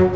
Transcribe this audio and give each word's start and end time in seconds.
Da 0.00 0.06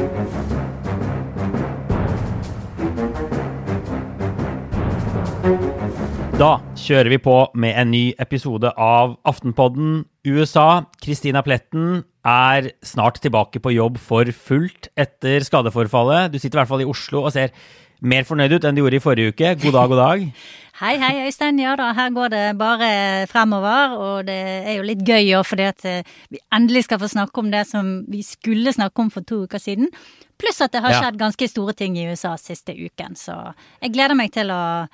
kjører 6.80 7.12
vi 7.12 7.18
på 7.20 7.34
med 7.52 7.76
en 7.76 7.90
ny 7.92 8.14
episode 8.16 8.70
av 8.80 9.18
Aftenpodden 9.28 10.06
USA. 10.24 10.86
Kristina 11.04 11.44
Pletten 11.44 12.00
er 12.24 12.70
snart 12.80 13.20
tilbake 13.20 13.60
på 13.60 13.74
jobb 13.76 14.00
for 14.00 14.24
fullt 14.32 14.88
etter 14.96 15.44
skadeforfallet. 15.44 16.32
Du 16.32 16.40
sitter 16.40 16.56
i 16.56 16.60
hvert 16.62 16.72
fall 16.72 16.86
i 16.86 16.88
Oslo 16.88 17.26
og 17.26 17.34
ser 17.36 17.52
mer 18.00 18.24
fornøyd 18.24 18.56
ut 18.56 18.64
enn 18.64 18.72
du 18.78 18.86
gjorde 18.86 19.02
i 19.02 19.04
forrige 19.04 19.36
uke. 19.36 19.52
God 19.66 19.76
dag, 19.76 19.92
god 19.92 20.00
dag. 20.00 20.28
Hei, 20.74 20.96
hei, 20.98 21.20
Øystein. 21.22 21.58
Ja 21.62 21.76
da, 21.78 21.92
her 21.94 22.10
går 22.10 22.32
det 22.32 22.42
bare 22.58 22.86
fremover. 23.30 23.92
Og 23.94 24.24
det 24.26 24.34
er 24.66 24.72
jo 24.74 24.86
litt 24.88 25.04
gøy 25.06 25.30
òg, 25.38 25.44
fordi 25.46 25.68
at 25.70 25.84
eh, 25.86 26.08
vi 26.34 26.40
endelig 26.50 26.88
skal 26.88 26.98
få 26.98 27.06
snakke 27.12 27.44
om 27.44 27.52
det 27.52 27.60
som 27.68 27.92
vi 28.10 28.24
skulle 28.26 28.72
snakke 28.74 29.04
om 29.04 29.12
for 29.14 29.22
to 29.22 29.44
uker 29.46 29.62
siden. 29.62 29.86
Pluss 30.34 30.58
at 30.66 30.74
det 30.74 30.82
har 30.82 30.96
skjedd 30.98 31.20
ganske 31.20 31.46
store 31.52 31.76
ting 31.78 31.94
i 31.94 32.08
USA 32.10 32.34
siste 32.40 32.74
uken. 32.74 33.14
Så 33.14 33.36
jeg 33.84 33.94
gleder 33.94 34.18
meg 34.18 34.34
til 34.34 34.50
å 34.50 34.88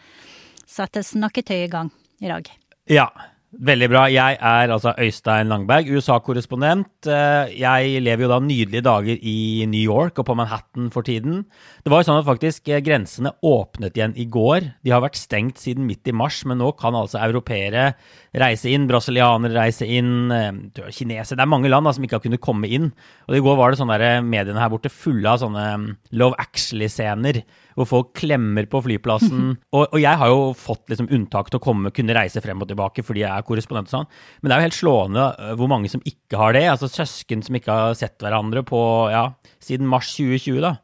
sette 0.69 1.01
snakketøy 1.01 1.63
i 1.63 1.73
gang 1.73 1.89
i 2.21 2.29
dag. 2.29 2.53
Ja, 2.93 3.09
veldig 3.51 3.89
bra. 3.91 4.05
Jeg 4.11 4.37
er 4.39 4.71
altså 4.71 4.93
Øystein 4.95 5.49
Langberg, 5.51 5.89
USA-korrespondent. 5.91 7.07
Eh, 7.07 7.59
Jeg 7.59 8.03
lever 8.03 8.23
jo 8.25 8.29
da 8.31 8.39
nydelige 8.39 8.83
dager 8.83 9.19
i 9.21 9.67
New 9.67 9.81
York 9.81 10.19
og 10.19 10.27
på 10.27 10.37
Manhattan 10.37 10.91
for 10.91 11.03
tiden. 11.03 11.45
Det 11.83 11.91
var 11.91 12.03
jo 12.03 12.11
sånn 12.11 12.21
at 12.21 12.29
faktisk 12.29 12.69
eh, 12.69 12.81
grensene 12.81 13.33
åpnet 13.43 13.97
igjen 13.97 14.15
i 14.17 14.27
går. 14.31 14.71
De 14.85 14.91
har 14.95 15.03
vært 15.03 15.19
stengt 15.19 15.59
siden 15.59 15.87
midt 15.87 16.07
i 16.07 16.15
mars, 16.15 16.45
men 16.47 16.59
nå 16.59 16.71
kan 16.79 16.95
altså 16.95 17.19
europeere 17.19 17.95
reise 18.39 18.71
inn, 18.71 18.87
brasilianere 18.87 19.57
reise 19.57 19.87
inn, 19.87 20.31
eh, 20.31 20.53
kinesere 20.95 21.37
Det 21.37 21.43
er 21.43 21.51
mange 21.51 21.69
land 21.69 21.87
da, 21.87 21.93
som 21.93 22.05
ikke 22.05 22.21
har 22.21 22.27
kunnet 22.27 22.45
komme 22.45 22.71
inn. 22.71 22.93
Og 23.29 23.35
i 23.35 23.43
går 23.43 23.59
var 23.59 23.71
det 23.71 23.81
sånne 23.83 23.99
der, 23.99 24.23
mediene 24.23 24.61
her 24.63 24.71
borte 24.71 24.93
fulle 24.93 25.27
av 25.27 25.43
sånne 25.43 25.67
mm, 25.75 25.91
Love 26.13 26.39
Actually-scener 26.39 27.43
hvor 27.81 27.89
folk 27.89 28.13
klemmer 28.21 28.69
på 28.71 28.83
flyplassen. 28.85 29.55
og, 29.77 29.87
og 29.87 29.99
jeg 30.01 30.21
har 30.21 30.33
jo 30.33 30.51
fått 30.59 30.93
liksom 30.93 31.09
unntak 31.17 31.51
til 31.51 31.61
å 31.61 31.65
komme, 31.65 31.93
kunne 31.97 32.17
reise 32.17 32.43
frem 32.45 32.61
og 32.61 32.69
tilbake 32.71 33.05
fordi 33.07 33.25
jeg 33.25 33.33
er 33.33 33.47
korrespondent 33.47 33.91
og 33.91 33.97
sånn. 33.97 34.11
Men 34.41 34.51
det 34.51 34.57
er 34.57 34.63
jo 34.63 34.69
helt 34.69 34.79
slående 34.81 35.29
øh, 35.33 35.55
hvor 35.61 35.73
mange 35.73 35.93
som 35.93 36.05
ikke 36.05 36.41
har 36.41 36.57
det. 36.57 36.67
Altså 36.73 36.91
søsken 36.93 37.45
som 37.47 37.57
ikke 37.59 37.81
har 37.81 37.97
sett 37.99 38.19
hverandre 38.23 38.65
på, 38.67 38.83
ja, 39.13 39.31
siden 39.65 39.89
mars 39.91 40.13
2020, 40.17 40.61
da. 40.67 40.77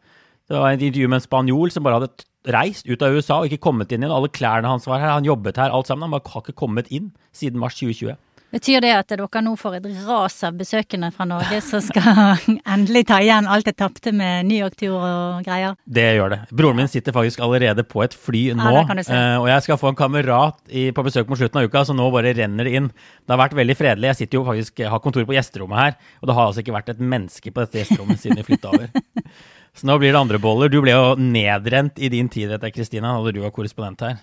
Det 0.46 0.58
var 0.62 0.72
et 0.72 0.82
intervju 0.86 1.10
med 1.10 1.20
en 1.20 1.26
spanjol 1.26 1.72
som 1.74 1.86
bare 1.86 2.00
hadde 2.00 2.26
reist 2.54 2.86
ut 2.86 3.02
av 3.02 3.16
USA 3.16 3.40
og 3.40 3.48
ikke 3.50 3.64
kommet 3.66 3.90
inn 3.90 4.04
igjen. 4.04 4.14
Alle 4.14 4.30
klærne 4.30 4.70
hans 4.70 4.86
var 4.86 5.02
her, 5.02 5.16
han 5.16 5.26
jobbet 5.26 5.58
her, 5.58 5.74
alt 5.74 5.90
sammen. 5.90 6.06
Han 6.06 6.14
bare 6.14 6.32
har 6.32 6.44
ikke 6.44 6.60
kommet 6.60 6.90
inn 6.94 7.10
siden 7.34 7.58
mars 7.62 7.78
2020. 7.80 8.14
Betyr 8.56 8.80
det 8.80 8.92
at 8.96 9.10
dere 9.12 9.40
nå 9.44 9.52
får 9.60 9.74
et 9.76 9.86
ras 10.06 10.38
av 10.48 10.54
besøkende 10.56 11.10
fra 11.12 11.26
Norge 11.28 11.58
som 11.60 11.82
skal 11.84 12.38
endelig 12.74 13.02
ta 13.10 13.18
igjen 13.20 13.48
alt 13.52 13.68
det 13.68 13.74
tapte 13.76 14.14
med 14.16 14.48
New 14.48 14.56
York-tur 14.56 14.94
og 14.96 15.44
greier? 15.44 15.74
Det 15.84 16.06
gjør 16.16 16.32
det. 16.32 16.38
Broren 16.56 16.80
min 16.80 16.88
sitter 16.88 17.12
faktisk 17.12 17.42
allerede 17.44 17.84
på 17.84 18.00
et 18.06 18.16
fly 18.16 18.46
nå. 18.56 18.70
se. 18.96 19.12
eh, 19.12 19.36
og 19.42 19.50
jeg 19.50 19.66
skal 19.66 19.80
få 19.82 19.92
en 19.92 19.98
kamerat 19.98 20.56
i, 20.70 20.86
på 20.96 21.04
besøk 21.04 21.28
mot 21.28 21.40
slutten 21.40 21.60
av 21.60 21.68
uka, 21.68 21.84
så 21.84 21.96
nå 21.96 22.08
bare 22.14 22.32
renner 22.38 22.64
det 22.64 22.78
inn. 22.80 22.88
Det 22.88 23.34
har 23.34 23.42
vært 23.42 23.58
veldig 23.60 23.76
fredelig. 23.76 24.12
Jeg 24.14 24.20
sitter 24.22 24.40
jo 24.40 24.46
faktisk, 24.48 24.80
har 24.88 25.04
kontor 25.04 25.28
på 25.28 25.36
gjesterommet 25.36 25.82
her, 25.82 26.00
og 26.22 26.30
det 26.30 26.38
har 26.38 26.48
altså 26.48 26.64
ikke 26.64 26.78
vært 26.78 26.94
et 26.94 27.04
menneske 27.12 27.52
på 27.52 27.66
dette 27.66 27.82
gjesterommet 27.82 28.24
siden 28.24 28.40
vi 28.40 28.48
flytta 28.48 28.72
over. 28.72 28.88
Så 29.76 29.84
nå 29.84 29.98
blir 30.00 30.14
det 30.14 30.20
andre 30.20 30.38
boller. 30.40 30.70
Du 30.72 30.78
ble 30.80 30.94
jo 30.94 31.16
nedrent 31.20 31.98
i 32.00 32.08
din 32.12 32.30
tid 32.32 32.54
etter 32.56 32.72
Kristina, 32.72 33.12
da 33.20 33.32
du 33.34 33.42
var 33.42 33.52
korrespondent 33.52 34.00
her. 34.06 34.16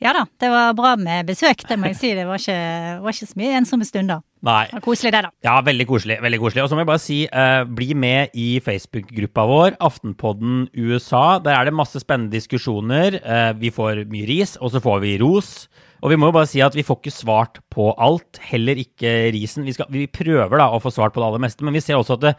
Ja 0.00 0.12
da, 0.14 0.22
det 0.40 0.48
var 0.52 0.74
bra 0.78 0.94
med 0.96 1.26
besøk, 1.28 1.64
det 1.68 1.76
må 1.80 1.90
jeg 1.90 1.98
si. 1.98 2.12
Det 2.16 2.24
var 2.28 2.40
ikke, 2.40 2.56
var 3.04 3.16
ikke 3.16 3.28
så 3.28 3.40
mye 3.40 3.58
ensomme 3.58 3.88
stunder. 3.88 4.22
Nei. 4.44 4.62
Det 4.70 4.78
var 4.78 4.84
koselig 4.86 5.12
det, 5.12 5.22
da. 5.26 5.32
Ja, 5.44 5.58
veldig 5.66 5.86
koselig. 5.88 6.18
veldig 6.24 6.40
koselig. 6.40 6.64
Og 6.64 6.70
så 6.70 6.76
må 6.78 6.84
jeg 6.84 6.90
bare 6.92 7.02
si, 7.02 7.18
eh, 7.26 7.64
bli 7.68 7.94
med 7.94 8.32
i 8.38 8.48
Facebook-gruppa 8.64 9.46
vår, 9.50 9.76
Aftenpodden 9.80 10.68
USA. 10.72 11.38
Der 11.44 11.58
er 11.58 11.68
det 11.68 11.76
masse 11.76 12.00
spennende 12.00 12.32
diskusjoner. 12.36 13.20
Eh, 13.20 13.52
vi 13.60 13.72
får 13.74 14.06
mye 14.08 14.28
ris, 14.28 14.56
og 14.60 14.72
så 14.72 14.80
får 14.84 15.00
vi 15.04 15.18
ros. 15.20 15.68
Og 16.04 16.12
vi 16.12 16.18
må 16.20 16.28
jo 16.28 16.34
bare 16.36 16.48
si 16.48 16.60
at 16.60 16.74
vi 16.76 16.84
får 16.84 16.98
ikke 17.00 17.12
svart 17.14 17.58
på 17.72 17.86
alt, 17.96 18.36
heller 18.50 18.76
ikke 18.76 19.32
risen. 19.32 19.64
Vi, 19.64 19.72
skal, 19.72 19.88
vi 19.88 20.04
prøver 20.12 20.60
da 20.60 20.66
å 20.68 20.80
få 20.82 20.92
svart 20.92 21.14
på 21.14 21.22
det 21.22 21.28
aller 21.30 21.40
meste, 21.40 21.64
men 21.64 21.72
vi 21.72 21.80
ser 21.80 21.96
også 21.96 22.18
at 22.18 22.26
det, 22.26 22.32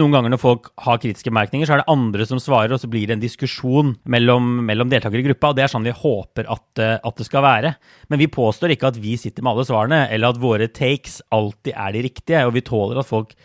noen 0.00 0.16
ganger 0.16 0.32
når 0.32 0.40
folk 0.40 0.70
har 0.86 1.02
kritiske 1.02 1.32
merkninger, 1.36 1.68
så 1.68 1.76
er 1.76 1.82
det 1.82 1.92
andre 1.92 2.24
som 2.30 2.40
svarer, 2.40 2.72
og 2.72 2.80
så 2.80 2.88
blir 2.88 3.04
det 3.10 3.18
en 3.18 3.22
diskusjon 3.26 3.92
mellom, 4.08 4.48
mellom 4.64 4.88
deltakere 4.88 5.20
i 5.20 5.28
gruppa, 5.28 5.52
og 5.52 5.60
det 5.60 5.66
er 5.66 5.74
sånn 5.74 5.84
vi 5.84 5.96
håper 6.00 6.48
at, 6.48 6.66
eh, 6.80 6.96
at 6.96 7.20
det 7.20 7.28
skal 7.28 7.44
være. 7.44 7.74
Men 8.08 8.24
vi 8.24 8.32
påstår 8.32 8.72
ikke 8.72 8.94
at 8.94 9.00
vi 9.04 9.18
sitter 9.20 9.44
med 9.44 9.52
alle 9.52 9.68
svarene, 9.68 10.02
eller 10.08 10.32
at 10.32 10.40
våre 10.40 10.72
takes 10.72 11.20
alltid 11.28 11.76
er 11.76 11.92
de 11.92 12.06
riktige, 12.08 12.44
og 12.48 12.56
vi 12.56 12.64
tåler 12.64 13.04
at 13.04 13.10
folk 13.10 13.36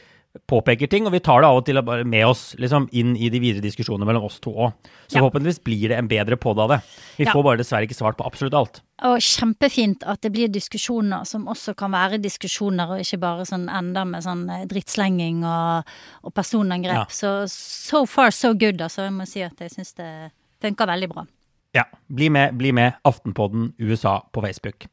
påpeker 0.47 0.89
ting, 0.89 1.05
og 1.07 1.13
vi 1.13 1.19
tar 1.19 1.41
det 1.41 1.47
av 1.49 1.57
og 1.57 1.65
til 1.65 1.81
bare 1.81 2.03
med 2.05 2.25
oss 2.27 2.55
liksom, 2.59 2.87
inn 2.91 3.15
i 3.17 3.29
de 3.29 3.39
videre 3.39 3.63
diskusjonene 3.63 4.05
mellom 4.05 4.23
oss 4.27 4.39
to 4.39 4.51
òg. 4.51 4.73
Så 5.07 5.15
Ja. 5.15 5.21
forhåpentligvis 5.21 5.63
blir 5.63 5.89
det 5.89 5.97
en 5.97 6.07
bedre 6.07 6.37
podd 6.37 6.59
av 6.59 6.69
det. 6.69 6.81
Vi 7.17 7.25
Ja. 7.25 7.31
får 7.31 7.43
bare 7.43 7.57
dessverre 7.57 7.87
ikke 7.87 7.95
svart 7.95 8.17
på 8.17 8.25
absolutt 8.25 8.53
alt. 8.53 8.81
Og 9.03 9.17
kjempefint 9.19 10.03
at 10.05 10.21
det 10.21 10.31
blir 10.31 10.47
diskusjoner 10.47 11.25
som 11.25 11.45
også 11.47 11.75
kan 11.75 11.91
være 11.91 12.21
diskusjoner, 12.21 12.89
og 12.89 12.99
ikke 12.99 13.19
bare 13.19 13.45
sånn 13.45 13.69
enda 13.69 14.05
med 14.05 14.23
sånn 14.23 14.49
eh, 14.49 14.65
drittslenging 14.65 15.43
og, 15.43 15.83
og 16.23 16.33
personangrep. 16.33 16.93
Ja. 16.93 17.05
Så 17.09 17.49
so 17.49 18.05
far 18.05 18.31
so 18.31 18.53
good, 18.53 18.77
altså. 18.81 19.03
Jeg 19.03 19.13
må 19.13 19.27
si 19.27 19.41
at 19.41 19.57
jeg 19.59 19.69
syns 19.71 19.93
det 19.95 20.31
funker 20.61 20.87
veldig 20.87 21.09
bra. 21.09 21.25
Ja, 21.75 21.83
bli 22.07 22.29
med, 22.31 22.55
bli 22.55 22.71
med 22.71 22.95
Aftenpodden 23.03 23.73
USA 23.83 24.21
på 24.31 24.41
Facebook. 24.41 24.85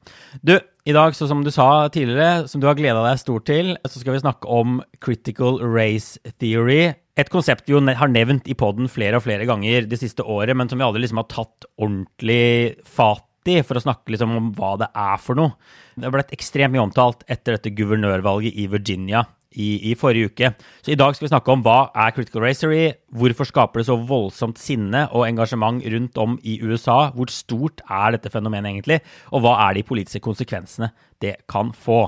Du, 0.43 0.57
i 0.85 0.93
dag, 0.93 1.15
så 1.15 1.29
som 1.31 1.45
du 1.47 1.51
sa 1.55 1.87
tidligere, 1.95 2.49
som 2.51 2.61
du 2.61 2.67
har 2.67 2.75
gleda 2.75 3.05
deg 3.05 3.21
stort 3.21 3.47
til, 3.47 3.77
så 3.87 4.03
skal 4.03 4.17
vi 4.17 4.23
snakke 4.25 4.51
om 4.51 4.81
critical 5.05 5.61
race 5.63 6.19
theory. 6.43 6.97
Et 7.15 7.31
konsept 7.31 7.69
vi 7.69 7.77
jo 7.77 7.83
har 7.87 8.11
nevnt 8.11 8.51
i 8.51 8.57
podden 8.59 8.91
flere 8.91 9.21
og 9.21 9.27
flere 9.29 9.47
ganger 9.47 9.87
det 9.87 10.01
siste 10.01 10.27
året, 10.27 10.57
men 10.59 10.71
som 10.73 10.81
vi 10.81 10.87
aldri 10.89 11.05
liksom 11.05 11.23
har 11.23 11.31
tatt 11.31 11.69
ordentlig 11.79 12.81
fat 12.83 13.29
i 13.47 13.61
for 13.67 13.79
å 13.79 13.85
snakke 13.85 14.15
liksom 14.15 14.35
om 14.39 14.51
hva 14.59 14.75
det 14.83 14.91
er 14.91 15.23
for 15.23 15.39
noe. 15.39 15.55
Det 15.95 16.09
har 16.09 16.17
blitt 16.17 16.35
ekstremt 16.35 16.75
mye 16.75 16.83
omtalt 16.83 17.23
etter 17.31 17.59
dette 17.61 17.75
guvernørvalget 17.79 18.59
i 18.59 18.67
Virginia 18.71 19.23
i, 19.55 19.91
i 19.91 19.95
forrige 19.99 20.33
uke. 20.33 20.53
Så 20.83 20.93
i 20.93 20.99
dag 20.99 21.15
skal 21.17 21.27
vi 21.27 21.33
snakke 21.33 21.55
om 21.55 21.63
hva 21.65 21.79
er 21.95 22.15
critical 22.17 22.45
racery, 22.45 22.93
hvorfor 23.13 23.49
skaper 23.49 23.83
det 23.83 23.89
så 23.89 23.97
voldsomt 23.97 24.61
sinne 24.61 25.07
og 25.11 25.27
engasjement 25.29 25.83
rundt 25.95 26.21
om 26.23 26.37
i 26.43 26.59
USA, 26.65 27.11
hvor 27.17 27.33
stort 27.33 27.85
er 27.89 28.17
dette 28.17 28.33
fenomenet 28.33 28.73
egentlig, 28.73 29.01
og 29.33 29.45
hva 29.45 29.57
er 29.69 29.79
de 29.79 29.87
politiske 29.87 30.23
konsekvensene 30.25 30.93
det 31.23 31.39
kan 31.51 31.73
få. 31.77 32.07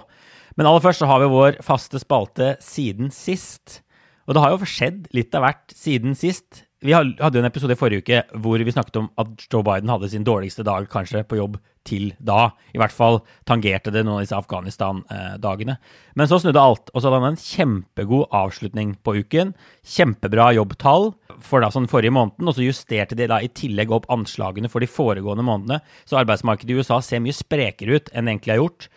Men 0.54 0.68
aller 0.70 0.84
først 0.84 1.02
så 1.02 1.08
har 1.10 1.22
vi 1.22 1.32
vår 1.32 1.58
faste 1.66 1.98
spalte 2.02 2.54
siden 2.62 3.10
sist. 3.14 3.80
Og 4.28 4.36
det 4.36 4.44
har 4.44 4.54
jo 4.54 4.68
skjedd 4.68 5.08
litt 5.16 5.34
av 5.36 5.44
hvert 5.44 5.74
siden 5.76 6.14
sist. 6.18 6.64
Vi 6.84 6.92
hadde 6.92 7.16
jo 7.16 7.40
en 7.40 7.48
episode 7.48 7.72
i 7.72 7.78
forrige 7.80 8.04
uke 8.04 8.18
hvor 8.44 8.60
vi 8.60 8.72
snakket 8.74 8.98
om 9.00 9.06
at 9.20 9.46
Joe 9.48 9.64
Biden 9.64 9.88
hadde 9.88 10.10
sin 10.12 10.26
dårligste 10.26 10.66
dag 10.68 10.84
kanskje 10.92 11.22
på 11.24 11.38
jobb 11.38 11.54
til 11.88 12.10
da. 12.20 12.50
I 12.76 12.80
hvert 12.80 12.92
fall 12.92 13.22
tangerte 13.48 13.92
det 13.92 14.02
noen 14.04 14.18
av 14.18 14.24
disse 14.26 14.36
Afghanistan-dagene. 14.36 15.78
Men 16.12 16.28
så 16.28 16.42
snudde 16.42 16.60
alt, 16.60 16.92
og 16.92 17.00
så 17.00 17.08
hadde 17.08 17.22
han 17.22 17.30
en 17.30 17.40
kjempegod 17.40 18.28
avslutning 18.36 18.92
på 19.00 19.16
uken. 19.22 19.54
Kjempebra 19.80 20.50
jobbtall 20.58 21.14
for 21.40 21.64
da 21.64 21.72
sånn 21.72 21.88
forrige 21.88 22.12
måneden, 22.16 22.52
og 22.52 22.58
så 22.58 22.68
justerte 22.68 23.16
de 23.16 23.30
da 23.32 23.40
i 23.40 23.48
tillegg 23.48 23.92
opp 23.92 24.10
anslagene 24.12 24.68
for 24.72 24.84
de 24.84 24.90
foregående 24.90 25.46
månedene. 25.46 25.80
Så 26.04 26.20
arbeidsmarkedet 26.20 26.76
i 26.76 26.84
USA 26.84 27.00
ser 27.00 27.24
mye 27.24 27.36
sprekere 27.36 27.96
ut 27.96 28.12
enn 28.12 28.28
det 28.28 28.36
egentlig 28.36 28.56
har 28.58 28.60
gjort. 28.60 28.90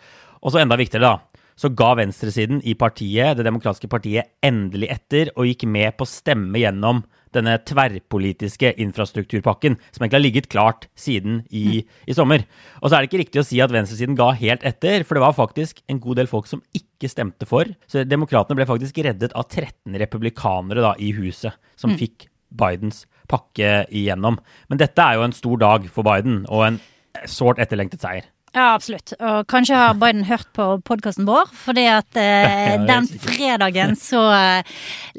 Og 0.44 0.52
så 0.52 0.60
enda 0.60 0.76
viktigere, 0.76 1.16
da 1.16 1.38
så 1.58 1.72
ga 1.74 1.94
venstresiden 1.98 2.60
i 2.70 2.76
partiet, 2.78 3.34
det 3.34 3.42
demokratiske 3.46 3.90
partiet, 3.90 4.28
endelig 4.46 4.92
etter 4.94 5.32
og 5.34 5.48
gikk 5.48 5.64
med 5.66 5.96
på 5.98 6.06
å 6.06 6.10
stemme 6.10 6.60
gjennom 6.60 7.02
denne 7.36 7.56
tverrpolitiske 7.68 8.72
infrastrukturpakken, 8.84 9.76
som 9.92 10.04
egentlig 10.04 10.18
har 10.18 10.24
ligget 10.24 10.48
klart 10.52 10.88
siden 10.98 11.42
i, 11.50 11.82
i 12.08 12.16
sommer. 12.16 12.44
Og 12.80 12.88
så 12.88 12.96
er 12.96 13.04
det 13.04 13.10
ikke 13.10 13.22
riktig 13.24 13.42
å 13.42 13.46
si 13.48 13.60
at 13.64 13.74
venstresiden 13.74 14.18
ga 14.18 14.30
helt 14.38 14.64
etter, 14.68 15.04
for 15.04 15.18
det 15.18 15.24
var 15.26 15.36
faktisk 15.36 15.82
en 15.90 16.00
god 16.02 16.22
del 16.22 16.30
folk 16.30 16.48
som 16.50 16.62
ikke 16.76 17.10
stemte 17.10 17.48
for. 17.48 17.68
Så 17.90 18.06
demokratene 18.08 18.58
ble 18.58 18.68
faktisk 18.68 19.00
reddet 19.04 19.36
av 19.38 19.48
13 19.48 19.98
republikanere 20.00 20.84
da, 20.84 20.94
i 20.98 21.12
huset, 21.16 21.56
som 21.78 21.96
fikk 21.98 22.28
Bidens 22.48 23.04
pakke 23.28 23.84
igjennom. 23.92 24.38
Men 24.70 24.80
dette 24.80 25.04
er 25.04 25.18
jo 25.18 25.26
en 25.26 25.36
stor 25.36 25.60
dag 25.60 25.88
for 25.92 26.06
Biden, 26.06 26.42
og 26.48 26.64
en 26.64 26.82
sårt 27.28 27.60
etterlengtet 27.62 28.04
seier. 28.04 28.28
Ja, 28.54 28.74
absolutt. 28.74 29.12
Og 29.20 29.46
kanskje 29.50 29.76
har 29.76 29.96
Biden 30.00 30.24
hørt 30.24 30.48
på 30.56 30.66
podkasten 30.88 31.26
vår, 31.28 31.50
fordi 31.52 31.84
at 31.92 32.16
eh, 32.18 32.78
den 32.90 33.08
fredagen 33.20 33.96
så 33.98 34.22
eh, 34.32 34.78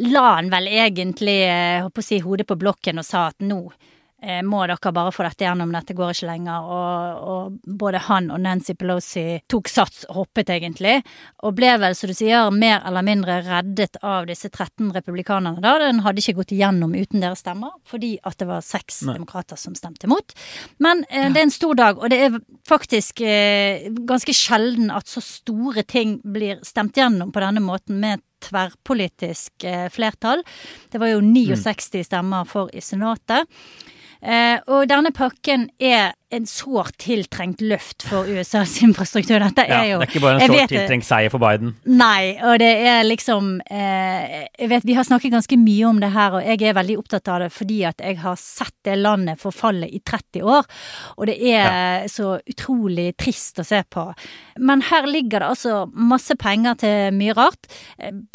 la 0.09 0.25
han 0.39 0.49
vel 0.53 0.69
egentlig 0.71 1.41
eh, 1.45 1.89
på 1.93 2.05
si, 2.05 2.21
hodet 2.25 2.47
på 2.49 2.57
blokken 2.59 3.01
og 3.01 3.07
sa 3.07 3.29
at 3.29 3.45
nå 3.45 3.61
må 4.43 4.65
dere 4.67 4.91
bare 4.93 5.13
få 5.15 5.23
dette 5.23 5.45
gjennom, 5.45 5.71
dette 5.73 5.95
går 5.95 6.11
ikke 6.13 6.27
lenger. 6.27 6.65
Og, 6.67 7.21
og 7.31 7.75
både 7.79 8.01
han 8.09 8.29
og 8.33 8.41
Nancy 8.43 8.75
Pelosi 8.79 9.23
tok 9.49 9.69
sats 9.71 10.03
og 10.09 10.21
hoppet, 10.21 10.51
egentlig. 10.53 10.97
Og 11.47 11.55
ble 11.57 11.71
vel, 11.81 11.95
som 11.95 12.11
du 12.11 12.15
sier, 12.17 12.49
mer 12.51 12.83
eller 12.87 13.05
mindre 13.05 13.39
reddet 13.45 13.99
av 14.03 14.27
disse 14.29 14.51
13 14.51 14.91
republikanerne 14.95 15.63
da. 15.63 15.77
Den 15.81 16.03
hadde 16.05 16.23
ikke 16.23 16.39
gått 16.41 16.53
igjennom 16.55 16.95
uten 16.97 17.23
deres 17.23 17.43
stemmer, 17.45 17.75
fordi 17.87 18.15
at 18.27 18.39
det 18.41 18.49
var 18.49 18.65
seks 18.65 19.03
Nei. 19.07 19.15
demokrater 19.19 19.59
som 19.59 19.75
stemte 19.77 20.09
imot. 20.09 20.35
Men 20.83 21.05
eh, 21.09 21.29
det 21.31 21.41
er 21.41 21.47
en 21.47 21.55
stor 21.55 21.77
dag, 21.79 21.99
og 21.99 22.11
det 22.11 22.21
er 22.27 22.39
faktisk 22.69 23.23
eh, 23.25 23.87
ganske 24.09 24.35
sjelden 24.35 24.91
at 24.93 25.09
så 25.09 25.23
store 25.23 25.85
ting 25.87 26.19
blir 26.23 26.59
stemt 26.67 26.97
gjennom 26.99 27.31
på 27.33 27.43
denne 27.43 27.63
måten, 27.63 27.99
med 27.99 28.23
tverrpolitisk 28.43 29.63
eh, 29.67 29.87
flertall. 29.91 30.43
Det 30.91 31.01
var 31.01 31.13
jo 31.13 31.23
69 31.23 32.05
stemmer 32.07 32.47
for 32.47 32.71
i 32.73 32.83
Senatet. 32.83 33.47
Eh, 34.19 34.59
og 34.67 34.89
denne 34.91 35.11
pakken 35.15 35.69
er 35.79 36.11
en 36.29 36.45
sårt 36.45 36.97
tiltrengt 37.01 37.61
løft 37.61 38.03
for 38.05 38.27
USAs 38.29 38.75
infrastruktur. 38.85 39.39
Dette 39.41 39.63
er 39.65 39.87
ja, 39.87 39.95
jo 39.95 40.01
Det 40.01 40.05
er 40.05 40.11
ikke 40.11 40.21
bare 40.21 40.37
en 40.43 40.51
sårt 40.53 40.69
tiltrengt 40.69 41.07
seier 41.07 41.31
for 41.33 41.41
Biden. 41.41 41.71
Nei, 41.89 42.35
og 42.45 42.59
det 42.61 42.69
er 42.85 43.01
liksom 43.07 43.55
eh, 43.65 44.45
Jeg 44.59 44.69
vet 44.69 44.85
vi 44.85 44.97
har 44.97 45.07
snakket 45.07 45.33
ganske 45.33 45.57
mye 45.57 45.87
om 45.89 46.01
det 46.01 46.11
her, 46.13 46.37
og 46.37 46.45
jeg 46.45 46.61
er 46.69 46.77
veldig 46.77 46.99
opptatt 47.01 47.31
av 47.33 47.41
det 47.43 47.49
fordi 47.55 47.79
at 47.89 48.03
jeg 48.05 48.19
har 48.21 48.37
sett 48.37 48.75
det 48.85 48.99
landet 48.99 49.41
forfalle 49.41 49.89
i 49.89 50.01
30 50.05 50.45
år. 50.45 50.69
Og 51.17 51.31
det 51.31 51.37
er 51.41 51.65
ja. 51.65 52.11
så 52.11 52.35
utrolig 52.37 53.09
trist 53.17 53.63
å 53.63 53.65
se 53.65 53.81
på. 53.89 54.05
Men 54.61 54.85
her 54.85 55.09
ligger 55.09 55.41
det 55.41 55.49
altså 55.55 55.81
masse 55.93 56.37
penger 56.37 56.77
til 56.83 57.17
mye 57.17 57.33
rart. 57.37 57.69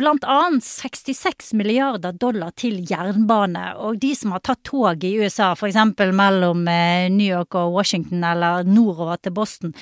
Blant 0.00 0.26
annet 0.26 0.66
66 0.66 1.54
milliarder 1.54 2.16
dollar 2.18 2.50
til 2.58 2.82
jernbane. 2.90 3.70
Og 3.86 4.02
de 4.02 4.14
som 4.18 4.34
har 4.34 4.42
tatt 4.42 4.64
tog 4.66 5.06
i 5.06 5.14
USA, 5.22 5.52
f.eks. 5.54 5.78
mellom 6.10 6.66
eh, 6.66 7.06
New 7.12 7.30
York 7.30 7.54
og 7.60 7.70
Washington 7.70 7.83
Washington 7.84 8.24
eller 8.24 8.64
nordover 8.64 9.20
til 9.20 9.34
Boston, 9.36 9.74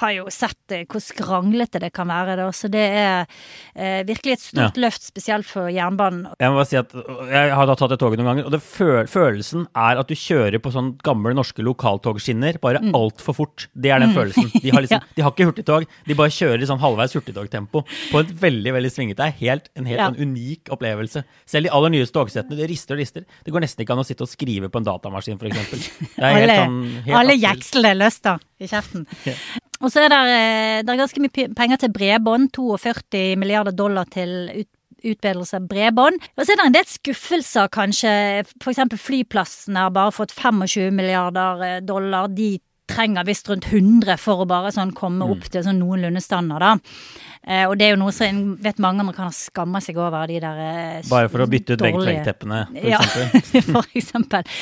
har 0.00 0.14
jo 0.16 0.26
sett 0.32 0.74
eh, 0.74 0.84
hvor 0.90 1.02
skranglete 1.02 1.80
det 1.82 1.90
kan 1.94 2.08
være. 2.10 2.36
Da. 2.40 2.48
Så 2.54 2.70
det 2.72 2.82
er 2.84 3.26
eh, 3.74 4.02
virkelig 4.06 4.36
et 4.36 4.44
stort 4.44 4.78
ja. 4.78 4.82
løft, 4.86 5.06
spesielt 5.06 5.48
for 5.48 5.70
jernbanen. 5.72 6.26
Jeg 6.40 6.52
må 6.52 6.58
bare 6.60 6.70
si 6.70 6.78
at 6.80 6.94
jeg 7.30 7.54
har 7.54 7.68
da 7.70 7.76
tatt 7.78 7.94
det 7.94 8.00
toget 8.02 8.20
noen 8.20 8.30
ganger, 8.32 8.48
og 8.48 8.54
det 8.54 8.62
føl 8.64 9.08
følelsen 9.10 9.66
er 9.70 10.00
at 10.00 10.10
du 10.10 10.16
kjører 10.18 10.60
på 10.62 10.72
sånn 10.74 10.94
gamle 11.04 11.34
norske 11.36 11.64
lokaltogskinner, 11.64 12.58
bare 12.62 12.82
mm. 12.82 12.92
altfor 12.96 13.38
fort. 13.38 13.68
Det 13.72 13.92
er 13.94 14.02
den 14.02 14.12
mm. 14.12 14.18
følelsen. 14.18 14.50
De 14.54 14.74
har, 14.74 14.82
liksom, 14.84 15.04
ja. 15.04 15.16
de 15.16 15.26
har 15.26 15.34
ikke 15.34 15.48
hurtigtog, 15.50 15.88
de 16.08 16.18
bare 16.18 16.34
kjører 16.34 16.64
i 16.64 16.70
sånn 16.70 16.82
halvveis 16.82 17.14
hurtigtogtempo 17.18 17.84
på 17.84 18.24
et 18.24 18.32
veldig 18.44 18.74
veldig 18.78 18.92
svingete. 18.92 19.20
Det 19.20 19.30
er 19.30 19.38
helt, 19.44 19.70
en 19.78 19.90
helt 19.90 20.02
ja. 20.02 20.10
en 20.10 20.18
unik 20.18 20.72
opplevelse. 20.74 21.24
Selv 21.48 21.68
de 21.68 21.74
aller 21.76 21.94
nyeste 21.94 22.16
togsettene, 22.16 22.58
det 22.58 22.70
rister 22.70 22.96
og 22.96 23.02
rister. 23.02 23.28
Det 23.44 23.54
går 23.54 23.64
nesten 23.64 23.84
ikke 23.84 23.94
an 23.96 24.02
å 24.02 24.06
sitte 24.06 24.26
og 24.26 24.32
skrive 24.32 24.70
på 24.72 24.82
en 24.82 24.88
datamaskin, 24.88 25.38
f.eks. 25.38 25.88
Alle, 26.24 26.58
sånn, 26.58 26.82
alle 27.14 27.38
jekslene 27.38 27.94
løster 27.98 28.42
i 28.62 28.68
kjeften. 28.70 29.06
Og 29.82 29.90
så 29.92 30.04
er 30.04 30.12
det, 30.12 30.20
eh, 30.20 30.82
det 30.84 30.92
er 30.92 31.02
ganske 31.02 31.22
mye 31.22 31.48
penger 31.56 31.82
til 31.82 31.92
bredbånd. 31.92 32.50
42 32.54 33.36
milliarder 33.40 33.74
dollar 33.76 34.08
til 34.10 34.50
ut, 34.54 34.70
utbedrelse 35.04 35.58
av 35.58 35.66
bredbånd. 35.68 36.20
Og 36.36 36.44
så 36.44 36.52
er 36.52 36.60
det 36.60 36.66
en 36.66 36.76
del 36.78 36.86
skuffelser, 36.88 37.68
kanskje. 37.68 38.44
F.eks. 38.62 38.84
flyplassene 39.00 39.86
har 39.86 39.90
bare 39.94 40.14
fått 40.14 40.32
25 40.32 40.94
milliarder 40.94 41.66
eh, 41.66 41.80
dollar. 41.84 42.30
De 42.32 42.56
trenger 42.90 43.24
visst 43.24 43.48
rundt 43.48 43.66
100 43.70 44.18
for 44.20 44.44
å 44.44 44.48
bare 44.48 44.72
sånn 44.74 44.92
komme 44.96 45.24
opp 45.24 45.46
mm. 45.46 45.50
til 45.52 45.64
sånn 45.64 45.80
noenlunde 45.80 46.20
standard, 46.20 46.64
da. 46.64 46.98
Eh, 47.44 47.64
og 47.68 47.76
det 47.80 47.88
er 47.88 47.94
jo 47.94 48.00
noe 48.00 48.12
som 48.14 48.54
vet 48.64 48.80
mange 48.80 49.04
amerikanere 49.04 49.36
skammer 49.36 49.84
seg 49.84 49.98
over, 50.00 50.26
de 50.28 50.40
der 50.40 50.60
eh, 50.64 51.06
Bare 51.10 51.30
for 51.32 51.44
å 51.44 51.48
bytte 51.50 51.76
ut 51.76 51.84
vegg-til-vegg-teppene, 51.84 52.60
for 52.72 52.90
ja, 52.92 53.00
eksempel? 53.00 53.64
for 53.76 53.98
eksempel. 54.00 54.52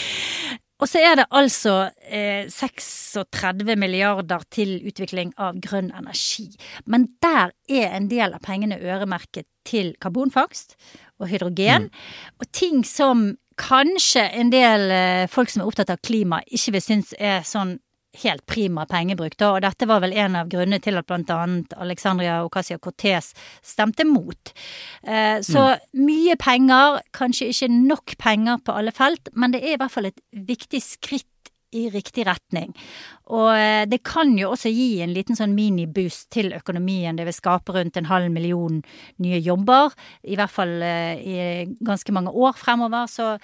Og 0.82 0.88
så 0.90 0.98
er 0.98 1.20
det 1.20 1.28
altså 1.30 1.76
eh, 2.10 2.48
36 2.50 3.76
milliarder 3.78 4.42
til 4.50 4.80
utvikling 4.88 5.30
av 5.38 5.60
grønn 5.62 5.92
energi. 5.94 6.48
Men 6.90 7.06
der 7.22 7.54
er 7.70 7.94
en 7.94 8.08
del 8.10 8.34
av 8.34 8.42
pengene 8.42 8.80
øremerket 8.82 9.46
til 9.68 9.94
karbonfangst 10.02 10.74
og 11.22 11.30
hydrogen. 11.30 11.86
Mm. 11.86 12.34
Og 12.42 12.50
ting 12.50 12.82
som 12.86 13.28
kanskje 13.62 14.26
en 14.40 14.50
del 14.50 14.90
eh, 14.90 15.30
folk 15.30 15.52
som 15.52 15.62
er 15.62 15.70
opptatt 15.70 15.94
av 15.94 16.02
klima, 16.02 16.42
ikke 16.50 16.74
vil 16.76 16.86
synes 16.88 17.14
er 17.20 17.46
sånn 17.46 17.76
helt 18.20 18.44
prima 18.46 18.84
pengebruk, 18.88 19.36
da. 19.40 19.54
Og 19.56 19.62
dette 19.64 19.88
var 19.88 20.02
vel 20.04 20.14
en 20.20 20.36
av 20.36 20.50
grunnene 20.52 20.82
til 20.84 20.98
at 21.00 21.08
blant 21.08 21.30
annet 21.32 21.72
Alexandria 21.80 22.40
Ocasio-Cortez 22.46 23.32
stemte 23.64 24.06
mot. 24.08 24.52
Eh, 25.02 25.40
så 25.44 25.64
mm. 25.72 26.04
mye 26.04 26.36
penger, 26.40 27.00
kanskje 27.16 27.50
ikke 27.52 27.70
nok 27.72 28.16
penger 28.20 28.60
på 28.64 28.76
alle 28.76 28.94
felt, 28.96 29.32
men 29.32 29.54
det 29.54 29.62
er 29.64 29.76
i 29.76 29.80
hvert 29.80 29.94
fall 29.94 30.10
et 30.10 30.20
viktig 30.32 30.82
skritt 30.84 31.28
i 31.72 31.88
riktig 31.92 32.26
retning. 32.28 32.72
Og 33.32 33.50
eh, 33.54 33.84
det 33.88 34.02
kan 34.06 34.32
jo 34.38 34.52
også 34.52 34.72
gi 34.72 35.02
en 35.04 35.14
liten 35.14 35.38
sånn 35.38 35.54
miniboost 35.56 36.28
til 36.34 36.52
økonomien. 36.56 37.16
Det 37.18 37.26
vil 37.28 37.36
skape 37.36 37.74
rundt 37.76 37.98
en 37.98 38.10
halv 38.10 38.32
million 38.34 38.80
nye 39.24 39.40
jobber, 39.42 39.94
i 40.28 40.38
hvert 40.38 40.52
fall 40.52 40.74
eh, 40.86 41.20
i 41.20 41.36
ganske 41.84 42.14
mange 42.14 42.32
år 42.32 42.56
fremover. 42.60 43.10
Så 43.10 43.34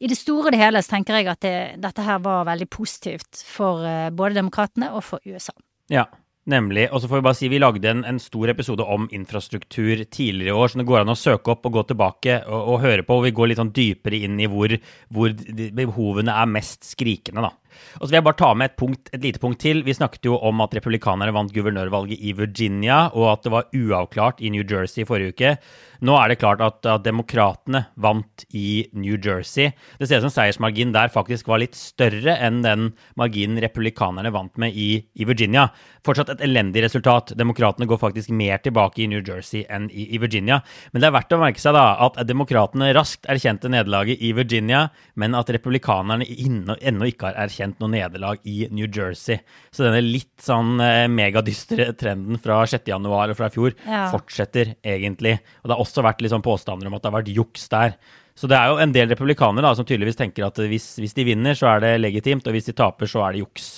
i 0.00 0.10
det 0.10 0.18
store 0.20 0.50
og 0.50 0.56
det 0.56 0.62
hele 0.62 0.82
så 0.84 0.96
tenker 0.96 1.20
jeg 1.20 1.30
at 1.32 1.44
det, 1.44 1.58
dette 1.82 2.06
her 2.06 2.22
var 2.24 2.48
veldig 2.50 2.70
positivt 2.70 3.44
for 3.48 3.86
eh, 3.86 4.10
både 4.14 4.40
demokratene 4.42 4.92
og 4.94 5.06
for 5.06 5.24
USA. 5.28 5.56
Ja, 5.90 6.06
Nemlig. 6.50 6.88
Og 6.90 7.02
så 7.02 7.08
får 7.08 7.20
vi 7.20 7.24
bare 7.26 7.36
si 7.36 7.48
vi 7.52 7.60
lagde 7.60 7.90
en, 7.90 8.02
en, 8.08 8.18
stor 8.22 8.50
episode 8.50 8.84
om 8.88 9.06
infrastruktur 9.12 10.04
tidligere 10.08 10.54
i 10.54 10.56
år, 10.56 10.72
så 10.72 10.80
det 10.80 10.86
går 10.88 11.02
an 11.02 11.12
å 11.12 11.18
søke 11.18 11.52
opp 11.52 11.68
og 11.68 11.74
gå 11.76 11.84
tilbake 11.90 12.38
og, 12.46 12.60
og 12.74 12.84
høre 12.84 13.04
på. 13.06 13.18
og 13.18 13.26
Vi 13.28 13.34
går 13.36 13.50
litt 13.50 13.60
sånn 13.60 13.74
dypere 13.76 14.22
inn 14.24 14.40
i 14.40 14.48
hvor, 14.50 14.72
hvor 15.12 15.34
behovene 15.76 16.34
er 16.42 16.50
mest 16.50 16.88
skrikende, 16.88 17.44
da. 17.44 17.52
Og 17.98 18.04
så 18.04 18.10
vil 18.10 18.20
jeg 18.20 18.28
bare 18.28 18.40
ta 18.40 18.50
med 18.54 18.70
et, 18.70 18.78
punkt, 18.80 19.12
et, 19.12 19.22
lite 19.24 19.42
punkt 19.42 19.60
til. 19.62 19.84
Vi 19.86 19.96
snakket 19.96 20.30
jo 20.30 20.38
om 20.38 20.64
at 20.64 20.74
republikanerne 20.76 21.34
vant 21.36 21.54
guvernørvalget 21.54 22.20
i 22.20 22.34
Virginia, 22.38 23.06
og 23.14 23.30
at 23.34 23.46
det 23.46 23.54
var 23.54 23.70
uavklart 23.76 24.42
i 24.44 24.52
New 24.54 24.66
Jersey 24.66 25.06
forrige 25.08 25.34
uke. 25.34 25.54
Nå 26.00 26.14
er 26.16 26.32
det 26.32 26.38
klart 26.40 26.62
at, 26.64 26.80
at 26.88 27.04
demokratene 27.04 27.82
vant 28.00 28.44
i 28.56 28.86
New 28.96 29.18
Jersey. 29.20 29.74
Det 30.00 30.08
ser 30.08 30.22
ut 30.22 30.28
som 30.28 30.32
seiersmarginen 30.32 30.94
der 30.96 31.12
faktisk 31.12 31.50
var 31.50 31.60
litt 31.60 31.76
større 31.76 32.38
enn 32.40 32.62
den 32.64 32.86
marginen 33.20 33.60
republikanerne 33.60 34.32
vant 34.32 34.56
med 34.60 34.72
i, 34.72 35.02
i 35.12 35.28
Virginia. 35.28 35.68
Fortsatt 36.06 36.32
et 36.32 36.44
elendig 36.46 36.86
resultat. 36.86 37.34
Demokratene 37.36 37.88
går 37.90 38.00
faktisk 38.00 38.32
mer 38.32 38.62
tilbake 38.64 39.04
i 39.04 39.10
New 39.12 39.20
Jersey 39.20 39.66
enn 39.68 39.90
i, 39.92 40.08
i 40.16 40.20
Virginia. 40.22 40.62
Men 40.92 41.04
det 41.04 41.10
er 41.10 41.16
verdt 41.18 41.36
å 41.36 41.42
merke 41.42 41.60
seg 41.60 41.76
da 41.76 41.84
at 42.06 42.16
demokratene 42.24 42.88
raskt 42.96 43.28
erkjente 43.28 43.68
nederlaget 43.68 44.24
i 44.24 44.32
Virginia, 44.36 44.86
men 45.20 45.36
at 45.36 45.52
republikanerne 45.52 46.24
ennå 46.24 47.10
ikke 47.10 47.28
har 47.28 47.42
erkjent 47.44 47.59
noe 47.80 47.90
nederlag 47.90 48.44
i 48.48 48.68
New 48.70 48.86
Jersey. 48.86 49.40
Så 49.72 49.86
denne 49.86 50.02
litt 50.04 50.38
sånn 50.44 50.78
eh, 50.84 51.08
megadystre 51.10 51.90
trenden 51.98 52.38
fra 52.42 52.62
6.1 52.68 53.08
og 53.10 53.36
fra 53.38 53.50
i 53.50 53.54
fjor 53.56 53.74
ja. 53.82 54.06
fortsetter 54.12 54.76
egentlig. 54.84 55.38
Og 55.62 55.70
det 55.70 55.76
har 55.76 55.84
også 55.84 56.04
vært 56.06 56.10
vært 56.10 56.26
liksom 56.26 56.44
påstander 56.44 56.88
om 56.88 56.96
at 56.96 57.04
det 57.04 57.10
har 57.10 57.18
vært 57.18 57.32
juks 57.34 57.68
der. 57.72 57.96
Så 58.34 58.48
det 58.48 58.56
er 58.56 58.70
jo 58.70 58.80
en 58.80 58.92
del 58.92 59.10
republikanere 59.10 59.66
da, 59.66 59.74
som 59.76 59.86
tydeligvis 59.86 60.18
tenker 60.18 60.46
at 60.46 60.58
hvis, 60.58 60.94
hvis, 61.00 61.16
de 61.16 61.26
vinner, 61.28 61.56
så 61.56 61.74
er 61.74 61.82
det 61.84 62.00
legitimt, 62.00 62.46
og 62.46 62.56
hvis 62.56 62.70
de 62.70 62.76
taper, 62.76 63.10
så 63.10 63.24
er 63.26 63.34
det 63.34 63.42
juks. 63.44 63.68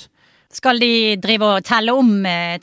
Skal 0.52 0.78
de 0.78 1.16
drive 1.22 1.48
og 1.48 1.64
telle 1.64 1.94
om 1.96 2.12
eh, 2.28 2.60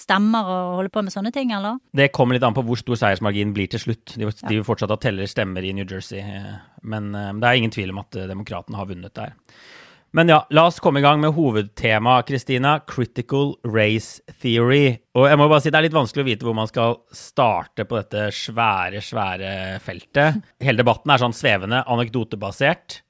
stemmer 0.00 0.48
og 0.48 0.76
holde 0.80 0.92
på 0.94 1.04
med 1.04 1.14
sånne 1.14 1.32
ting, 1.34 1.52
eller? 1.54 1.78
Det 1.94 2.10
kommer 2.16 2.36
litt 2.36 2.46
an 2.46 2.56
på 2.56 2.64
hvor 2.66 2.80
stor 2.80 2.98
seiersmarginen 2.98 3.54
blir 3.54 3.70
til 3.70 3.82
slutt. 3.82 4.16
De, 4.16 4.26
de 4.26 4.54
vil 4.54 4.66
fortsatt 4.66 4.94
ha 4.94 4.98
teller 5.00 5.28
stemmer 5.30 5.66
i 5.66 5.74
New 5.76 5.86
Jersey, 5.86 6.22
eh, 6.24 6.54
men 6.82 7.12
det 7.12 7.46
er 7.46 7.60
ingen 7.60 7.74
tvil 7.74 7.94
om 7.94 8.02
at 8.02 8.22
demokratene 8.32 8.80
har 8.80 8.90
vunnet 8.90 9.14
der. 9.14 9.36
Men 10.16 10.30
ja, 10.32 10.38
la 10.50 10.62
oss 10.64 10.78
komme 10.80 11.02
i 11.02 11.04
gang 11.04 11.18
med 11.20 11.34
hovedtemaet, 11.36 12.24
Kristina. 12.30 12.78
Critical 12.88 13.50
race 13.68 14.22
theory. 14.40 14.94
Og 15.12 15.26
jeg 15.28 15.36
må 15.36 15.44
bare 15.50 15.60
si 15.60 15.68
det 15.68 15.76
er 15.76 15.84
litt 15.90 15.96
vanskelig 15.96 16.24
å 16.24 16.28
vite 16.30 16.46
hvor 16.48 16.56
man 16.56 16.70
skal 16.70 16.96
starte 17.12 17.84
på 17.84 17.98
dette 17.98 18.30
svære, 18.32 19.02
svære 19.04 19.50
feltet. 19.84 20.38
Hele 20.64 20.80
debatten 20.80 21.12
er 21.12 21.20
sånn 21.20 21.36
svevende, 21.36 21.82
anekdotebasert. 21.84 23.02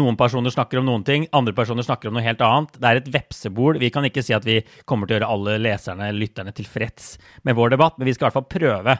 Noen 0.00 0.16
personer 0.16 0.56
snakker 0.56 0.80
om 0.80 0.88
noen 0.88 1.04
ting, 1.04 1.28
andre 1.36 1.52
personer 1.52 1.84
snakker 1.84 2.08
om 2.08 2.16
noe 2.16 2.24
helt 2.24 2.40
annet. 2.48 2.80
Det 2.80 2.88
er 2.88 3.02
et 3.02 3.12
vepsebol. 3.12 3.76
Vi 3.84 3.92
kan 3.92 4.08
ikke 4.08 4.24
si 4.24 4.32
at 4.32 4.48
vi 4.48 4.62
kommer 4.88 5.04
til 5.04 5.18
å 5.18 5.20
gjøre 5.20 5.32
alle 5.36 5.60
leserne, 5.66 6.08
lytterne, 6.16 6.56
tilfreds 6.56 7.18
med 7.44 7.60
vår 7.60 7.76
debatt, 7.76 8.00
men 8.00 8.08
vi 8.08 8.16
skal 8.16 8.24
i 8.24 8.30
hvert 8.30 8.40
fall 8.40 8.52
prøve. 8.56 8.96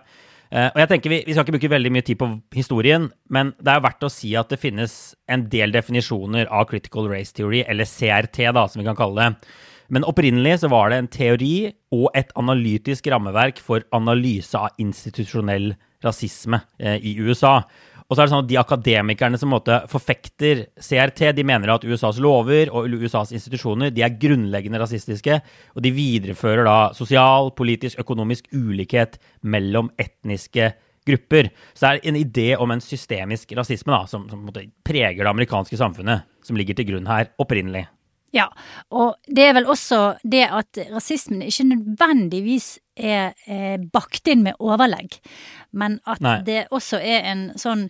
Uh, 0.52 0.68
og 0.70 0.80
jeg 0.82 0.90
tenker 0.92 1.12
vi, 1.12 1.20
vi, 1.26 1.34
skal 1.34 1.46
ikke 1.46 1.56
bruke 1.56 1.72
veldig 1.72 1.92
mye 1.94 2.06
tid 2.06 2.18
på 2.20 2.28
historien, 2.54 3.08
men 3.32 3.52
det 3.62 3.72
er 3.72 3.84
verdt 3.84 4.06
å 4.06 4.12
si 4.12 4.34
at 4.38 4.52
det 4.52 4.60
finnes 4.62 5.14
en 5.30 5.46
del 5.52 5.74
definisjoner 5.74 6.50
av 6.52 6.68
critical 6.70 7.08
race 7.10 7.34
theory, 7.34 7.64
eller 7.68 7.88
CRT, 7.88 8.44
da, 8.54 8.66
som 8.70 8.82
vi 8.82 8.88
kan 8.88 8.98
kalle 8.98 9.22
det. 9.22 9.48
Men 9.94 10.06
opprinnelig 10.08 10.62
så 10.62 10.70
var 10.72 10.90
det 10.90 11.00
en 11.00 11.10
teori 11.12 11.56
og 11.94 12.06
et 12.16 12.30
analytisk 12.40 13.08
rammeverk 13.12 13.60
for 13.62 13.84
analyse 13.96 14.56
av 14.56 14.72
institusjonell 14.80 15.74
rasisme 16.04 16.60
uh, 16.60 16.96
i 16.96 17.16
USA. 17.20 17.60
Og 18.04 18.16
så 18.16 18.20
er 18.20 18.26
det 18.26 18.32
sånn 18.34 18.44
at 18.44 18.50
De 18.50 18.58
akademikerne 18.61 19.38
som 19.40 19.50
måte 19.54 19.78
forfekter 19.88 20.66
CRT, 20.76 21.30
de 21.37 21.44
mener 21.46 21.73
at 21.73 21.87
USAs 21.88 22.20
lover 22.23 22.68
og 22.75 22.90
USAs 22.92 23.32
institusjoner 23.37 23.94
de 23.94 24.04
er 24.04 24.18
grunnleggende 24.20 24.80
rasistiske, 24.82 25.38
og 25.75 25.84
de 25.84 25.94
viderefører 25.94 26.68
da 26.68 26.78
sosial, 26.96 27.52
politisk, 27.56 28.02
økonomisk 28.04 28.50
ulikhet 28.52 29.16
mellom 29.40 29.88
etniske 29.96 30.75
grupper. 31.08 31.50
Så 31.73 31.87
det 31.87 31.90
er 31.90 32.12
en 32.12 32.20
idé 32.20 32.46
om 32.61 32.73
en 32.73 32.84
systemisk 32.84 33.56
rasisme 33.56 33.92
da, 33.92 34.04
som, 34.08 34.28
som 34.28 34.44
preger 34.84 35.25
det 35.25 35.32
amerikanske 35.32 35.80
samfunnet, 35.80 36.28
som 36.44 36.61
ligger 36.61 36.76
til 36.76 36.92
grunn 36.92 37.08
her 37.08 37.32
opprinnelig. 37.40 37.87
Ja, 38.34 38.48
og 38.90 39.14
det 39.30 39.44
er 39.48 39.54
vel 39.54 39.68
også 39.70 40.16
det 40.26 40.42
at 40.50 40.80
rasismen 40.90 41.44
ikke 41.46 41.68
nødvendigvis 41.70 42.72
er, 42.98 43.30
er 43.46 43.84
bakt 43.94 44.26
inn 44.30 44.42
med 44.42 44.58
overlegg, 44.62 45.20
men 45.74 46.00
at 46.06 46.22
Nei. 46.24 46.40
det 46.46 46.64
også 46.74 46.98
er 46.98 47.28
en 47.30 47.44
sånn 47.58 47.86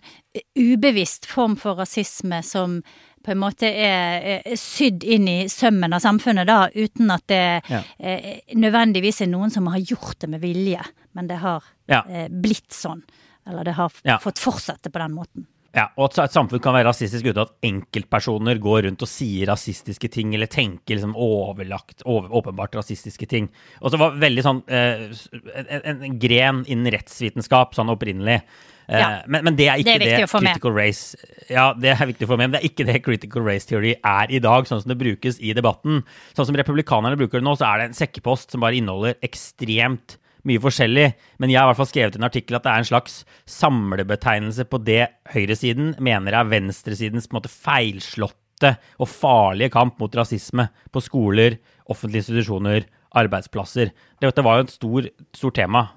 ubevisst 0.57 1.25
form 1.29 1.57
for 1.57 1.77
rasisme 1.81 2.41
som 2.45 2.79
på 3.25 3.33
en 3.33 3.41
måte 3.41 3.65
er, 3.65 4.43
er 4.45 4.57
sydd 4.59 5.01
inn 5.03 5.25
i 5.31 5.37
sømmen 5.49 5.95
av 5.97 6.03
samfunnet, 6.03 6.45
da, 6.45 6.67
uten 6.77 7.09
at 7.09 7.23
det 7.31 7.41
ja. 7.71 7.81
eh, 7.97 8.43
nødvendigvis 8.53 9.23
er 9.25 9.31
noen 9.31 9.49
som 9.53 9.65
har 9.73 9.81
gjort 9.81 10.19
det 10.21 10.29
med 10.29 10.43
vilje, 10.45 10.83
men 11.17 11.31
det 11.31 11.39
har 11.41 11.65
ja. 11.89 12.03
eh, 12.05 12.27
blitt 12.29 12.69
sånn. 12.75 13.01
Eller 13.49 13.65
det 13.65 13.75
har 13.79 13.93
Ja. 14.05 14.19
fått 14.21 14.41
fortsette 14.41 14.93
på 14.93 15.01
den 15.01 15.17
måten. 15.17 15.47
Ja, 15.75 15.89
og 15.99 16.05
at 16.13 16.21
et 16.29 16.35
samfunn 16.35 16.61
kan 16.63 16.71
være 16.77 16.87
rasistisk 16.87 17.25
uten 17.27 17.41
at 17.43 17.49
enkeltpersoner 17.67 18.59
går 18.63 18.85
rundt 18.87 19.01
og 19.03 19.09
sier 19.11 19.49
rasistiske 19.51 20.07
ting, 20.13 20.31
eller 20.37 20.47
tenker 20.47 20.95
liksom 20.95 21.15
overlagt, 21.19 22.05
over, 22.07 22.29
åpenbart 22.31 22.77
rasistiske 22.79 23.27
ting. 23.27 23.49
Og 23.81 23.91
så 23.91 23.99
var 23.99 24.15
veldig 24.21 24.45
sånn 24.45 24.61
eh, 24.71 25.09
en, 25.51 25.67
en, 25.81 25.99
en 26.07 26.15
gren 26.21 26.63
innen 26.71 26.93
rettsvitenskap 26.95 27.75
sånn 27.75 27.91
opprinnelig. 27.91 28.39
Eh, 28.87 28.99
Ja. 29.01 29.23
men, 29.27 29.43
men 29.43 29.55
det 29.57 29.65
er 29.67 29.79
ikke 29.81 29.97
Det 29.97 30.09
er 30.13 30.23
å 30.27 30.29
få 30.29 30.39
med. 30.45 30.53
critical 30.53 30.75
race 30.77 31.17
Ja, 31.49 31.73
det 31.73 31.89
er 31.95 32.05
viktig 32.05 32.27
å 32.27 32.29
få 32.29 32.37
med, 32.37 32.51
men 32.51 32.53
det 32.53 32.59
er 32.61 32.69
ikke 32.69 32.85
det 32.85 32.99
critical 33.03 33.41
race 33.43 33.65
theory 33.67 33.95
er 34.05 34.29
i 34.31 34.39
dag, 34.39 34.67
sånn 34.69 34.83
som 34.83 34.91
det 34.93 34.99
brukes 35.01 35.39
i 35.41 35.55
debatten. 35.57 36.03
Sånn 36.37 36.45
som 36.51 36.55
republikanerne 36.55 37.17
bruker 37.17 37.41
det 37.41 37.47
nå, 37.49 37.55
så 37.57 37.65
er 37.71 37.81
det 37.81 37.87
en 37.89 37.97
sekkepost 37.97 38.53
som 38.53 38.61
bare 38.61 38.77
inneholder 38.77 39.17
ekstremt 39.25 40.19
mye 40.45 40.61
forskjellig, 40.61 41.09
men 41.41 41.51
jeg 41.51 41.59
har 41.59 41.67
i 41.67 41.71
hvert 41.71 41.81
fall 41.81 41.89
skrevet 41.91 42.17
en 42.19 42.27
artikkel 42.27 42.57
at 42.57 42.65
det 42.65 42.71
er 42.73 42.83
en 42.83 42.89
slags 42.91 43.19
samlebetegnelse 43.49 44.67
på 44.69 44.81
det 44.85 45.03
høyresiden 45.33 45.95
mener 46.03 46.37
er 46.37 46.49
venstresidens 46.51 47.27
på 47.27 47.35
en 47.35 47.39
måte 47.41 47.53
feilslåtte 47.53 48.75
og 49.01 49.11
farlige 49.11 49.73
kamp 49.73 49.99
mot 49.99 50.15
rasisme 50.15 50.69
på 50.93 51.03
skoler, 51.03 51.59
offentlige 51.91 52.23
institusjoner, 52.23 52.87
arbeidsplasser. 53.15 53.91
Dette 54.21 54.45
var 54.45 54.59
jo 54.59 54.67
et 54.67 54.75
stor, 54.75 55.11
stort 55.35 55.57
tema 55.59 55.87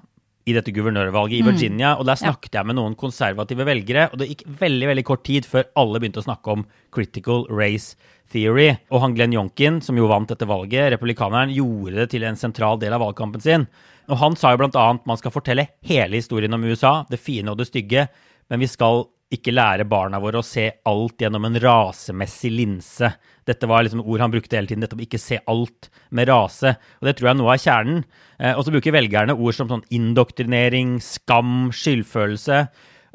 i 0.49 0.55
dette 0.55 0.73
guvernørvalget 0.73 1.39
i 1.39 1.45
Virginia, 1.45 1.93
og 1.99 2.07
der 2.09 2.17
snakket 2.17 2.55
jeg 2.57 2.65
med 2.65 2.77
noen 2.79 2.95
konservative 2.97 3.65
velgere, 3.67 4.07
og 4.09 4.21
det 4.21 4.29
gikk 4.31 4.45
veldig 4.61 4.87
veldig 4.91 5.03
kort 5.05 5.25
tid 5.27 5.47
før 5.47 5.67
alle 5.77 6.01
begynte 6.01 6.23
å 6.23 6.25
snakke 6.25 6.55
om 6.55 6.63
critical 6.95 7.45
race 7.53 7.99
theory. 8.33 8.71
Og 8.89 9.03
han 9.03 9.15
Glenn 9.17 9.35
Jonkin, 9.35 9.79
som 9.85 9.99
jo 9.99 10.09
vant 10.09 10.29
dette 10.31 10.47
valget, 10.49 10.93
republikaneren, 10.95 11.53
gjorde 11.53 12.01
det 12.01 12.09
til 12.15 12.25
en 12.25 12.39
sentral 12.39 12.81
del 12.81 12.95
av 12.95 13.03
valgkampen 13.03 13.43
sin. 13.43 13.67
Og 14.09 14.17
han 14.17 14.35
sa 14.39 14.53
jo 14.53 14.59
blant 14.63 14.77
annet 14.79 15.07
man 15.09 15.19
skal 15.19 15.33
fortelle 15.33 15.69
hele 15.85 16.17
historien 16.17 16.53
om 16.55 16.65
USA, 16.65 17.03
det 17.09 17.21
fine 17.21 17.53
og 17.53 17.59
det 17.59 17.69
stygge, 17.69 18.07
men 18.49 18.61
vi 18.63 18.69
skal 18.69 19.05
ikke 19.29 19.53
lære 19.53 19.85
barna 19.85 20.17
våre 20.21 20.41
å 20.41 20.45
se 20.45 20.65
alt 20.89 21.21
gjennom 21.21 21.43
en 21.45 21.57
rasemessig 21.61 22.49
linse. 22.49 23.11
Dette 23.45 23.67
var 23.69 23.83
liksom 23.85 24.01
ord 24.01 24.23
han 24.23 24.33
brukte 24.33 24.57
hele 24.57 24.69
tiden, 24.69 24.81
dette 24.81 24.97
om 24.97 25.03
ikke 25.03 25.21
se 25.21 25.37
alt 25.49 25.91
med 26.17 26.31
rase. 26.31 26.73
Og 26.97 27.05
det 27.05 27.13
tror 27.17 27.29
jeg 27.29 27.35
er 27.35 27.39
noe 27.43 27.53
av 27.53 27.61
kjernen. 27.61 27.99
Eh, 28.39 28.55
og 28.55 28.63
så 28.65 28.73
bruker 28.73 28.95
velgerne 28.95 29.35
ord 29.37 29.57
som 29.57 29.69
sånn 29.69 29.85
indoktrinering, 29.93 30.97
skam, 31.05 31.69
skyldfølelse. 31.77 32.63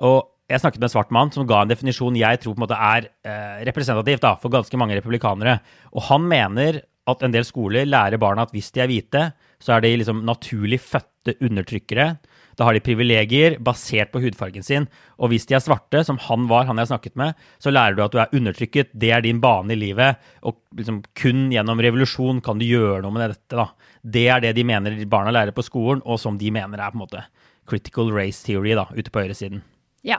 Og 0.06 0.20
jeg 0.50 0.62
snakket 0.62 0.78
med 0.78 0.86
en 0.86 0.94
svart 0.94 1.14
mann 1.14 1.34
som 1.34 1.48
ga 1.50 1.64
en 1.64 1.72
definisjon 1.72 2.20
jeg 2.20 2.40
tror 2.42 2.54
på 2.54 2.60
en 2.60 2.66
måte 2.66 2.78
er 2.78 3.10
eh, 3.26 3.64
representativt 3.66 4.22
da, 4.22 4.36
for 4.38 4.54
ganske 4.54 4.78
mange 4.78 5.00
republikanere. 5.00 5.58
Og 5.98 6.06
han 6.12 6.30
mener 6.30 6.84
at 7.10 7.26
en 7.26 7.34
del 7.34 7.46
skoler 7.48 7.90
lærer 7.90 8.22
barna 8.22 8.46
at 8.46 8.54
hvis 8.54 8.70
de 8.76 8.84
er 8.84 8.90
hvite, 8.90 9.24
så 9.62 9.76
er 9.76 9.84
de 9.84 9.96
liksom 10.00 10.24
naturlig 10.26 10.80
fødte 10.82 11.36
undertrykkere. 11.44 12.14
Da 12.54 12.68
har 12.68 12.76
de 12.76 12.82
privilegier 12.84 13.56
basert 13.62 14.12
på 14.12 14.22
hudfargen 14.22 14.62
sin. 14.62 14.86
Og 15.18 15.32
hvis 15.32 15.46
de 15.50 15.56
er 15.56 15.62
svarte, 15.64 16.04
som 16.06 16.20
han 16.28 16.46
var, 16.50 16.68
han 16.68 16.78
jeg 16.78 16.92
snakket 16.92 17.16
med, 17.18 17.34
så 17.58 17.72
lærer 17.74 17.96
du 17.96 18.04
at 18.04 18.14
du 18.14 18.20
er 18.22 18.36
undertrykket. 18.36 18.92
Det 18.94 19.10
er 19.10 19.24
din 19.24 19.42
bane 19.42 19.74
i 19.74 19.80
livet. 19.80 20.22
Og 20.46 20.60
liksom 20.78 21.02
kun 21.18 21.48
gjennom 21.54 21.82
revolusjon 21.82 22.42
kan 22.44 22.60
du 22.60 22.66
gjøre 22.68 23.02
noe 23.02 23.14
med 23.16 23.34
dette. 23.34 23.58
da. 23.58 23.68
Det 24.02 24.26
er 24.30 24.44
det 24.44 24.54
de 24.54 24.66
mener 24.68 25.02
barna 25.10 25.34
lærer 25.34 25.56
på 25.56 25.66
skolen, 25.66 26.02
og 26.04 26.20
som 26.22 26.38
de 26.38 26.54
mener 26.54 26.78
er 26.78 26.94
på 26.94 27.00
en 27.00 27.06
måte 27.06 27.26
critical 27.66 28.12
race 28.12 28.44
theory 28.44 28.74
da, 28.76 28.86
ute 28.94 29.10
på 29.10 29.24
høyresiden. 29.24 29.64
Ja, 30.04 30.18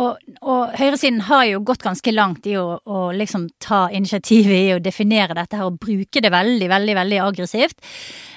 og, 0.00 0.16
og 0.40 0.72
høyresiden 0.78 1.20
har 1.28 1.44
jo 1.50 1.60
gått 1.68 1.82
ganske 1.84 2.12
langt 2.14 2.46
i 2.48 2.54
å, 2.56 2.78
å 2.80 3.00
liksom 3.12 3.50
ta 3.60 3.82
initiativet 3.92 4.56
i 4.56 4.72
å 4.72 4.80
definere 4.80 5.36
dette 5.36 5.58
her 5.60 5.68
og 5.68 5.76
bruke 5.82 6.22
det 6.24 6.30
veldig, 6.32 6.68
veldig, 6.72 6.94
veldig 7.02 7.20
aggressivt. 7.26 7.78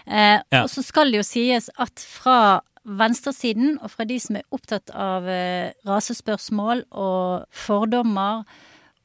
Eh, 0.06 0.42
Ja. 0.52 0.64
Og 0.66 0.70
så 0.74 0.84
skal 0.84 1.12
det 1.14 1.22
jo 1.22 1.28
sies 1.28 1.70
at 1.80 2.04
fra 2.04 2.62
venstresiden 2.84 3.78
og 3.80 3.94
fra 3.94 4.04
de 4.10 4.18
som 4.20 4.36
er 4.36 4.44
opptatt 4.52 4.92
av 4.92 5.28
eh, 5.32 5.72
rasespørsmål 5.88 6.84
og 6.92 7.46
fordommer 7.56 8.44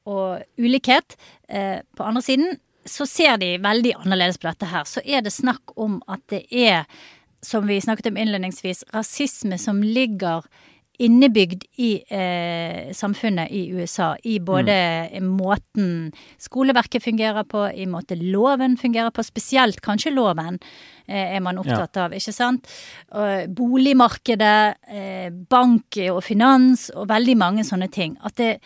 og 0.08 0.42
ulikhet, 0.58 1.14
eh, 1.48 1.84
på 1.94 2.02
andre 2.02 2.22
siden 2.26 2.56
så 2.88 3.06
ser 3.06 3.36
de 3.38 3.52
veldig 3.62 3.92
annerledes 4.00 4.38
på 4.40 4.48
dette 4.48 4.66
her. 4.70 4.86
Så 4.88 5.02
er 5.04 5.22
det 5.22 5.34
snakk 5.34 5.76
om 5.76 6.00
at 6.08 6.22
det 6.32 6.46
er, 6.50 6.86
som 7.44 7.68
vi 7.68 7.76
snakket 7.84 8.08
om 8.10 8.16
innledningsvis, 8.18 8.86
rasisme 8.94 9.58
som 9.60 9.82
ligger 9.84 10.42
innebygd 10.98 11.64
i 11.78 11.90
eh, 12.10 12.92
samfunnet 12.94 13.52
i 13.54 13.68
USA. 13.70 14.16
I 14.22 14.38
både 14.40 14.74
måten 15.22 16.10
skoleverket 16.42 17.04
fungerer 17.04 17.46
på, 17.46 17.68
i 17.70 17.86
måte 17.86 18.18
loven 18.18 18.76
fungerer 18.80 19.14
på. 19.14 19.22
Spesielt 19.26 19.80
kanskje 19.84 20.12
loven 20.16 20.58
eh, 21.06 21.36
er 21.36 21.40
man 21.44 21.60
opptatt 21.62 22.00
av, 22.02 22.16
ikke 22.18 22.34
sant. 22.34 22.66
Og 23.14 23.54
boligmarkedet, 23.60 24.60
eh, 24.90 25.30
bank 25.30 26.00
og 26.08 26.22
finans 26.26 26.88
og 26.96 27.08
veldig 27.12 27.38
mange 27.38 27.66
sånne 27.66 27.90
ting. 27.94 28.18
At 28.26 28.38
det, 28.42 28.56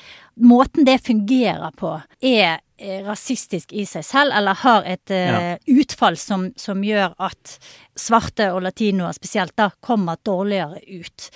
måten 0.41 0.89
det 0.89 1.03
fungerer 1.05 1.73
på, 1.77 1.99
er 2.25 2.63
rasistisk 3.07 3.73
i 3.73 3.85
seg 3.89 4.05
selv, 4.07 4.35
eller 4.37 4.59
har 4.63 4.87
et 4.89 5.13
eh, 5.15 5.55
utfall 5.71 6.17
som, 6.21 6.49
som 6.59 6.83
gjør 6.85 7.15
at 7.23 7.57
svarte 7.99 8.49
og 8.55 8.63
latinoer 8.67 9.15
spesielt 9.17 9.57
da 9.59 9.71
kommer 9.85 10.21
dårligere 10.25 10.81
ut. 11.01 11.29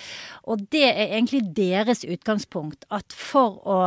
Og 0.50 0.66
det 0.72 0.86
er 0.90 1.16
egentlig 1.16 1.44
deres 1.56 2.04
utgangspunkt, 2.06 2.86
at 2.90 3.14
for 3.14 3.60
å 3.66 3.80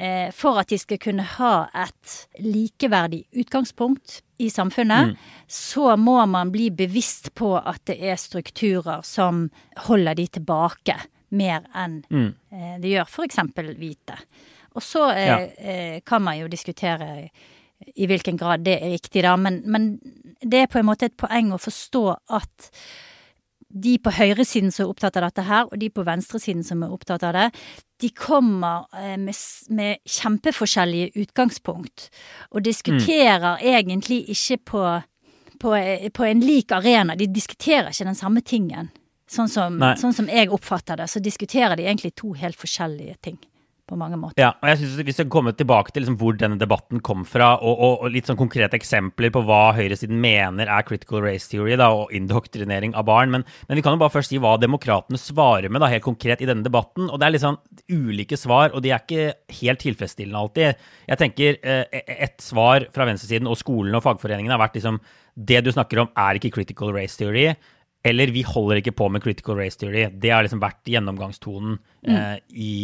eh, 0.00 0.30
for 0.34 0.60
at 0.60 0.72
de 0.72 0.78
skal 0.80 1.00
kunne 1.02 1.26
ha 1.36 1.54
et 1.76 2.16
likeverdig 2.42 3.24
utgangspunkt 3.42 4.20
i 4.40 4.48
samfunnet, 4.50 5.16
så 5.46 5.96
må 6.00 6.18
man 6.26 6.52
bli 6.52 6.70
bevisst 6.72 7.34
på 7.36 7.54
at 7.58 7.82
det 7.90 7.98
er 8.00 8.20
strukturer 8.20 9.04
som 9.04 9.48
holder 9.86 10.16
de 10.16 10.26
tilbake 10.38 10.96
mer 11.30 11.66
enn 11.78 12.00
eh, 12.50 12.78
det 12.80 12.94
gjør 12.96 13.06
f.eks. 13.06 13.38
hvite. 13.78 14.16
Og 14.74 14.82
så 14.82 15.10
eh, 15.12 15.26
Ja. 15.26 15.38
eh, 15.58 16.00
kan 16.06 16.22
man 16.22 16.38
jo 16.38 16.48
diskutere 16.48 17.30
i 17.96 18.06
hvilken 18.06 18.36
grad 18.36 18.64
det 18.64 18.76
er 18.82 18.92
riktig, 18.92 19.22
da, 19.24 19.36
men, 19.36 19.62
men 19.64 20.00
det 20.42 20.58
er 20.62 20.66
på 20.66 20.78
en 20.78 20.86
måte 20.86 21.08
et 21.08 21.16
poeng 21.16 21.52
å 21.52 21.58
forstå 21.58 22.02
at 22.28 22.70
de 23.70 23.98
på 24.02 24.10
høyresiden 24.10 24.72
som 24.74 24.84
er 24.84 24.90
opptatt 24.90 25.16
av 25.16 25.28
dette 25.28 25.44
her, 25.46 25.68
og 25.70 25.78
de 25.78 25.88
på 25.94 26.02
venstresiden 26.04 26.64
som 26.66 26.82
er 26.82 26.92
opptatt 26.92 27.22
av 27.22 27.36
det, 27.36 27.46
de 28.02 28.10
kommer 28.10 28.84
eh, 28.98 29.16
med, 29.16 29.36
med 29.70 29.98
kjempeforskjellige 30.04 31.12
utgangspunkt, 31.22 32.08
og 32.50 32.64
diskuterer 32.66 33.62
egentlig 33.62 34.24
ikke 34.34 34.58
på, 34.72 34.84
på, 35.62 35.74
eh, 35.78 36.08
på 36.10 36.26
en 36.26 36.40
lik 36.42 36.72
arena. 36.72 37.14
De 37.16 37.28
diskuterer 37.30 37.92
ikke 37.92 38.08
den 38.10 38.18
samme 38.18 38.40
tingen. 38.42 38.90
Sånn 39.30 39.48
som, 39.48 39.78
sånn 40.00 40.12
som 40.16 40.26
jeg 40.26 40.50
oppfatter 40.50 40.98
det, 40.98 41.06
så 41.08 41.20
diskuterer 41.22 41.76
de 41.78 41.84
egentlig 41.86 42.16
to 42.18 42.32
helt 42.34 42.58
forskjellige 42.58 43.16
ting. 43.22 43.38
På 43.90 43.98
mange 43.98 44.14
måter. 44.20 44.38
Ja, 44.38 44.52
og 44.62 44.68
jeg 44.70 44.78
synes 44.78 45.02
Vi 45.08 45.14
skal 45.16 45.30
komme 45.32 45.50
tilbake 45.56 45.90
til 45.90 46.04
liksom 46.04 46.16
hvor 46.20 46.36
denne 46.38 46.58
debatten 46.60 47.00
kom 47.02 47.24
fra, 47.26 47.56
og, 47.58 47.72
og, 47.74 48.04
og 48.04 48.12
litt 48.14 48.28
sånn 48.30 48.38
konkrete 48.38 48.78
eksempler 48.78 49.32
på 49.34 49.42
hva 49.48 49.72
høyresiden 49.74 50.20
mener 50.22 50.70
er 50.70 50.86
critical 50.86 51.24
race 51.24 51.50
theory 51.50 51.74
da, 51.80 51.88
og 51.90 52.12
indoktrinering 52.14 52.94
av 52.94 53.08
barn. 53.08 53.32
Men, 53.34 53.44
men 53.66 53.78
vi 53.78 53.82
kan 53.82 53.96
jo 53.96 54.02
bare 54.02 54.14
først 54.14 54.30
si 54.30 54.38
hva 54.38 54.54
demokratene 54.62 55.18
svarer 55.18 55.72
med 55.72 55.82
da, 55.82 55.90
helt 55.90 56.06
konkret 56.06 56.44
i 56.44 56.46
denne 56.46 56.62
debatten. 56.66 57.08
og 57.10 57.18
Det 57.18 57.26
er 57.26 57.34
litt 57.34 57.44
sånn 57.44 57.58
ulike 57.90 58.38
svar, 58.38 58.70
og 58.70 58.84
de 58.84 58.94
er 58.94 59.02
ikke 59.02 59.58
helt 59.58 59.82
tilfredsstillende 59.82 60.44
alltid. 60.44 60.86
Jeg 61.10 61.22
tenker 61.24 61.58
eh, 61.58 61.98
Et 62.30 62.38
svar 62.44 62.86
fra 62.94 63.08
venstresiden 63.08 63.50
og 63.50 63.58
skolen 63.58 63.98
og 63.98 64.04
fagforeningene 64.06 64.54
har 64.54 64.62
vært 64.62 64.78
liksom 64.78 65.02
det 65.34 65.64
du 65.66 65.72
snakker 65.74 66.04
om, 66.04 66.14
er 66.18 66.38
ikke 66.38 66.52
critical 66.54 66.94
race 66.94 67.18
theory. 67.18 67.48
Eller 68.06 68.30
vi 68.32 68.42
holder 68.46 68.80
ikke 68.80 68.94
på 68.96 69.10
med 69.12 69.22
critical 69.24 69.58
race 69.58 69.78
theory. 69.80 70.06
Det 70.14 70.30
har 70.32 70.46
liksom 70.46 70.62
vært 70.62 70.88
gjennomgangstonen 70.88 71.76
eh, 72.08 72.38
i 72.54 72.76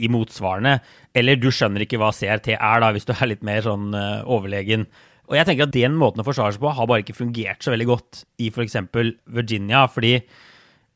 i 0.00 0.10
motsvarene. 0.12 0.78
Eller 1.16 1.38
du 1.38 1.50
skjønner 1.52 1.84
ikke 1.84 2.00
hva 2.00 2.10
CRT 2.16 2.54
er, 2.56 2.82
da, 2.82 2.90
hvis 2.94 3.08
du 3.08 3.14
er 3.14 3.30
litt 3.30 3.46
mer 3.46 3.62
sånn 3.66 3.92
uh, 3.94 4.24
overlegen. 4.24 4.88
Og 5.30 5.36
jeg 5.38 5.46
tenker 5.46 5.68
at 5.68 5.76
den 5.76 5.98
måten 5.98 6.22
å 6.22 6.26
forsvare 6.26 6.56
seg 6.56 6.62
på 6.64 6.72
har 6.74 6.88
bare 6.90 7.04
ikke 7.04 7.18
fungert 7.20 7.62
så 7.62 7.74
veldig 7.74 7.88
godt 7.92 8.24
i 8.42 8.50
f.eks. 8.50 8.78
Virginia. 9.30 9.84
fordi 9.86 10.16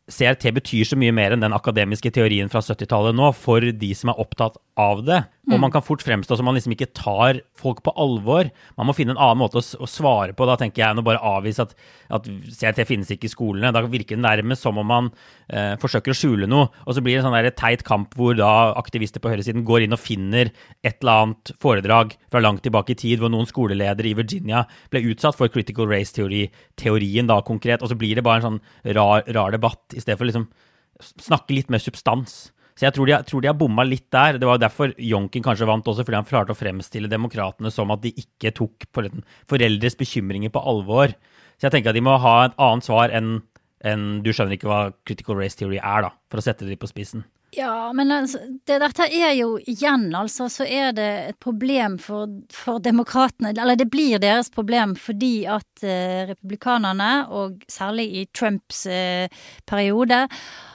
CRT 0.04 0.50
betyr 0.52 0.84
så 0.84 0.98
mye 1.00 1.14
mer 1.16 1.32
enn 1.32 1.40
den 1.40 1.54
akademiske 1.56 2.10
teorien 2.12 2.50
fra 2.52 2.60
70-tallet 2.60 3.16
nå, 3.16 3.30
for 3.32 3.64
de 3.64 3.92
som 3.96 4.12
er 4.12 4.20
opptatt 4.20 4.58
av 4.76 5.00
det. 5.06 5.22
Og 5.52 5.60
man 5.60 5.72
kan 5.72 5.84
fort 5.84 6.00
fremstå 6.00 6.38
som 6.38 6.46
man 6.48 6.56
liksom 6.56 6.72
ikke 6.72 6.88
tar 6.96 7.38
folk 7.58 7.82
på 7.84 7.92
alvor. 8.00 8.48
Man 8.78 8.88
må 8.88 8.94
finne 8.96 9.12
en 9.12 9.20
annen 9.20 9.42
måte 9.42 9.60
å, 9.60 9.88
svare 9.88 10.32
på. 10.36 10.46
Da 10.48 10.56
tenker 10.60 10.80
jeg 10.80 10.94
enn 10.94 11.02
å 11.02 11.04
bare 11.04 11.20
avvise 11.20 11.66
at, 11.66 11.74
at 12.16 12.28
CRT 12.28 12.80
finnes 12.88 13.12
ikke 13.12 13.28
i 13.28 13.32
skolene. 13.32 13.72
Da 13.74 13.82
virker 13.84 14.16
det 14.16 14.24
nærmest 14.24 14.64
som 14.64 14.80
om 14.80 14.88
man 14.88 15.10
eh, 15.52 15.74
forsøker 15.80 16.14
å 16.14 16.16
skjule 16.16 16.48
noe. 16.48 16.70
Og 16.88 16.96
så 16.96 17.04
blir 17.04 17.18
det 17.18 17.22
en 17.22 17.28
sånn 17.28 17.50
teit 17.60 17.84
kamp 17.86 18.16
hvor 18.16 18.36
da 18.38 18.72
aktivister 18.80 19.20
på 19.20 19.34
høyresiden 19.34 19.66
går 19.68 19.84
inn 19.84 19.96
og 19.96 20.00
finner 20.00 20.52
et 20.80 20.96
eller 21.02 21.26
annet 21.26 21.54
foredrag 21.60 22.16
fra 22.32 22.42
langt 22.42 22.64
tilbake 22.64 22.96
i 22.96 23.00
tid 23.04 23.20
hvor 23.20 23.32
noen 23.32 23.48
skoleledere 23.48 24.10
i 24.10 24.16
Virginia 24.16 24.64
ble 24.92 25.04
utsatt 25.12 25.36
for 25.36 25.52
critical 25.52 25.90
race-teorien 25.92 27.28
da 27.28 27.40
konkret, 27.44 27.84
og 27.84 27.92
så 27.92 27.98
blir 28.00 28.16
det 28.16 28.24
bare 28.24 28.40
en 28.40 28.48
sånn 28.48 28.96
rar, 28.96 29.28
rar 29.36 29.52
debatt 29.54 29.93
i 29.94 30.02
stedet 30.02 30.18
for 30.20 30.28
liksom 30.28 30.48
snakke 31.24 31.54
litt 31.56 31.70
mer 31.72 31.82
substans. 31.82 32.50
Så 32.74 32.86
jeg 32.88 32.94
tror 32.96 33.06
de, 33.06 33.46
har- 33.46 33.54
bomma 33.58 33.84
litt 33.86 34.08
der. 34.10 34.38
Det 34.38 34.46
var 34.48 34.58
derfor 34.58 34.92
Jonken 34.98 35.42
kanskje 35.46 35.66
vant 35.66 35.86
også, 35.86 36.02
fordi 36.04 36.18
han 36.18 36.26
klarte 36.26 36.50
å 36.54 36.58
fremstille 36.58 37.08
demokratene 37.10 37.70
som 37.70 37.90
at 37.94 38.02
de 38.02 38.10
ikke 38.18 38.50
tok 38.54 38.86
foreldres 39.46 39.94
bekymringer 39.98 40.50
på 40.50 40.62
alvor. 40.62 41.14
Så 41.58 41.68
jeg 41.68 41.76
tenker 41.76 41.90
at 41.92 41.98
de 41.98 42.02
må 42.02 42.16
ha 42.18 42.36
et 42.48 42.56
annet 42.58 42.84
svar 42.86 43.14
enn 43.14 43.42
enn 43.84 44.22
du 44.24 44.30
skjønner 44.32 44.56
ikke 44.56 44.68
hva 44.70 44.78
critical 45.04 45.36
race 45.36 45.58
theory 45.60 45.76
er, 45.76 46.06
da, 46.06 46.10
for 46.32 46.40
å 46.40 46.42
sette 46.46 46.64
det 46.64 46.70
litt 46.72 46.80
på 46.80 46.88
spissen. 46.88 47.20
Ja, 47.56 47.92
men 47.92 48.12
altså, 48.12 48.40
det, 48.66 48.78
dette 48.82 49.06
er 49.06 49.32
jo 49.38 49.54
igjen, 49.58 50.08
altså, 50.16 50.48
så 50.50 50.66
er 50.66 50.94
det 50.96 51.08
et 51.30 51.38
problem 51.42 51.96
for, 52.02 52.30
for 52.52 52.82
demokratene. 52.82 53.52
Eller 53.54 53.78
det 53.78 53.88
blir 53.92 54.22
deres 54.22 54.50
problem 54.54 54.94
fordi 54.98 55.46
at 55.50 55.84
eh, 55.86 56.24
republikanerne, 56.30 57.12
og 57.30 57.64
særlig 57.70 58.08
i 58.20 58.24
Trumps 58.34 58.84
eh, 58.90 59.28
periode, 59.70 60.24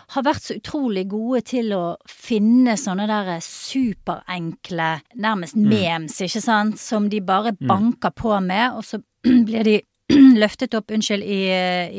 har 0.09 0.25
vært 0.25 0.45
så 0.47 0.57
utrolig 0.57 1.05
gode 1.11 1.43
til 1.51 1.73
å 1.75 1.83
finne 2.09 2.73
sånne 2.79 3.05
der 3.09 3.35
superenkle, 3.45 4.89
nærmest 5.21 5.59
memes, 5.59 6.17
ikke 6.25 6.41
sant, 6.41 6.81
som 6.81 7.11
de 7.11 7.21
bare 7.21 7.53
banker 7.59 8.13
på 8.17 8.33
med, 8.41 8.79
og 8.79 8.87
så 8.87 9.01
blir 9.47 9.67
de 9.67 9.77
løftet 10.41 10.73
opp, 10.73 10.91
unnskyld, 10.91 11.23
i, 11.23 11.41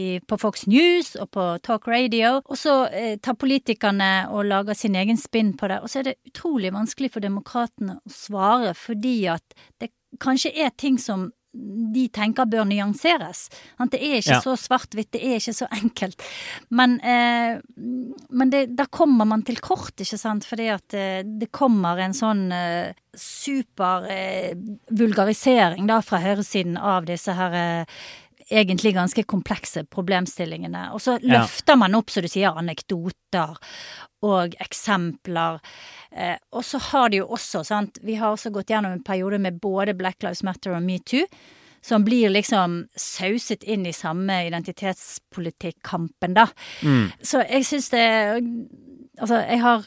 i, 0.02 0.07
på 0.26 0.38
Fox 0.40 0.67
News 0.71 1.14
og 1.21 1.31
på 1.37 1.47
Talk 1.67 1.87
Radio. 1.90 2.40
Og 2.45 2.59
så 2.59 2.75
eh, 2.88 3.17
tar 3.23 3.38
politikerne 3.38 4.11
og 4.35 4.49
lager 4.50 4.79
sin 4.79 4.99
egen 4.99 5.21
spinn 5.21 5.52
på 5.59 5.71
det. 5.71 5.81
Og 5.85 5.93
så 5.93 6.00
er 6.00 6.11
det 6.11 6.17
utrolig 6.26 6.73
vanskelig 6.75 7.12
for 7.14 7.25
demokratene 7.25 8.00
å 8.00 8.14
svare, 8.14 8.75
fordi 8.79 9.17
at 9.31 9.59
det 9.83 9.93
kanskje 10.23 10.55
er 10.59 10.75
ting 10.75 10.99
som 10.99 11.31
de 11.52 12.04
tenker 12.14 12.47
bør 12.47 12.64
nyanseres. 12.71 13.49
Det 13.90 13.99
er 13.99 14.19
ikke 14.21 14.37
Ja. 14.37 14.40
så 14.40 14.54
svart-hvitt, 14.57 15.11
det 15.11 15.23
er 15.25 15.37
ikke 15.40 15.54
så 15.57 15.66
enkelt. 15.83 16.23
Men, 16.71 17.00
eh, 17.00 17.59
men 18.30 18.50
det, 18.50 18.76
da 18.76 18.87
kommer 18.87 19.26
man 19.26 19.42
til 19.42 19.57
kort, 19.59 19.97
ikke 19.99 20.19
sant, 20.19 20.45
fordi 20.47 20.69
at 20.71 20.95
eh, 20.95 21.23
det 21.26 21.50
kommer 21.50 21.99
en 21.99 22.12
sånn 22.14 22.52
eh, 22.52 22.92
super 23.16 24.07
eh, 24.09 24.54
vulgarisering 24.90 25.87
da 25.90 26.00
fra 26.07 26.21
høyresiden 26.23 26.78
av 26.78 27.07
disse 27.11 27.35
her 27.35 27.52
eh, 27.52 27.85
egentlig 28.50 28.95
ganske 28.95 29.25
komplekse 29.25 29.85
problemstillingene. 29.87 30.92
Og 30.95 31.00
så 31.00 31.19
Ja. 31.23 31.40
løfter 31.40 31.76
man 31.78 31.95
opp, 31.95 32.11
som 32.11 32.23
du 32.23 32.28
sier, 32.28 32.50
anekdoter 32.57 33.57
og 34.23 34.54
eksempler. 34.61 35.61
Eh, 36.12 36.37
og 36.52 36.62
så 36.64 36.78
har 36.80 37.09
det 37.11 37.19
jo 37.19 37.26
også, 37.28 37.64
sant, 37.64 37.99
vi 38.02 38.14
har 38.16 38.33
også 38.35 38.50
gått 38.52 38.66
gjennom 38.69 38.92
en 38.92 39.02
periode 39.02 39.38
med 39.40 39.61
både 39.61 39.95
Black 39.97 40.23
Lives 40.23 40.42
Matter 40.42 40.75
og 40.75 40.83
metoo, 40.83 41.25
som 41.83 42.04
blir 42.04 42.28
liksom 42.28 42.88
sauset 42.95 43.62
inn 43.64 43.87
i 43.87 43.92
samme 43.92 44.47
identitetspolitikkampen, 44.50 46.35
da. 46.35 46.47
Så 47.23 47.40
jeg 47.49 47.64
syns 47.64 47.90
det 47.90 48.07
Altså, 49.21 49.37
jeg 49.50 49.61
har 49.61 49.85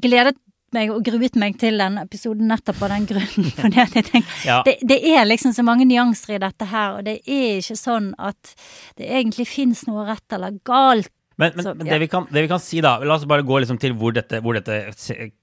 gledet 0.00 0.36
meg 0.76 0.90
og 0.92 1.02
gruet 1.06 1.36
meg 1.40 1.58
til 1.60 1.78
den 1.80 1.98
episoden 2.02 2.48
nettopp 2.50 2.82
av 2.84 2.90
den 2.94 3.06
grunnen. 3.08 3.50
Fordi 3.60 3.80
at 3.84 3.94
jeg 3.96 4.04
tenker, 4.10 4.40
Ja. 4.46 4.62
det, 4.66 4.76
det 4.88 4.98
er 5.14 5.24
liksom 5.28 5.54
så 5.56 5.64
mange 5.66 5.86
nyanser 5.88 6.36
i 6.36 6.42
dette 6.42 6.68
her, 6.70 6.98
og 6.98 7.04
det 7.08 7.20
er 7.26 7.60
ikke 7.62 7.78
sånn 7.78 8.10
at 8.18 8.54
det 9.00 9.08
egentlig 9.08 9.46
fins 9.48 9.86
noe 9.88 10.04
rett 10.10 10.36
eller 10.36 10.58
galt. 10.68 11.08
Men, 11.38 11.52
men, 11.54 11.62
Så, 11.64 11.72
men 11.78 11.86
ja. 11.86 11.92
det, 11.94 12.00
vi 12.02 12.06
kan, 12.10 12.24
det 12.34 12.42
vi 12.42 12.48
kan 12.50 12.58
si, 12.58 12.80
da 12.82 12.96
La 12.98 13.14
oss 13.14 13.24
bare 13.30 13.44
gå 13.46 13.60
liksom 13.62 13.76
til 13.78 13.92
hvor 13.94 14.10
dette, 14.16 14.40
hvor 14.42 14.56
dette 14.58 14.74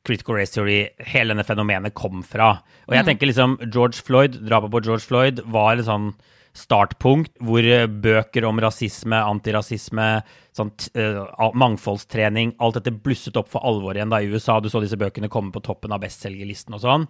critical 0.03 0.35
race 0.35 0.51
theory, 0.51 0.81
hele 1.07 1.31
denne 1.31 1.45
fenomenet, 1.47 1.93
kom 1.95 2.19
fra. 2.27 2.57
Og 2.85 2.91
Mm. 2.91 2.97
jeg 2.99 3.05
tenker 3.13 3.29
liksom 3.31 3.53
George 3.71 4.03
Floyd, 4.03 4.35
drapet 4.43 4.73
på 4.73 4.81
George 4.83 5.05
Floyd, 5.07 5.39
var 5.47 5.77
litt 5.79 5.87
sånn 5.87 6.09
startpunkt 6.55 7.33
hvor 7.43 7.65
eh, 7.67 7.85
bøker 7.87 8.45
om 8.47 8.59
rasisme, 8.63 9.17
antirasisme, 9.19 10.07
sånt, 10.55 10.87
t- 10.87 11.01
eh, 11.01 11.19
mangfoldstrening, 11.59 12.55
alt 12.63 12.79
dette 12.79 12.93
blusset 13.03 13.35
opp 13.39 13.49
for 13.51 13.65
alvor 13.67 13.97
igjen 13.97 14.13
da 14.13 14.21
i 14.23 14.29
USA. 14.31 14.57
Du 14.63 14.69
så 14.71 14.81
disse 14.83 14.99
bøkene 14.99 15.29
komme 15.31 15.51
på 15.55 15.63
toppen 15.65 15.93
av 15.95 16.03
bestselgerlisten 16.05 16.77
og 16.77 16.83
sånn. 16.85 17.07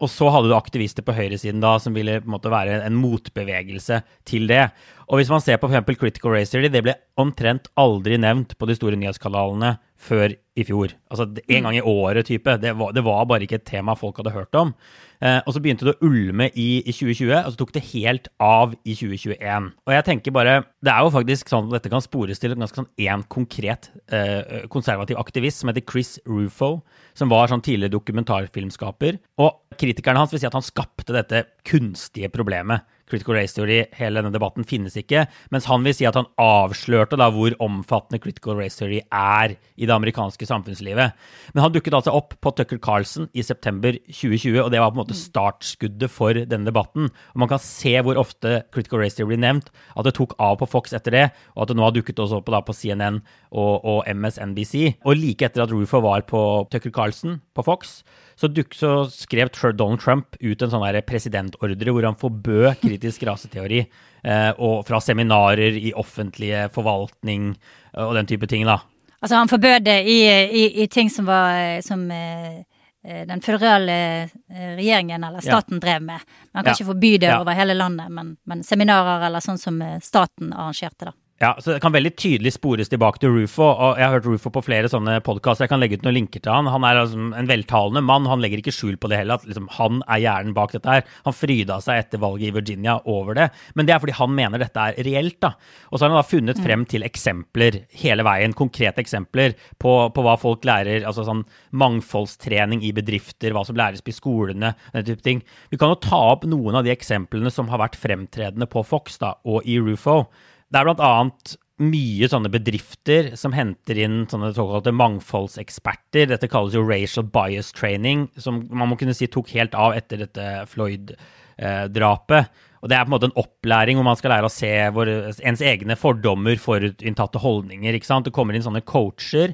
Og 0.00 0.10
så 0.12 0.28
hadde 0.32 0.50
du 0.50 0.56
aktivister 0.56 1.04
på 1.04 1.14
høyresiden 1.16 1.62
da 1.64 1.76
som 1.80 1.94
ville 1.96 2.18
på 2.20 2.28
en 2.28 2.34
måte 2.36 2.52
være 2.52 2.80
en 2.84 2.96
motbevegelse 3.00 4.02
til 4.28 4.48
det. 4.50 4.66
Og 5.08 5.20
hvis 5.20 5.32
man 5.32 5.44
ser 5.44 5.60
på 5.62 5.70
f.eks. 5.70 5.96
Critical 6.00 6.34
Race 6.34 6.66
det 6.66 6.84
ble 6.84 6.96
omtrent 7.20 7.70
aldri 7.80 8.18
nevnt 8.20 8.56
på 8.58 8.68
de 8.68 8.76
store 8.76 8.98
nyhetskanalene 9.00 9.76
før 9.96 10.34
i 10.56 10.64
fjor. 10.64 10.94
Altså 11.12 11.26
en 11.28 11.66
gang 11.66 11.76
i 11.76 11.84
året, 11.84 12.26
type. 12.28 12.56
Det 12.62 12.72
var, 12.78 12.92
det 12.96 13.04
var 13.04 13.26
bare 13.28 13.44
ikke 13.44 13.58
et 13.60 13.66
tema 13.68 13.96
folk 13.98 14.16
hadde 14.20 14.32
hørt 14.34 14.56
om. 14.56 14.72
Eh, 15.20 15.38
og 15.44 15.54
så 15.54 15.60
begynte 15.64 15.86
det 15.88 15.94
å 15.96 16.08
ulme 16.08 16.48
i, 16.52 16.82
i 16.82 16.92
2020, 16.92 17.32
og 17.38 17.52
så 17.52 17.60
tok 17.60 17.72
det 17.76 17.84
helt 17.90 18.28
av 18.42 18.74
i 18.84 18.96
2021. 18.96 19.70
Og 19.86 19.94
jeg 19.94 20.06
tenker 20.08 20.34
bare, 20.36 20.56
det 20.84 20.92
er 20.92 21.04
jo 21.04 21.12
faktisk 21.14 21.52
sånn 21.52 21.68
at 21.68 21.78
dette 21.78 21.92
kan 21.92 22.04
spores 22.04 22.40
til 22.40 22.56
ganske 22.56 22.82
sånn 22.82 22.90
én 23.00 23.24
konkret 23.32 23.90
eh, 24.12 24.66
konservativ 24.72 25.20
aktivist 25.20 25.62
som 25.62 25.72
heter 25.72 25.84
Chris 25.88 26.16
Rufo, 26.28 26.80
som 27.16 27.32
var 27.32 27.52
sånn 27.52 27.64
tidligere 27.64 27.96
dokumentarfilmskaper. 27.96 29.20
Og 29.44 29.78
kritikerne 29.80 30.24
hans 30.24 30.32
vil 30.34 30.42
si 30.42 30.48
at 30.48 30.56
han 30.56 30.64
skapte 30.64 31.16
dette 31.16 31.46
kunstige 31.68 32.32
problemet. 32.32 32.84
Critical 33.06 33.36
Race 33.38 33.54
Theory, 33.54 33.84
hele 33.96 34.20
denne 34.20 34.34
debatten 34.34 34.66
finnes 34.66 34.96
ikke, 34.98 35.26
mens 35.54 35.68
han 35.70 35.84
vil 35.86 35.94
si 35.96 36.06
at 36.08 36.18
han 36.18 36.28
avslørte 36.42 37.18
da 37.20 37.28
hvor 37.34 37.54
omfattende 37.62 38.20
Critical 38.22 38.58
Race 38.58 38.78
Theory 38.80 39.02
er 39.14 39.56
i 39.76 39.86
det 39.86 39.94
amerikanske 39.94 40.48
samfunnslivet. 40.48 41.14
Men 41.54 41.64
han 41.64 41.74
dukket 41.74 41.96
altså 41.96 42.14
opp 42.16 42.34
på 42.42 42.52
Tucker 42.58 42.80
Carlson 42.82 43.30
i 43.36 43.44
september 43.46 43.96
2020, 44.08 44.58
og 44.64 44.72
det 44.74 44.82
var 44.82 44.92
på 44.92 44.98
en 44.98 45.02
måte 45.04 45.18
startskuddet 45.18 46.12
for 46.12 46.36
denne 46.36 46.68
debatten. 46.68 47.10
Og 47.34 47.42
man 47.44 47.52
kan 47.52 47.62
se 47.62 47.94
hvor 48.02 48.18
ofte 48.20 48.60
Critical 48.74 49.02
Race 49.04 49.18
Theory 49.18 49.34
blir 49.34 49.42
nevnt, 49.42 49.72
at 49.96 50.06
det 50.06 50.16
tok 50.18 50.36
av 50.42 50.58
på 50.60 50.70
Fox 50.70 50.94
etter 50.96 51.14
det, 51.14 51.24
og 51.54 51.64
at 51.64 51.72
det 51.72 51.78
nå 51.78 51.86
har 51.86 51.94
dukket 51.96 52.22
også 52.22 52.40
opp 52.40 52.52
da 52.52 52.62
på 52.64 52.74
CNN 52.76 53.22
og, 53.52 53.74
og 53.86 53.98
MSNBC. 54.10 55.02
Og 55.06 55.18
like 55.18 55.46
etter 55.46 55.64
at 55.64 55.74
Rufo 55.74 56.02
var 56.04 56.26
på 56.28 56.40
Tucker 56.72 56.94
Carlson 56.94 57.40
på 57.56 57.64
Fox, 57.66 58.00
så, 58.36 58.50
duk, 58.52 58.74
så 58.76 59.06
skrev 59.08 59.48
Donald 59.78 60.02
Trump 60.02 60.36
ut 60.42 60.62
en 60.62 60.72
sånn 60.72 60.84
presidentordre 61.08 61.94
hvor 61.94 62.04
han 62.04 62.18
forbød 62.20 62.82
kritisk 62.96 63.22
raseteori 63.28 63.80
eh, 64.24 64.50
og 64.58 64.84
fra 64.88 65.00
seminarer 65.00 65.76
i 65.78 65.92
offentlige 65.94 66.66
forvaltning 66.74 67.52
eh, 67.94 68.02
og 68.04 68.14
den 68.16 68.26
type 68.26 68.46
ting, 68.50 68.64
da. 68.66 68.80
Altså, 69.20 69.36
han 69.36 69.48
forbød 69.48 69.84
det 69.84 70.00
i, 70.08 70.18
i, 70.28 70.64
i 70.82 70.86
ting 70.92 71.08
som 71.10 71.24
var 71.28 71.80
som 71.82 72.02
eh, 72.10 72.58
eh, 73.04 73.22
den 73.26 73.40
føderale 73.40 74.28
regjeringen 74.50 75.24
eller 75.24 75.40
Ja. 75.44 75.56
staten 75.60 75.80
drev 75.80 76.02
med. 76.02 76.20
Man 76.52 76.64
kan 76.64 76.72
Ja. 76.72 76.74
ikke 76.80 76.90
forby 76.92 77.12
det 77.18 77.30
Ja. 77.30 77.40
over 77.40 77.52
hele 77.54 77.74
landet, 77.74 78.10
men, 78.10 78.36
men 78.44 78.62
seminarer 78.62 79.24
eller 79.26 79.40
sånn 79.40 79.58
som 79.58 79.80
staten 80.02 80.52
arrangerte, 80.52 81.04
da. 81.12 81.12
Ja, 81.36 81.50
så 81.60 81.74
Det 81.74 81.82
kan 81.84 81.92
veldig 81.92 82.14
tydelig 82.16 82.54
spores 82.54 82.88
tilbake 82.88 83.20
til 83.20 83.28
Rufo. 83.28 83.62
og 83.62 83.98
Jeg 83.98 84.08
har 84.08 84.14
hørt 84.14 84.24
Rufo 84.24 84.48
på 84.48 84.64
flere 84.64 84.88
sånne 84.88 85.20
podkaster. 85.20 85.64
Jeg 85.64 85.68
kan 85.68 85.80
legge 85.80 85.98
ut 85.98 86.02
noen 86.02 86.16
linker 86.16 86.40
til 86.40 86.50
han. 86.50 86.64
Han 86.64 86.82
er 86.82 86.96
altså 86.96 87.36
en 87.36 87.46
veltalende 87.46 88.00
mann. 88.00 88.24
Han 88.24 88.40
legger 88.40 88.62
ikke 88.62 88.72
skjul 88.72 88.96
på 88.96 89.10
det 89.10 89.18
heller. 89.18 89.34
at 89.34 89.44
liksom, 89.44 89.68
Han 89.76 90.02
er 90.08 90.20
hjernen 90.24 90.54
bak 90.54 90.72
dette 90.72 90.88
her. 90.88 91.04
Han 91.26 91.34
fryda 91.34 91.76
seg 91.82 91.98
etter 91.98 92.18
valget 92.18 92.48
i 92.48 92.56
Virginia 92.56 93.02
over 93.04 93.34
det. 93.34 93.50
Men 93.74 93.84
det 93.84 93.92
er 93.92 93.98
fordi 93.98 94.16
han 94.16 94.34
mener 94.34 94.58
dette 94.58 94.80
er 94.80 95.04
reelt. 95.04 95.38
da. 95.40 95.52
Og 95.92 95.98
så 95.98 96.06
har 96.06 96.08
han 96.08 96.16
da 96.16 96.22
funnet 96.22 96.56
frem 96.56 96.86
til 96.86 97.02
eksempler 97.02 97.84
hele 97.92 98.24
veien. 98.24 98.54
Konkrete 98.54 99.04
eksempler 99.04 99.52
på, 99.78 100.08
på 100.14 100.22
hva 100.24 100.38
folk 100.40 100.64
lærer. 100.64 101.04
altså 101.04 101.22
sånn 101.22 101.44
Mangfoldstrening 101.70 102.82
i 102.82 102.92
bedrifter, 102.92 103.52
hva 103.52 103.66
som 103.66 103.76
læres 103.76 104.00
på 104.00 104.10
skolene. 104.10 104.74
den 104.94 105.04
type 105.04 105.22
ting. 105.22 105.42
Vi 105.70 105.76
kan 105.76 105.90
jo 105.90 106.00
ta 106.00 106.32
opp 106.32 106.44
noen 106.44 106.76
av 106.76 106.84
de 106.84 106.96
eksemplene 106.96 107.52
som 107.52 107.68
har 107.68 107.76
vært 107.76 108.00
fremtredende 108.00 108.66
på 108.66 108.82
Fox 108.82 109.18
da, 109.18 109.34
og 109.44 109.60
i 109.66 109.78
Rufo. 109.78 110.24
Det 110.70 110.80
er 110.80 110.88
blant 110.88 111.02
annet 111.04 111.56
mye 111.76 112.28
sånne 112.30 112.48
bedrifter 112.48 113.34
som 113.36 113.52
henter 113.52 113.98
inn 114.00 114.22
sånne 114.30 114.52
såkalte 114.56 114.94
mangfoldseksperter. 114.96 116.30
Dette 116.30 116.48
kalles 116.48 116.74
jo 116.76 116.84
racial 116.86 117.26
bias 117.28 117.68
training, 117.76 118.26
som 118.40 118.62
man 118.70 118.90
må 118.90 118.96
kunne 119.00 119.14
si 119.16 119.28
tok 119.28 119.52
helt 119.52 119.76
av 119.76 119.92
etter 119.98 120.24
dette 120.24 120.46
Floyd-drapet. 120.72 122.62
Og 122.80 122.88
Det 122.88 122.96
er 122.96 123.04
på 123.04 123.10
en 123.10 123.16
måte 123.16 123.28
en 123.28 123.40
opplæring 123.42 123.98
hvor 123.98 124.06
man 124.06 124.16
skal 124.16 124.32
lære 124.36 124.48
å 124.48 124.52
se 124.52 124.70
hvor, 124.94 125.10
ens 125.10 125.64
egne 125.64 125.96
fordommer, 125.98 126.56
forutinntatte 126.60 127.42
holdninger. 127.42 127.92
ikke 127.92 128.08
sant? 128.08 128.28
Det 128.28 128.34
kommer 128.36 128.56
inn 128.56 128.64
sånne 128.64 128.84
coacher. 128.86 129.52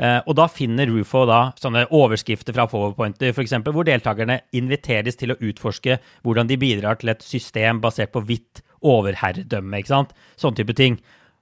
Eh, 0.00 0.20
og 0.24 0.34
da 0.38 0.46
finner 0.48 0.88
Rufo 0.88 1.26
da 1.28 1.50
sånne 1.60 1.84
overskrifter 1.92 2.56
fra 2.56 2.64
Powerpointer, 2.70 3.34
f.eks., 3.34 3.58
hvor 3.68 3.84
deltakerne 3.84 4.40
inviteres 4.56 5.18
til 5.20 5.34
å 5.34 5.38
utforske 5.44 5.98
hvordan 6.24 6.48
de 6.48 6.56
bidrar 6.56 6.96
til 6.98 7.12
et 7.12 7.22
system 7.22 7.82
basert 7.84 8.14
på 8.14 8.24
hvitt 8.24 8.64
overherredømme. 8.82 9.80
ikke 9.80 9.94
sant? 9.94 10.14
Sånn 10.40 10.56
type 10.58 10.76
ting. 10.76 11.00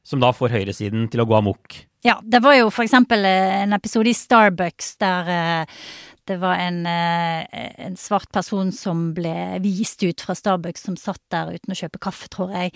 Som 0.09 0.23
da 0.23 0.33
får 0.33 0.55
høyresiden 0.55 1.11
til 1.13 1.21
å 1.21 1.29
gå 1.29 1.37
amok. 1.37 1.83
Ja, 2.07 2.21
det 2.23 2.41
var 2.45 2.55
jo 2.55 2.69
for 2.71 2.87
eksempel 2.87 3.27
eh, 3.27 3.65
en 3.65 3.75
episode 3.75 4.11
i 4.11 4.17
Starbucks 4.17 4.93
der 5.03 5.31
eh, 5.35 5.81
det 6.29 6.37
var 6.39 6.61
en, 6.61 6.83
eh, 6.87 7.47
en 7.87 7.97
svart 7.99 8.29
person 8.33 8.71
som 8.73 9.09
ble 9.17 9.33
vist 9.65 10.03
ut 10.05 10.21
fra 10.21 10.37
Starbucks, 10.37 10.85
som 10.85 10.99
satt 11.01 11.23
der 11.33 11.55
uten 11.57 11.73
å 11.73 11.79
kjøpe 11.79 12.01
kaffe, 12.05 12.29
tror 12.29 12.53
jeg. 12.53 12.75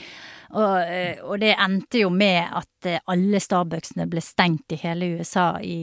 Og, 0.57 0.95
og 1.29 1.37
det 1.43 1.53
endte 1.61 2.01
jo 2.01 2.09
med 2.09 2.49
at 2.49 2.89
alle 3.13 3.43
Starbucksene 3.45 4.09
ble 4.09 4.25
stengt 4.25 4.73
i 4.73 4.81
hele 4.81 5.11
USA 5.19 5.51
i, 5.61 5.77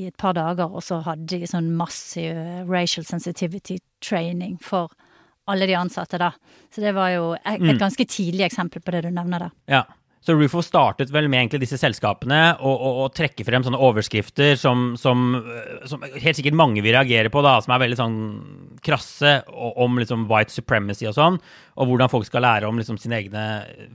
i 0.00 0.06
et 0.08 0.16
par 0.16 0.32
dager, 0.38 0.72
og 0.72 0.80
så 0.86 1.02
hadde 1.04 1.28
de 1.44 1.50
sånn 1.50 1.68
massiv 1.76 2.40
racial 2.72 3.04
sensitivity 3.04 3.78
training 4.00 4.56
for 4.64 4.88
alle 5.52 5.68
de 5.70 5.78
ansatte, 5.78 6.20
da. 6.20 6.32
Så 6.72 6.82
det 6.84 6.94
var 6.96 7.10
jo 7.14 7.32
et, 7.38 7.58
et 7.58 7.80
ganske 7.80 8.06
tidlig 8.06 8.46
eksempel 8.46 8.82
på 8.84 8.94
det 8.94 9.06
du 9.06 9.10
nevner 9.14 9.48
der. 9.48 9.56
Ja. 9.70 9.84
Så 10.20 10.34
Rufo 10.36 10.60
startet 10.60 11.08
vel 11.14 11.30
med 11.32 11.40
egentlig 11.40 11.62
disse 11.62 11.78
selskapene 11.80 12.40
og, 12.60 12.74
og, 12.74 12.96
og 13.06 13.12
trekke 13.16 13.44
frem 13.46 13.64
sånne 13.64 13.78
overskrifter 13.80 14.52
som, 14.60 14.90
som, 15.00 15.30
øh, 15.38 15.86
som 15.88 16.04
helt 16.04 16.36
sikkert 16.36 16.58
mange 16.60 16.82
vil 16.84 16.92
reagere 16.92 17.32
på, 17.32 17.40
da, 17.44 17.54
som 17.64 17.72
er 17.72 17.80
veldig 17.86 17.96
sånn 17.96 18.18
krasse 18.84 19.38
om 19.48 19.96
liksom 20.00 20.26
white 20.28 20.52
supremacy 20.52 21.08
og 21.08 21.16
sånn. 21.16 21.40
og 21.80 21.88
hvordan 21.88 22.12
folk 22.12 22.28
skal 22.28 22.44
lære 22.44 22.68
om 22.68 22.76
liksom, 22.76 22.98
sine 23.00 23.16
egne 23.16 23.44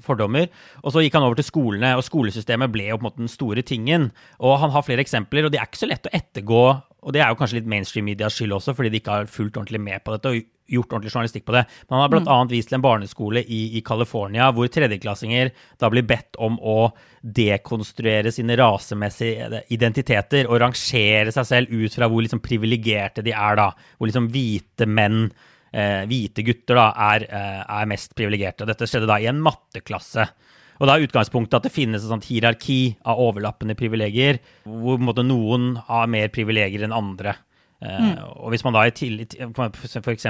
fordommer. 0.01 0.49
Og 0.81 0.95
så 0.95 1.03
gikk 1.05 1.19
han 1.19 1.27
over 1.27 1.37
til 1.37 1.45
skolene, 1.45 1.93
og 1.93 2.01
skolesystemet 2.07 2.73
ble 2.73 2.87
jo 2.89 2.97
på 2.97 3.03
en 3.03 3.07
måte 3.11 3.21
den 3.21 3.29
store 3.29 3.61
tingen. 3.61 4.09
Og 4.41 4.57
han 4.63 4.73
har 4.73 4.85
flere 4.87 5.05
eksempler, 5.05 5.45
og 5.45 5.53
det 5.53 5.61
er 5.61 5.69
ikke 5.69 5.83
så 5.83 5.91
lett 5.91 6.09
å 6.09 6.15
ettergå. 6.17 6.63
Og 7.05 7.13
det 7.13 7.21
er 7.21 7.29
jo 7.29 7.37
kanskje 7.37 7.59
litt 7.59 7.69
mainstream-medias 7.69 8.33
skyld 8.33 8.57
også, 8.57 8.73
fordi 8.73 8.89
de 8.89 9.03
ikke 9.03 9.19
har 9.19 9.29
fulgt 9.29 9.59
ordentlig 9.61 9.83
med 9.85 10.01
på 10.01 10.15
dette 10.15 10.33
og 10.33 10.41
gjort 10.67 10.93
ordentlig 10.93 11.13
journalistikk 11.13 11.45
på 11.45 11.56
det. 11.56 11.63
Men 11.86 11.95
han 11.95 12.04
har 12.04 12.13
bl.a. 12.13 12.38
Mm. 12.43 12.51
vist 12.51 12.71
til 12.71 12.80
en 12.80 12.86
barneskole 12.86 13.43
i, 13.43 13.62
i 13.78 13.84
California 13.86 14.49
hvor 14.56 14.69
tredjeklassinger 14.71 15.51
da 15.82 15.89
blir 15.93 16.06
bedt 16.08 16.39
om 16.41 16.58
å 16.60 16.78
dekonstruere 17.21 18.34
sine 18.34 18.58
rasemessige 18.60 19.63
identiteter 19.73 20.49
og 20.49 20.62
rangere 20.63 21.34
seg 21.34 21.49
selv 21.49 21.73
ut 21.73 21.97
fra 21.97 22.10
hvor 22.10 22.25
liksom 22.25 22.43
privilegerte 22.45 23.25
de 23.25 23.34
er, 23.36 23.60
da. 23.60 23.69
Hvor 23.97 24.10
liksom 24.10 24.32
hvite 24.34 24.89
menn 24.89 25.28
eh, 25.75 26.04
hvite 26.10 26.45
gutter 26.45 26.80
da, 26.80 26.89
er, 27.12 27.28
eh, 27.30 27.62
er 27.63 27.89
mest 27.89 28.15
privilegerte. 28.17 28.67
Dette 28.67 28.88
skjedde 28.89 29.10
da 29.10 29.19
i 29.21 29.30
en 29.32 29.41
matteklasse. 29.43 30.28
Og 30.75 30.89
da 30.89 30.97
er 30.97 31.06
utgangspunktet 31.06 31.56
at 31.60 31.67
det 31.67 31.73
finnes 31.75 32.04
et 32.04 32.12
sånt 32.12 32.28
hierarki 32.28 32.97
av 33.08 33.21
overlappende 33.23 33.78
privilegier, 33.80 34.41
hvor 34.67 34.99
måte, 34.99 35.23
noen 35.23 35.75
har 35.88 36.10
mer 36.12 36.32
privilegier 36.36 36.84
enn 36.84 36.95
andre. 36.95 37.38
Eh, 37.86 38.02
mm. 38.02 38.17
Og 38.41 38.54
hvis 38.54 38.65
man 38.65 38.76
da 38.76 38.86
i 38.88 38.93
tillit 38.95 39.36
f.eks. 39.38 40.28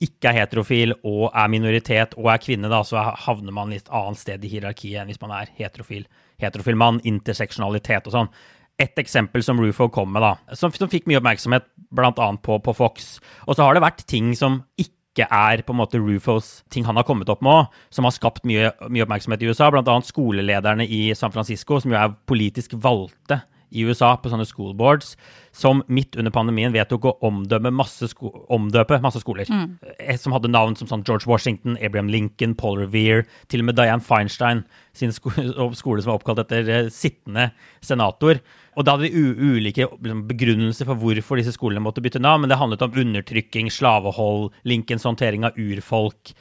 ikke 0.00 0.30
er 0.30 0.38
heterofil 0.38 0.94
og 1.00 1.26
er 1.28 1.50
minoritet 1.52 2.16
og 2.18 2.30
er 2.32 2.40
kvinne, 2.42 2.70
da, 2.72 2.82
så 2.86 3.02
havner 3.26 3.54
man 3.56 3.74
litt 3.74 3.90
annet 3.92 4.22
sted 4.22 4.46
i 4.46 4.52
hierarkiet 4.54 5.02
enn 5.02 5.10
hvis 5.10 5.20
man 5.22 5.34
er 5.36 5.52
heterofil, 5.58 6.06
heterofil 6.40 6.78
mann, 6.80 7.02
interseksjonalitet 7.08 8.08
og 8.08 8.18
sånn 8.18 8.32
Et 8.80 8.96
eksempel 8.96 9.42
som 9.44 9.58
Rufo 9.60 9.90
kom 9.92 10.08
med, 10.14 10.24
da, 10.24 10.54
som, 10.56 10.72
som 10.72 10.88
fikk 10.88 11.04
mye 11.10 11.18
oppmerksomhet 11.20 11.66
bl.a. 11.92 12.30
På, 12.40 12.56
på 12.64 12.72
Fox. 12.72 13.18
Og 13.44 13.58
så 13.58 13.66
har 13.66 13.76
det 13.76 13.82
vært 13.84 14.06
ting 14.08 14.30
som 14.38 14.62
ikke 14.80 15.26
er 15.26 15.60
på 15.66 15.74
en 15.74 15.80
måte 15.82 16.00
Rufos 16.00 16.62
ting 16.72 16.86
han 16.88 16.96
har 16.96 17.04
kommet 17.04 17.28
opp 17.28 17.42
med 17.44 17.68
som 17.92 18.08
har 18.08 18.14
skapt 18.16 18.46
mye, 18.48 18.70
mye 18.88 19.04
oppmerksomhet 19.04 19.44
i 19.44 19.50
USA. 19.50 19.68
Bl.a. 19.68 19.98
skolelederne 20.06 20.86
i 20.88 21.10
San 21.18 21.34
Francisco, 21.34 21.76
som 21.82 21.92
jo 21.92 21.98
er 22.00 22.16
politisk 22.30 22.78
valgte 22.80 23.42
i 23.70 23.84
USA 23.86 24.12
på 24.18 24.30
sånne 24.32 24.46
school 24.48 24.74
boards, 24.76 25.14
som 25.56 25.82
midt 25.90 26.16
under 26.18 26.32
pandemien 26.34 26.74
vedtok 26.74 27.08
å 27.08 27.14
omdøpe 27.26 27.72
masse, 27.74 28.08
omdøpe 28.50 29.00
masse 29.02 29.22
skoler. 29.22 29.50
Mm. 29.50 29.76
Eh, 29.98 30.18
som 30.20 30.34
hadde 30.34 30.50
navn 30.50 30.76
som 30.78 30.90
sånn 30.90 31.04
George 31.06 31.28
Washington, 31.30 31.78
Abraham 31.82 32.10
Lincoln, 32.12 32.54
Paul 32.58 32.78
Revere, 32.82 33.26
til 33.50 33.64
og 33.64 33.70
med 33.70 33.78
Diane 33.78 34.04
Feinstein 34.04 34.64
sin 34.96 35.14
sko 35.14 35.32
skole 35.80 36.02
som 36.02 36.12
var 36.12 36.20
oppkalt 36.20 36.44
etter 36.44 36.70
uh, 36.70 36.92
sittende 36.94 37.50
senator. 37.84 38.42
Og 38.78 38.86
da 38.86 38.94
hadde 38.94 39.10
de 39.10 39.26
ulike 39.40 39.86
liksom, 39.86 40.24
begrunnelser 40.30 40.88
for 40.88 41.00
hvorfor 41.00 41.40
disse 41.40 41.54
skolene 41.56 41.82
måtte 41.84 42.02
bytte 42.04 42.22
navn, 42.22 42.44
men 42.44 42.52
det 42.52 42.60
handlet 42.60 42.86
om 42.86 42.96
undertrykking, 43.02 43.70
slavehold, 43.74 44.50
Lincolns 44.68 45.06
håndtering 45.08 45.46
av 45.48 45.58
urfolk. 45.58 46.34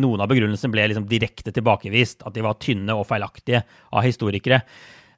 Noen 0.00 0.22
av 0.22 0.30
begrunnelsene 0.30 0.70
ble 0.70 0.84
liksom 0.92 1.08
direkte 1.10 1.50
tilbakevist, 1.54 2.22
at 2.22 2.36
de 2.36 2.44
var 2.46 2.60
tynne 2.62 2.94
og 2.94 3.08
feilaktige 3.08 3.64
av 3.90 4.04
historikere. 4.06 4.60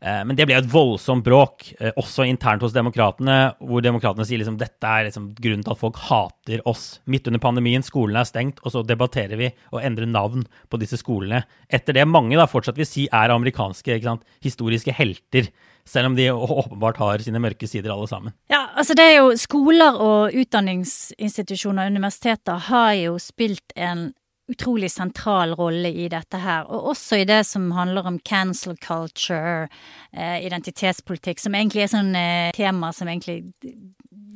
Eh, 0.02 0.22
men 0.26 0.34
det 0.34 0.48
ble 0.48 0.56
et 0.58 0.68
voldsomt 0.70 1.22
bråk, 1.24 1.68
eh, 1.78 1.94
også 2.00 2.26
internt 2.26 2.64
hos 2.64 2.74
demokratene, 2.74 3.54
hvor 3.62 3.84
demokratene 3.84 4.26
sier 4.26 4.40
liksom 4.42 4.58
dette 4.58 4.88
er 4.88 5.06
liksom 5.06 5.30
grunnen 5.38 5.62
til 5.62 5.74
at 5.76 5.78
folk 5.78 6.00
hater 6.08 6.62
oss. 6.66 7.00
Midt 7.06 7.28
under 7.30 7.42
pandemien, 7.42 7.86
skolene 7.86 8.24
er 8.24 8.28
stengt, 8.28 8.58
og 8.64 8.74
så 8.74 8.82
debatterer 8.86 9.38
vi 9.38 9.52
å 9.70 9.82
endre 9.82 10.08
navn 10.10 10.42
på 10.68 10.80
disse 10.82 10.98
skolene. 10.98 11.44
Etter 11.70 11.94
det 11.94 12.08
mange 12.10 12.36
da 12.36 12.48
fortsatt 12.50 12.80
vil 12.80 12.88
si 12.88 13.06
er 13.12 13.30
amerikanske 13.30 14.00
sant, 14.02 14.26
historiske 14.42 14.94
helter. 14.96 15.52
Selv 15.86 16.10
om 16.10 16.16
de 16.18 16.28
åpenbart 16.30 16.98
har 17.02 17.22
sine 17.22 17.40
mørke 17.42 17.66
sider, 17.66 17.90
alle 17.90 18.06
sammen. 18.10 18.34
Ja, 18.50 18.68
altså 18.78 18.94
det 18.94 19.06
er 19.06 19.16
jo 19.20 19.32
Skoler 19.38 19.98
og 19.98 20.34
utdanningsinstitusjoner 20.38 21.86
og 21.86 21.94
universiteter 21.96 22.58
har 22.70 22.92
jo 22.98 23.16
spilt 23.22 23.74
en 23.74 24.12
utrolig 24.52 24.90
sentral 24.92 25.56
rolle 25.58 25.90
i 25.90 26.08
dette 26.12 26.40
her, 26.42 26.68
og 26.68 26.92
også 26.92 27.22
i 27.22 27.26
det 27.28 27.42
som 27.48 27.70
handler 27.76 28.08
om 28.08 28.20
cancel 28.24 28.76
culture, 28.82 29.68
eh, 30.12 30.38
identitetspolitikk, 30.46 31.40
som 31.42 31.56
egentlig 31.58 31.86
er 31.86 31.92
sånn 31.92 32.14
eh, 32.18 32.52
tema 32.56 32.92
som 32.92 33.10
egentlig 33.10 33.42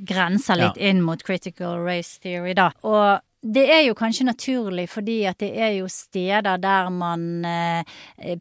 grenser 0.06 0.60
litt 0.60 0.80
ja. 0.80 0.90
inn 0.90 1.00
mot 1.04 1.22
critical 1.24 1.80
race 1.84 2.20
theory, 2.22 2.54
da. 2.56 2.70
Og 2.86 3.22
det 3.46 3.66
er 3.70 3.82
jo 3.86 3.94
kanskje 3.94 4.26
naturlig, 4.26 4.88
fordi 4.90 5.20
at 5.28 5.38
det 5.42 5.52
er 5.54 5.76
jo 5.76 5.88
steder 5.92 6.58
der 6.58 6.88
man 6.90 7.44
eh, 7.46 8.38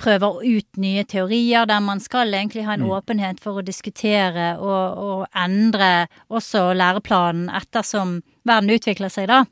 prøver 0.00 0.42
ut 0.42 0.80
nye 0.82 1.04
teorier, 1.08 1.64
der 1.68 1.80
man 1.80 2.02
skal 2.02 2.34
egentlig 2.34 2.66
ha 2.66 2.76
en 2.76 2.84
mm. 2.84 2.92
åpenhet 2.98 3.40
for 3.40 3.60
å 3.60 3.64
diskutere 3.64 4.56
og, 4.58 4.98
og, 4.98 5.26
endre 5.38 6.08
også 6.28 6.72
læreplanen 6.76 7.48
ettersom 7.54 8.20
verden 8.48 8.74
utvikler 8.74 9.12
seg, 9.12 9.28
da. 9.30 9.44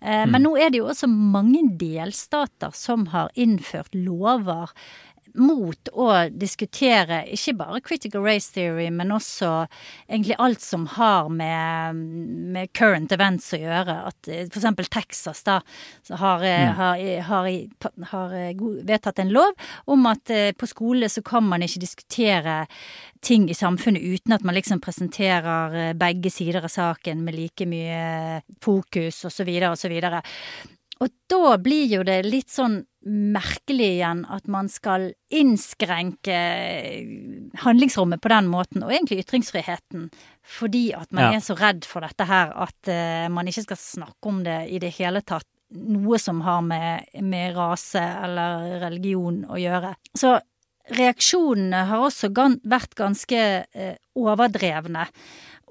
Eh, 0.00 0.24
mm. 0.24 0.34
Men 0.34 0.46
nå 0.46 0.54
er 0.58 0.72
det 0.72 0.82
jo 0.82 0.90
også 0.92 1.08
mange 1.10 1.64
delstater 1.80 2.74
som 2.76 3.08
har 3.14 3.32
innført 3.34 3.94
lover 3.96 4.72
mot 5.34 5.88
å 5.92 6.08
diskutere 6.30 7.22
ikke 7.34 7.56
bare 7.58 7.80
critical 7.84 8.22
race 8.24 8.52
theory, 8.54 8.86
men 8.94 9.12
også 9.14 9.50
egentlig 10.06 10.36
alt 10.38 10.62
som 10.62 10.86
har 10.94 11.30
med, 11.32 12.02
med 12.54 12.72
current 12.76 13.12
events 13.14 13.50
å 13.56 13.60
gjøre. 13.60 13.96
At 14.10 14.28
f.eks. 14.28 14.52
for 14.52 14.60
eksempel 14.62 14.90
Texas 14.92 15.42
da 15.46 15.58
har, 16.20 16.44
eh, 16.46 16.68
mm. 16.68 16.74
har, 16.78 17.02
har, 17.30 17.50
har, 18.12 18.36
eh, 18.38 18.62
vedtatt 18.86 19.24
en 19.24 19.34
lov 19.34 19.66
om 19.90 20.06
at 20.10 20.30
på 20.58 20.68
skole 20.70 21.08
så 21.10 21.22
kan 21.26 21.46
man 21.48 21.64
ikke 21.64 21.82
diskutere 21.82 22.64
ting 23.24 23.48
i 23.50 23.56
samfunnet 23.56 24.04
uten 24.04 24.36
at 24.36 24.44
man 24.44 24.56
liksom 24.56 24.82
presenterer 24.84 25.94
begge 25.98 26.30
sider 26.32 26.64
av 26.64 26.72
saken 26.72 27.24
med 27.24 27.38
like 27.38 27.66
mye 27.68 28.40
fokus 28.62 29.24
og 29.24 29.32
så 29.32 29.46
videre 29.48 29.72
og 29.72 29.80
så. 29.80 29.90
Og 31.02 31.10
da 31.30 31.56
blir 31.60 31.88
jo 31.90 32.02
det 32.06 32.22
litt 32.26 32.52
sånn 32.52 32.82
merkelig 33.04 33.90
igjen 33.98 34.22
at 34.32 34.46
man 34.50 34.68
skal 34.72 35.10
innskrenke 35.34 36.36
handlingsrommet 37.60 38.22
på 38.24 38.32
den 38.32 38.48
måten, 38.52 38.84
og 38.84 38.92
egentlig 38.94 39.24
ytringsfriheten, 39.24 40.08
fordi 40.40 40.86
at 40.96 41.10
man 41.12 41.28
ja. 41.28 41.38
er 41.38 41.44
så 41.44 41.56
redd 41.58 41.84
for 41.88 42.04
dette 42.04 42.26
her 42.28 42.54
at 42.64 42.90
uh, 42.90 43.26
man 43.32 43.48
ikke 43.50 43.66
skal 43.66 43.80
snakke 43.80 44.32
om 44.32 44.42
det 44.46 44.64
i 44.72 44.80
det 44.82 44.94
hele 44.98 45.24
tatt. 45.24 45.48
Noe 45.74 46.20
som 46.22 46.42
har 46.44 46.60
med, 46.62 47.08
med 47.24 47.56
rase 47.56 47.98
eller 47.98 48.76
religion 48.84 49.40
å 49.50 49.56
gjøre. 49.58 49.94
Så 50.14 50.36
reaksjonene 50.94 51.86
har 51.88 52.04
også 52.04 52.28
gan 52.36 52.58
vært 52.68 52.94
ganske 52.98 53.40
uh, 53.64 53.94
overdrevne. 54.20 55.08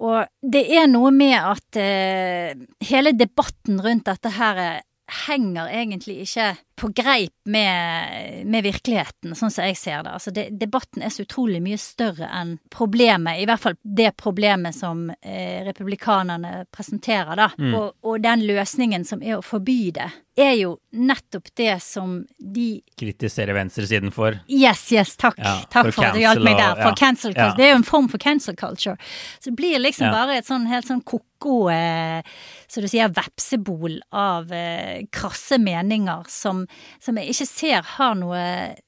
Og 0.03 0.25
det 0.41 0.65
er 0.73 0.89
noe 0.89 1.13
med 1.13 1.37
at 1.37 1.77
uh, 1.79 2.65
hele 2.89 3.13
debatten 3.15 3.79
rundt 3.81 4.09
dette 4.09 4.33
her 4.37 4.81
henger 5.27 5.69
egentlig 5.69 6.23
ikke 6.23 6.53
på 6.75 6.89
greip 6.95 7.33
med, 7.45 8.45
med, 8.49 8.63
virkeligheten, 8.65 9.35
sånn 9.37 9.51
som 9.53 9.67
jeg 9.67 9.77
ser 9.77 10.03
det. 10.05 10.13
Altså 10.17 10.33
det, 10.33 10.47
Debatten 10.57 11.03
er 11.05 11.13
så 11.13 11.25
utrolig 11.25 11.61
mye 11.63 11.77
større 11.81 12.29
enn 12.33 12.55
problemet, 12.73 13.39
i 13.39 13.45
hvert 13.47 13.61
fall 13.61 13.77
det 13.83 14.09
problemet 14.19 14.75
som 14.75 15.05
eh, 15.21 15.61
republikanerne 15.67 16.65
presenterer, 16.73 17.35
da. 17.39 17.51
Mm. 17.59 17.75
Og, 17.77 17.93
og, 18.01 18.17
den 18.23 18.45
løsningen 18.49 19.05
som 19.05 19.21
er 19.21 19.37
å 19.37 19.45
forby 19.45 19.93
det, 19.95 20.09
er 20.39 20.53
jo 20.57 20.71
nettopp 20.97 21.51
det 21.57 21.75
som 21.85 22.15
de 22.37 22.67
Kritiserer 22.99 23.53
venstresiden 23.53 24.11
for? 24.13 24.39
Yes, 24.49 24.85
yes, 24.93 25.15
takk. 25.19 25.37
Ja, 25.37 25.59
takk 25.69 25.91
for, 25.91 25.97
for 25.97 26.07
at 26.09 26.17
du 26.17 26.23
hjalp 26.23 26.45
meg 26.45 26.57
der. 26.57 26.79
For 26.79 26.89
ja. 26.89 26.97
cancel 26.97 27.35
culture. 27.35 27.51
Ja. 27.51 27.57
Det 27.59 27.67
er 27.67 27.73
jo 27.73 27.79
en 27.81 27.87
form 27.87 28.09
for 28.09 28.23
cancel 28.23 28.57
culture. 28.57 28.97
Så 29.37 29.51
det 29.51 29.57
blir 29.59 29.81
liksom 29.81 30.09
bare 30.13 30.39
et 30.39 30.49
sånn 30.49 30.65
helt 30.69 30.89
sånn 30.89 31.03
ko-ko, 31.05 31.57
eh, 31.73 32.25
så 32.65 32.81
du 32.81 32.89
sier, 32.89 33.13
vepsebol 33.13 33.99
av 34.09 34.53
eh, 34.55 35.03
krasse 35.13 35.59
meninger 35.61 36.29
som 36.31 36.63
som 37.03 37.17
jeg 37.19 37.33
ikke 37.33 37.49
ser 37.49 37.91
har 37.97 38.15
noe 38.17 38.41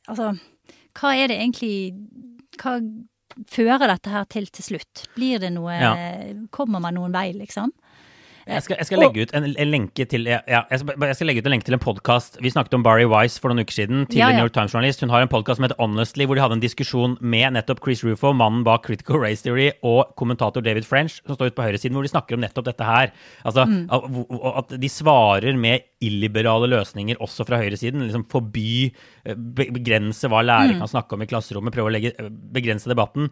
Altså, 0.09 0.31
hva 0.95 1.11
er 1.17 1.29
det 1.29 1.37
egentlig 1.41 1.75
Hva 2.61 2.79
fører 3.51 3.89
dette 3.91 4.11
her 4.13 4.25
til 4.31 4.47
til 4.53 4.63
slutt? 4.69 5.05
Blir 5.17 5.41
det 5.43 5.51
noe. 5.53 5.75
Kommer 6.55 6.81
man 6.83 6.95
noen 6.95 7.13
vei, 7.13 7.29
liksom? 7.35 7.73
Jeg 8.45 8.61
skal, 8.61 8.77
jeg 8.77 8.85
skal, 8.85 8.99
legge 9.01 9.23
ut 9.25 9.31
en, 9.33 9.45
en 9.49 9.69
lenke 9.71 10.05
til 10.05 10.27
ja, 10.29 10.37
jeg, 10.45 10.77
skal, 10.77 11.05
jeg 11.09 11.17
skal 11.17 11.27
legge 11.31 11.41
ut 11.41 11.47
en 11.49 11.53
lenke 11.55 11.65
til 11.65 11.75
en 11.77 11.81
podkast. 11.81 12.37
Vi 12.45 12.51
snakket 12.53 12.75
om 12.77 12.83
Barry 12.85 13.07
Wise 13.09 13.41
for 13.41 13.49
noen 13.49 13.65
uker 13.65 13.73
siden. 13.73 14.03
Tidligere 14.05 14.21
ja, 14.21 14.35
ja. 14.35 14.37
New 14.37 14.45
York 14.45 14.53
Times-journalist. 14.53 15.01
Hun 15.01 15.13
har 15.13 15.25
en 15.25 15.31
podkast 15.31 15.57
som 15.57 15.65
heter 15.65 15.79
Honestly, 15.81 16.27
hvor 16.29 16.37
de 16.37 16.43
hadde 16.43 16.59
en 16.59 16.61
diskusjon 16.61 17.15
med 17.25 17.55
nettopp 17.55 17.81
Chris 17.81 18.03
Rufo, 18.05 18.35
mannen 18.37 18.61
bak 18.67 18.85
Critical 18.85 19.17
Race 19.23 19.41
Theory, 19.41 19.71
og 19.81 20.13
kommentator 20.21 20.61
David 20.61 20.85
French, 20.85 21.17
som 21.25 21.39
står 21.39 21.49
ute 21.49 21.57
på 21.57 21.65
høyresiden, 21.65 21.97
hvor 21.97 22.05
de 22.05 22.13
snakker 22.13 22.37
om 22.37 22.45
nettopp 22.45 22.69
dette 22.69 22.85
her. 22.85 23.09
Altså, 23.49 23.65
mm. 23.65 24.29
At 24.61 24.77
de 24.83 24.93
svarer 24.93 25.57
med 25.57 25.89
illiberale 26.05 26.69
løsninger 26.69 27.17
også 27.25 27.47
fra 27.49 27.63
høyresiden. 27.63 28.05
Liksom 28.05 28.27
forby, 28.29 28.91
begrense 29.33 30.29
hva 30.29 30.43
lærere 30.45 30.75
mm. 30.75 30.81
kan 30.83 30.91
snakke 30.91 31.15
om 31.15 31.23
i 31.23 31.27
klasserommet, 31.29 31.73
prøve 31.73 31.89
å 31.89 31.93
legge, 31.93 32.11
eh, 32.13 32.27
begrense 32.29 32.89
debatten. 32.91 33.29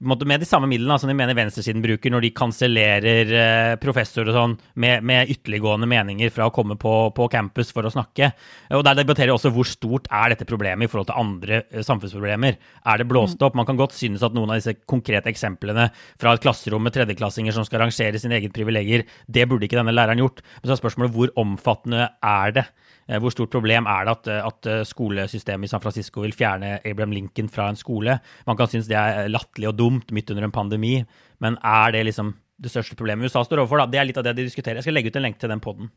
Med 0.00 0.40
de 0.40 0.48
samme 0.48 0.66
midlene 0.70 0.96
som 0.98 1.10
de 1.10 1.14
mener 1.14 1.36
venstresiden 1.36 1.82
bruker 1.84 2.10
når 2.10 2.24
de 2.24 2.30
kansellerer 2.34 3.32
eh, 3.38 3.74
professorer 3.82 4.32
og 4.32 4.38
sånn 4.38 4.56
med, 4.80 5.04
med 5.06 5.30
ytterliggående 5.30 5.88
meninger 5.90 6.32
fra 6.34 6.48
å 6.48 6.54
komme 6.54 6.78
på, 6.80 6.94
på, 7.14 7.28
campus 7.30 7.70
for 7.74 7.86
å 7.86 7.92
snakke. 7.92 8.32
Og 8.74 8.84
Der 8.86 8.98
debatterer 8.98 9.32
jeg 9.32 9.38
også 9.38 9.52
hvor 9.54 9.68
stort 9.68 10.08
er 10.10 10.32
dette 10.32 10.48
problemet 10.48 10.88
i 10.88 10.90
forhold 10.90 11.10
til 11.12 11.20
andre 11.20 11.60
eh, 11.68 11.84
samfunnsproblemer. 11.86 12.58
Er 12.90 13.02
det 13.02 13.08
blåst 13.10 13.42
opp? 13.44 13.58
Man 13.58 13.68
kan 13.68 13.78
godt 13.80 13.96
synes 13.96 14.24
at 14.24 14.34
noen 14.36 14.54
av 14.54 14.62
disse 14.62 14.78
konkrete 14.88 15.30
eksemplene 15.30 15.90
fra 16.20 16.34
et 16.34 16.44
klasserom 16.44 16.82
med 16.84 16.96
tredjeklassinger 16.96 17.54
som 17.54 17.66
skal 17.68 17.84
rangere 17.84 18.20
sine 18.20 18.40
egne 18.40 18.54
privilegier, 18.54 19.04
det 19.28 19.46
burde 19.50 19.68
ikke 19.68 19.78
denne 19.78 19.94
læreren 19.94 20.24
gjort. 20.24 20.42
Men 20.62 20.70
så 20.70 20.76
er 20.76 20.82
spørsmålet 20.82 21.14
hvor 21.14 21.36
omfattende 21.44 22.08
er 22.24 22.56
det? 22.56 22.66
Eh, 23.04 23.20
hvor 23.20 23.34
stort 23.34 23.52
problem 23.52 23.86
er 23.90 24.06
det 24.06 24.16
at, 24.16 24.28
eh, 24.32 24.46
at, 24.48 24.88
skolesystemet 24.88 25.33
i 25.34 25.68
San 25.68 25.82
Francisco 25.82 26.22
vil 26.24 26.32
fjerne 26.36 26.78
Abraham 26.84 27.12
Lincoln 27.12 27.50
fra 27.50 27.68
en 27.68 27.76
skole? 27.76 28.18
Man 28.46 28.56
kan 28.56 28.70
synes 28.70 28.88
det 28.90 28.96
er 28.96 29.28
latterlig 29.28 29.68
og 29.72 29.76
dumt 29.78 30.14
midt 30.14 30.30
under 30.30 30.46
en 30.46 30.54
pandemi, 30.54 30.96
men 31.44 31.58
er 31.62 31.92
det 31.92 32.06
liksom 32.06 32.34
det 32.56 32.70
største 32.70 32.96
problemet 32.96 33.26
USA 33.26 33.42
står 33.44 33.64
overfor. 33.64 33.82
Da. 33.82 33.90
Det 33.90 34.00
er 34.00 34.08
litt 34.08 34.18
av 34.20 34.24
det 34.26 34.36
de 34.38 34.46
diskuterer. 34.46 34.78
Jeg 34.78 34.86
skal 34.86 34.94
legge 34.94 35.10
ut 35.10 35.18
en 35.18 35.26
lenke 35.26 35.42
til 35.42 35.50
den 35.50 35.62
poden. 35.62 35.90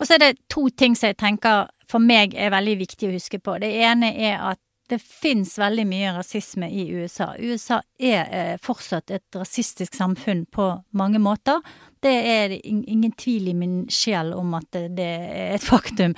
Og 0.00 0.06
så 0.08 0.16
er 0.16 0.22
det 0.24 0.34
to 0.50 0.66
ting 0.72 0.96
som 0.96 1.12
jeg 1.12 1.20
tenker 1.20 1.68
for 1.90 2.02
meg 2.02 2.36
er 2.38 2.52
veldig 2.54 2.78
viktig 2.80 3.10
å 3.10 3.16
huske 3.16 3.40
på. 3.42 3.58
Det 3.60 3.68
ene 3.84 4.14
er 4.16 4.38
at 4.54 4.60
det 4.92 4.98
fins 5.00 5.54
veldig 5.60 5.84
mye 5.88 6.10
rasisme 6.16 6.68
i 6.68 6.84
USA. 6.92 7.30
USA 7.38 7.80
er 8.00 8.32
eh, 8.34 8.56
fortsatt 8.60 9.12
et 9.14 9.38
rasistisk 9.38 9.94
samfunn 9.96 10.44
på 10.52 10.66
mange 10.98 11.20
måter. 11.22 11.62
Det 12.02 12.12
er 12.12 12.56
ingen 12.66 13.14
tvil 13.16 13.52
i 13.52 13.56
min 13.56 13.76
sjel 13.92 14.34
om 14.36 14.52
at 14.58 14.68
det 14.72 15.06
er 15.06 15.54
et 15.56 15.64
faktum. 15.72 16.16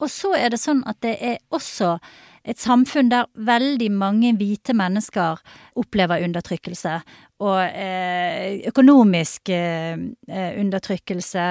Og 0.00 0.10
så 0.12 0.34
er 0.38 0.52
det 0.52 0.60
sånn 0.60 0.82
at 0.88 1.00
det 1.04 1.16
er 1.20 1.40
også 1.54 1.96
et 2.48 2.60
samfunn 2.60 3.10
der 3.12 3.28
veldig 3.36 3.90
mange 3.92 4.32
hvite 4.38 4.72
mennesker 4.76 5.42
opplever 5.80 6.24
undertrykkelse 6.24 7.00
og 7.40 7.60
eh, 7.72 8.60
økonomisk 8.68 9.48
eh, 9.54 9.96
eh, 10.28 10.50
undertrykkelse, 10.60 11.44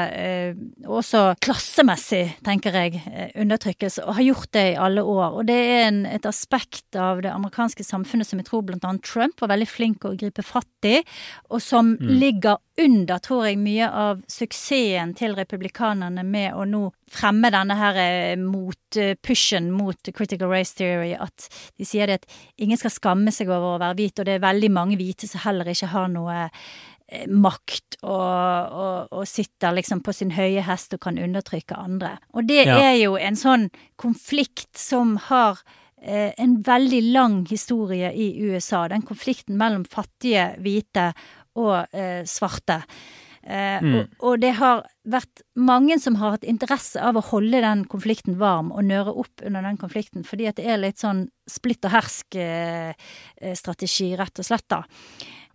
og 0.86 1.00
også 1.02 1.24
klassemessig, 1.42 2.22
tenker 2.46 2.78
jeg, 2.78 3.02
undertrykkelse, 3.42 4.04
og 4.06 4.20
har 4.20 4.28
gjort 4.28 4.52
det 4.54 4.66
i 4.74 4.78
alle 4.78 5.02
år. 5.02 5.40
Og 5.40 5.48
det 5.50 5.58
er 5.58 5.88
en, 5.88 6.04
et 6.06 6.30
aspekt 6.30 6.98
av 7.00 7.24
det 7.26 7.34
amerikanske 7.34 7.86
samfunnet 7.88 8.30
som 8.30 8.42
jeg 8.42 8.50
tror 8.52 8.70
annet 8.78 9.06
Trump 9.06 9.42
var 9.42 9.54
veldig 9.56 9.70
flink 9.70 10.06
å 10.06 10.14
gripe 10.20 10.46
fatt 10.46 10.90
i, 10.90 11.00
og 11.50 11.64
som 11.64 11.96
mm. 11.98 12.14
ligger 12.22 12.62
under, 12.80 13.20
tror 13.24 13.48
jeg, 13.48 13.60
mye 13.62 13.90
av 13.90 14.22
suksessen 14.30 15.16
til 15.18 15.36
republikanerne 15.38 16.24
med 16.24 16.54
å 16.54 16.68
nå 16.70 16.86
fremme 17.10 17.50
denne 17.52 17.74
her 17.74 17.98
mot 18.38 19.00
pushen 19.26 19.72
mot 19.74 20.12
critical 20.14 20.52
race 20.52 20.78
theory, 20.78 21.16
at 21.18 21.48
de 21.80 21.88
sier 21.88 22.10
det 22.10 22.20
at 22.20 22.38
ingen 22.62 22.78
skal 22.78 22.94
skamme 22.94 23.34
seg 23.34 23.50
over 23.50 23.76
å 23.76 23.82
være 23.82 23.98
hvit, 23.98 24.22
og 24.22 24.30
det 24.30 24.38
er 24.38 24.46
veldig 24.46 24.70
mange 24.74 25.00
hvite 25.00 25.28
som 25.30 25.42
heller 25.42 25.72
ikke 25.74 25.80
ikke 25.80 25.94
har 25.94 26.10
noe 26.14 26.38
eh, 27.10 27.28
makt 27.28 28.00
og, 28.04 28.14
og, 28.14 29.12
og, 29.12 29.28
sitter 29.28 29.76
liksom 29.78 30.04
på 30.06 30.14
sin 30.16 30.36
høye 30.36 30.64
hest 30.68 30.94
og 30.96 31.04
kan 31.08 31.20
undertrykke 31.20 31.78
andre. 31.78 32.18
Og 32.34 32.48
det 32.50 32.66
ja. 32.66 32.80
er 32.80 32.98
jo 33.00 33.18
en 33.18 33.40
sånn 33.40 33.70
konflikt 34.00 34.78
som 34.78 35.18
har 35.30 35.62
eh, 36.02 36.34
en 36.38 36.60
veldig 36.66 37.02
lang 37.14 37.42
historie 37.50 38.12
i 38.14 38.32
USA. 38.44 38.88
Den 38.92 39.06
konflikten 39.08 39.58
mellom 39.60 39.86
fattige 39.86 40.54
hvite 40.60 41.12
og 41.58 41.96
eh, 41.96 42.22
svarte. 42.30 42.84
Eh, 43.50 43.82
mm. 43.82 43.96
og, 43.96 44.06
og, 44.20 44.40
det 44.44 44.52
har 44.60 44.84
vært 45.10 45.42
mange 45.56 46.00
som 46.02 46.16
har 46.20 46.32
hatt 46.36 46.44
interesse 46.48 47.02
av 47.02 47.18
å 47.18 47.28
holde 47.32 47.62
den 47.64 47.86
konflikten 47.90 48.38
varm 48.40 48.72
og 48.76 48.84
nøre 48.86 49.12
opp 49.24 49.42
under 49.46 49.62
den 49.66 49.78
konflikten, 49.80 50.24
fordi 50.28 50.48
at 50.52 50.58
det 50.60 50.66
er 50.70 50.78
litt 50.82 51.00
sånn 51.02 51.22
splitt 51.50 51.86
og 51.88 51.92
hersk-strategi, 51.96 54.08
eh, 54.12 54.18
rett 54.20 54.40
og 54.44 54.46
slett, 54.46 54.68
da. 54.70 54.80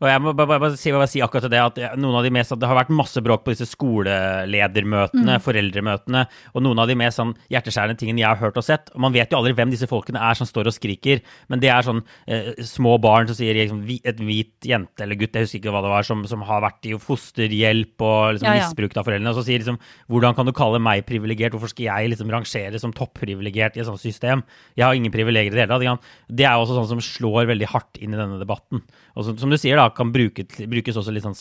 Og 0.04 0.10
jeg 0.10 0.20
må 0.20 0.34
bare, 0.36 0.48
bare, 0.50 0.60
bare, 0.60 0.76
si, 0.76 0.92
bare, 0.92 1.08
si, 1.08 1.22
akkurat 1.24 1.48
det 1.48 1.60
at 1.62 1.78
noen 1.96 2.18
av 2.18 2.26
de 2.26 2.32
mest, 2.34 2.52
Det 2.60 2.68
har 2.68 2.76
vært 2.76 2.92
masse 2.92 3.20
bråk 3.24 3.44
på 3.46 3.54
disse 3.54 3.66
skoleledermøtene, 3.70 5.38
mm. 5.38 5.44
foreldremøtene, 5.44 6.24
og 6.52 6.64
noen 6.66 6.82
av 6.82 6.90
de 6.90 6.96
mest 7.00 7.20
sånn 7.20 7.32
hjerteskjærende 7.52 7.96
tingene 8.00 8.20
jeg 8.20 8.28
har 8.28 8.40
hørt 8.42 8.58
og 8.60 8.66
sett. 8.66 8.92
og 8.92 9.00
Man 9.06 9.14
vet 9.16 9.32
jo 9.32 9.40
aldri 9.40 9.54
hvem 9.56 9.72
disse 9.72 9.88
folkene 9.88 10.20
er 10.20 10.36
som 10.36 10.48
står 10.48 10.68
og 10.68 10.76
skriker, 10.76 11.22
men 11.48 11.62
det 11.62 11.70
er 11.72 11.86
sånn 11.86 12.02
eh, 12.28 12.52
små 12.68 12.98
barn 13.02 13.30
som 13.30 13.38
sier 13.38 13.56
liksom, 13.56 13.80
et 13.96 14.20
hvit 14.20 14.68
jente 14.68 15.06
eller 15.06 15.18
gutt, 15.20 15.32
jeg 15.32 15.48
husker 15.48 15.62
ikke 15.62 15.74
hva 15.74 15.84
det 15.86 15.94
var, 15.94 16.08
som, 16.10 16.26
som 16.28 16.44
har 16.44 16.60
vært 16.66 16.90
i 16.90 16.92
fosterhjelp 17.00 18.04
og 18.04 18.36
liksom, 18.36 18.50
ja, 18.50 18.58
ja. 18.60 18.68
misbrukt 18.68 19.00
av 19.00 19.08
foreldrene, 19.08 19.32
og 19.32 19.40
så 19.40 19.46
sier 19.48 19.64
liksom 19.64 19.80
Hvordan 20.12 20.36
kan 20.36 20.46
du 20.48 20.52
kalle 20.56 20.78
meg 20.82 21.06
privilegert? 21.08 21.54
Hvorfor 21.54 21.72
skal 21.72 21.86
jeg 21.86 22.12
liksom 22.12 22.30
rangere 22.32 22.80
som 22.80 22.92
topprivilegert 22.94 23.78
i 23.78 23.82
et 23.82 23.88
sånt 23.88 24.02
system? 24.02 24.44
Jeg 24.76 24.84
har 24.84 24.98
ingen 24.98 25.12
privilegier 25.14 25.52
i 25.52 25.56
det 25.56 25.64
hele 25.64 25.96
tatt. 25.96 26.12
Det 26.28 26.46
er 26.48 26.58
også 26.58 26.76
sånn 26.76 26.90
som 26.92 27.02
slår 27.04 27.48
veldig 27.50 27.70
hardt 27.72 28.00
inn 28.02 28.14
i 28.14 28.20
denne 28.20 28.40
debatten. 28.40 28.82
Og 29.14 29.26
som, 29.26 29.38
som 29.40 29.52
du 29.52 29.58
sier, 29.60 29.78
da, 29.78 29.88
kan 29.96 30.12
bruke, 30.14 30.46
brukes 30.70 30.98
også 31.00 31.14
litt 31.14 31.26
sånn 31.26 31.38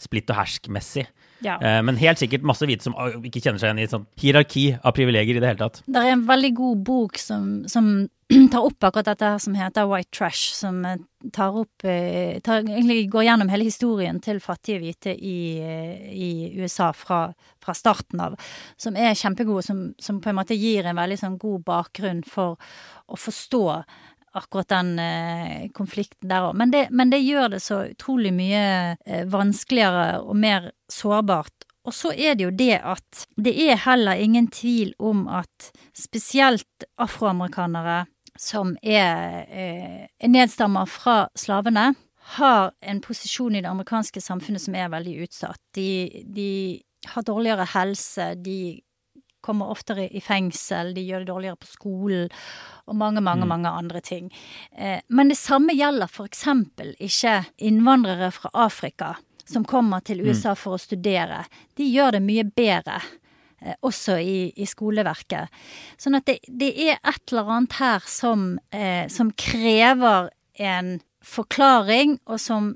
splitt 0.00 0.30
og 0.32 0.40
hersk-messig. 0.40 1.06
Ja. 1.40 1.56
Eh, 1.56 1.80
men 1.86 1.98
helt 2.00 2.20
sikkert 2.20 2.44
masse 2.46 2.66
hvite 2.68 2.84
som 2.84 2.96
ikke 3.24 3.40
kjenner 3.40 3.60
seg 3.60 3.70
igjen 3.70 3.80
i 3.80 3.84
et 3.86 3.94
sånt 3.94 4.08
hierarki 4.20 4.64
av 4.76 4.94
privilegier 4.96 5.38
i 5.38 5.42
det 5.42 5.52
hele 5.52 5.62
tatt. 5.62 5.82
Det 5.88 6.00
er 6.00 6.14
en 6.14 6.26
veldig 6.28 6.50
god 6.58 6.82
bok 6.84 7.20
som, 7.20 7.46
som 7.70 7.88
tar 8.52 8.66
opp 8.66 8.84
akkurat 8.84 9.08
dette 9.12 9.30
her 9.32 9.40
som 9.42 9.56
heter 9.56 9.88
White 9.88 10.12
Trash, 10.16 10.52
som 10.58 10.82
eh, 10.84 11.00
tar 11.34 11.56
opp 11.62 11.86
eh, 11.88 12.36
tar, 12.44 12.60
Egentlig 12.66 13.06
går 13.12 13.26
gjennom 13.30 13.52
hele 13.52 13.68
historien 13.70 14.20
til 14.22 14.42
fattige 14.44 14.82
hvite 14.82 15.14
i, 15.16 15.40
i 16.12 16.30
USA 16.60 16.90
fra, 16.96 17.22
fra, 17.64 17.76
starten 17.76 18.20
av. 18.22 18.36
Som 18.80 18.98
er 18.98 19.16
kjempegod, 19.18 19.64
som, 19.66 19.82
som, 20.00 20.20
på 20.20 20.32
en 20.32 20.40
måte 20.42 20.58
gir 20.58 20.86
en 20.86 21.00
veldig 21.00 21.18
sånn 21.20 21.40
god 21.40 21.64
bakgrunn 21.66 22.22
for 22.28 22.60
å 23.10 23.18
forstå 23.18 23.64
akkurat 24.36 24.68
den 24.68 24.98
eh, 24.98 25.70
konflikten 25.74 26.30
der 26.30 26.50
òg. 26.50 26.58
Men, 26.58 26.74
men, 26.90 27.10
det 27.10 27.22
gjør 27.24 27.54
det 27.54 27.62
så 27.64 27.82
utrolig 27.90 28.32
mye 28.34 28.62
eh, 28.94 29.24
vanskeligere 29.30 30.20
og 30.22 30.36
mer 30.38 30.70
sårbart. 30.92 31.66
Og 31.88 31.96
så 31.96 32.12
er 32.12 32.36
det 32.36 32.46
jo 32.46 32.52
det 32.54 32.76
at 32.78 33.24
det 33.40 33.54
er 33.64 33.80
heller 33.86 34.20
ingen 34.20 34.50
tvil 34.52 34.92
om 34.98 35.24
at 35.32 35.70
spesielt 35.96 36.86
afroamerikanere 37.00 38.04
som 38.38 38.76
er, 38.82 39.46
eh, 39.48 40.06
er 40.06 40.32
nedstammer 40.32 40.86
fra 40.88 41.24
slavene, 41.36 41.94
har 42.36 42.70
en 42.80 43.00
posisjon 43.02 43.56
i 43.56 43.62
det 43.64 43.70
amerikanske 43.70 44.20
samfunnet 44.22 44.62
som 44.62 44.76
er 44.78 44.92
veldig 44.92 45.16
utsatt. 45.24 45.58
De, 45.74 46.22
de 46.30 46.78
har 47.10 47.24
dårligere 47.26 47.66
helse, 47.72 48.34
de 48.44 48.78
kommer 49.40 49.70
oftere 49.72 50.08
i 50.08 50.20
fengsel, 50.24 50.94
de 50.94 51.04
gjør 51.06 51.24
det 51.24 51.30
dårligere 51.30 51.60
på 51.60 51.70
skolen, 51.70 52.28
og 52.86 52.96
mange, 52.96 53.22
mange, 53.24 53.46
mm. 53.46 53.52
mange 53.54 53.72
andre 53.82 54.00
ting. 54.04 54.30
Eh, 54.76 55.00
men 55.08 55.32
det 55.32 55.38
samme 55.40 55.76
gjelder 55.76 56.10
eksempel 56.24 56.94
ikke 56.98 57.40
innvandrere 57.58 58.30
fra 58.34 58.52
Afrika 58.66 59.14
som 59.50 59.64
kommer 59.64 60.00
til 60.00 60.20
mm. 60.20 60.28
USA 60.30 60.54
for 60.58 60.76
å 60.76 60.82
studere. 60.82 61.44
De 61.76 61.86
gjør 61.88 62.18
det 62.18 62.22
mye 62.24 62.44
bedre. 62.46 63.00
Eh, 63.60 63.76
også 63.84 64.18
i, 64.18 64.52
i, 64.56 64.66
skoleverket. 64.66 65.52
Sånn 66.00 66.16
at 66.16 66.28
det, 66.28 66.38
det, 66.48 66.70
er 66.80 67.00
et 67.02 67.32
eller 67.32 67.50
annet 67.56 67.76
her 67.80 68.06
som, 68.08 68.54
eh, 68.72 69.04
som 69.12 69.32
krever 69.36 70.30
en 70.60 70.98
forklaring, 71.20 72.18
og 72.24 72.40
som 72.40 72.74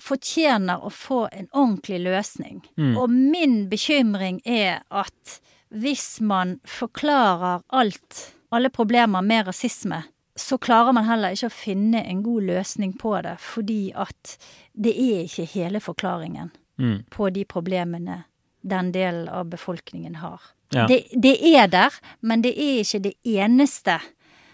fortjener 0.00 0.80
å 0.80 0.90
få 0.94 1.24
en 1.32 1.48
ordentlig 1.50 2.00
løsning. 2.04 2.62
Mm. 2.78 2.94
Og 2.96 3.10
min 3.10 3.56
bekymring 3.72 4.40
er 4.46 4.80
at 4.88 5.40
hvis 5.70 6.20
man 6.20 6.58
forklarer 6.66 7.62
alt, 7.66 8.34
alle 8.50 8.70
problemer 8.70 9.22
med 9.22 9.46
rasisme, 9.46 10.02
så 10.36 10.58
klarer 10.58 10.92
man 10.96 11.06
heller 11.06 11.34
ikke 11.34 11.50
å 11.50 11.54
finne 11.54 12.02
en 12.06 12.22
god 12.24 12.46
løsning 12.48 12.94
på 12.98 13.14
det, 13.24 13.36
fordi 13.42 13.90
at 13.94 14.36
det 14.72 14.94
er 14.94 15.26
ikke 15.26 15.48
hele 15.52 15.82
forklaringen 15.84 16.50
mm. 16.80 16.96
på 17.12 17.30
de 17.34 17.44
problemene 17.44 18.22
den 18.60 18.92
delen 18.92 19.28
av 19.28 19.50
befolkningen 19.52 20.20
har. 20.20 20.40
Ja. 20.74 20.86
Det, 20.86 21.02
det, 21.12 21.36
er 21.56 21.68
der, 21.70 21.94
men 22.20 22.44
det 22.44 22.52
er 22.54 22.82
ikke 22.84 23.02
det 23.08 23.14
eneste 23.26 23.98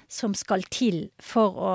som 0.09 0.35
skal 0.35 0.63
til 0.71 1.09
for 1.23 1.59
å 1.59 1.75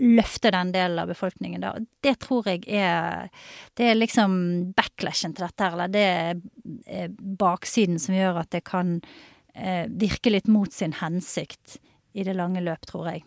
løfte 0.00 0.52
den 0.54 0.72
delen 0.74 1.00
av 1.02 1.10
befolkningen. 1.12 1.64
Da. 1.64 1.74
Det 2.02 2.16
tror 2.24 2.48
jeg 2.48 2.64
er 2.68 3.28
Det 3.76 3.90
er 3.90 3.98
liksom 3.98 4.72
backlashen 4.76 5.34
til 5.36 5.46
dette, 5.46 5.70
eller 5.72 5.88
det 5.92 6.06
er 6.86 7.08
baksiden 7.18 7.98
som 8.00 8.16
gjør 8.16 8.40
at 8.42 8.50
det 8.54 8.64
kan 8.64 9.00
eh, 9.54 9.86
virke 9.88 10.32
litt 10.32 10.48
mot 10.48 10.72
sin 10.72 10.96
hensikt 11.00 11.78
i 12.16 12.24
det 12.24 12.36
lange 12.36 12.62
løp, 12.64 12.86
tror 12.88 13.10
jeg. 13.12 13.24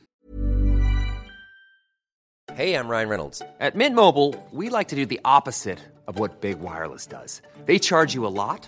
Hey, 2.55 2.73
I'm 2.73 2.89
Ryan 2.89 3.09
Reynolds. 3.09 3.41
At 3.59 3.75
Mint 3.75 3.95
Mobile, 3.95 4.33
we 4.51 4.69
like 4.69 4.87
to 4.89 4.95
do 4.95 5.05
the 5.05 5.21
opposite 5.23 5.79
of 6.07 6.17
what 6.17 6.41
Big 6.41 6.59
Wireless 6.59 7.05
does. 7.05 7.41
They 7.65 7.77
charge 7.77 8.15
you 8.15 8.25
a 8.25 8.33
lot. 8.33 8.67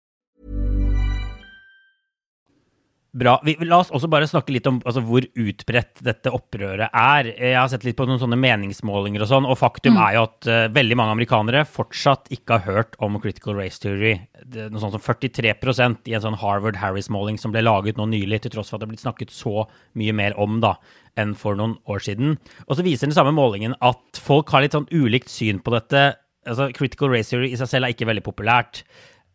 Bra. 3.11 3.33
Vi, 3.43 3.57
la 3.67 3.81
oss 3.81 3.89
også 3.91 4.07
bare 4.07 4.27
snakke 4.29 4.53
litt 4.55 4.67
om 4.69 4.77
altså, 4.87 5.01
hvor 5.03 5.25
utbredt 5.27 5.99
dette 6.05 6.31
opprøret 6.31 6.93
er. 6.95 7.27
Jeg 7.33 7.57
har 7.57 7.67
sett 7.67 7.83
litt 7.83 7.97
på 7.99 8.05
noen 8.07 8.21
sånne 8.21 8.37
meningsmålinger 8.39 9.25
og 9.25 9.27
sånn, 9.27 9.47
og 9.51 9.57
faktum 9.59 9.97
er 9.99 10.15
jo 10.15 10.21
at 10.29 10.47
uh, 10.47 10.59
veldig 10.71 10.95
mange 10.95 11.17
amerikanere 11.17 11.65
fortsatt 11.67 12.31
ikke 12.31 12.55
har 12.55 12.77
hørt 12.77 12.95
om 13.03 13.19
critical 13.19 13.59
race 13.59 13.83
theory. 13.83 14.13
Det, 14.45 14.69
noe 14.71 14.79
sånt 14.79 14.95
som 14.95 15.03
43% 15.03 16.07
i 16.07 16.15
en 16.15 16.23
sånn 16.23 16.39
Harvard 16.39 16.79
Harris-måling 16.79 17.41
som 17.41 17.51
ble 17.51 17.65
laget 17.65 17.99
nå 17.99 18.07
nylig, 18.13 18.45
til 18.45 18.55
tross 18.55 18.71
for 18.71 18.79
at 18.79 18.85
det 18.85 18.87
er 18.87 18.93
blitt 18.93 19.03
snakket 19.03 19.35
så 19.35 19.67
mye 19.99 20.15
mer 20.15 20.39
om 20.39 20.61
da, 20.63 20.77
enn 21.19 21.35
for 21.35 21.59
noen 21.59 21.75
år 21.91 22.07
siden. 22.07 22.37
Og 22.69 22.79
så 22.79 22.87
viser 22.87 23.11
den 23.11 23.17
samme 23.19 23.35
målingen 23.35 23.75
at 23.83 24.23
folk 24.23 24.55
har 24.55 24.63
litt 24.63 24.77
sånn 24.77 24.87
ulikt 24.87 25.27
syn 25.33 25.59
på 25.59 25.75
dette. 25.75 26.13
Altså, 26.47 26.71
critical 26.79 27.11
race 27.11 27.35
theory 27.35 27.51
i 27.51 27.59
seg 27.59 27.75
selv 27.75 27.89
er 27.89 27.97
ikke 27.97 28.07
veldig 28.07 28.23
populært. 28.23 28.85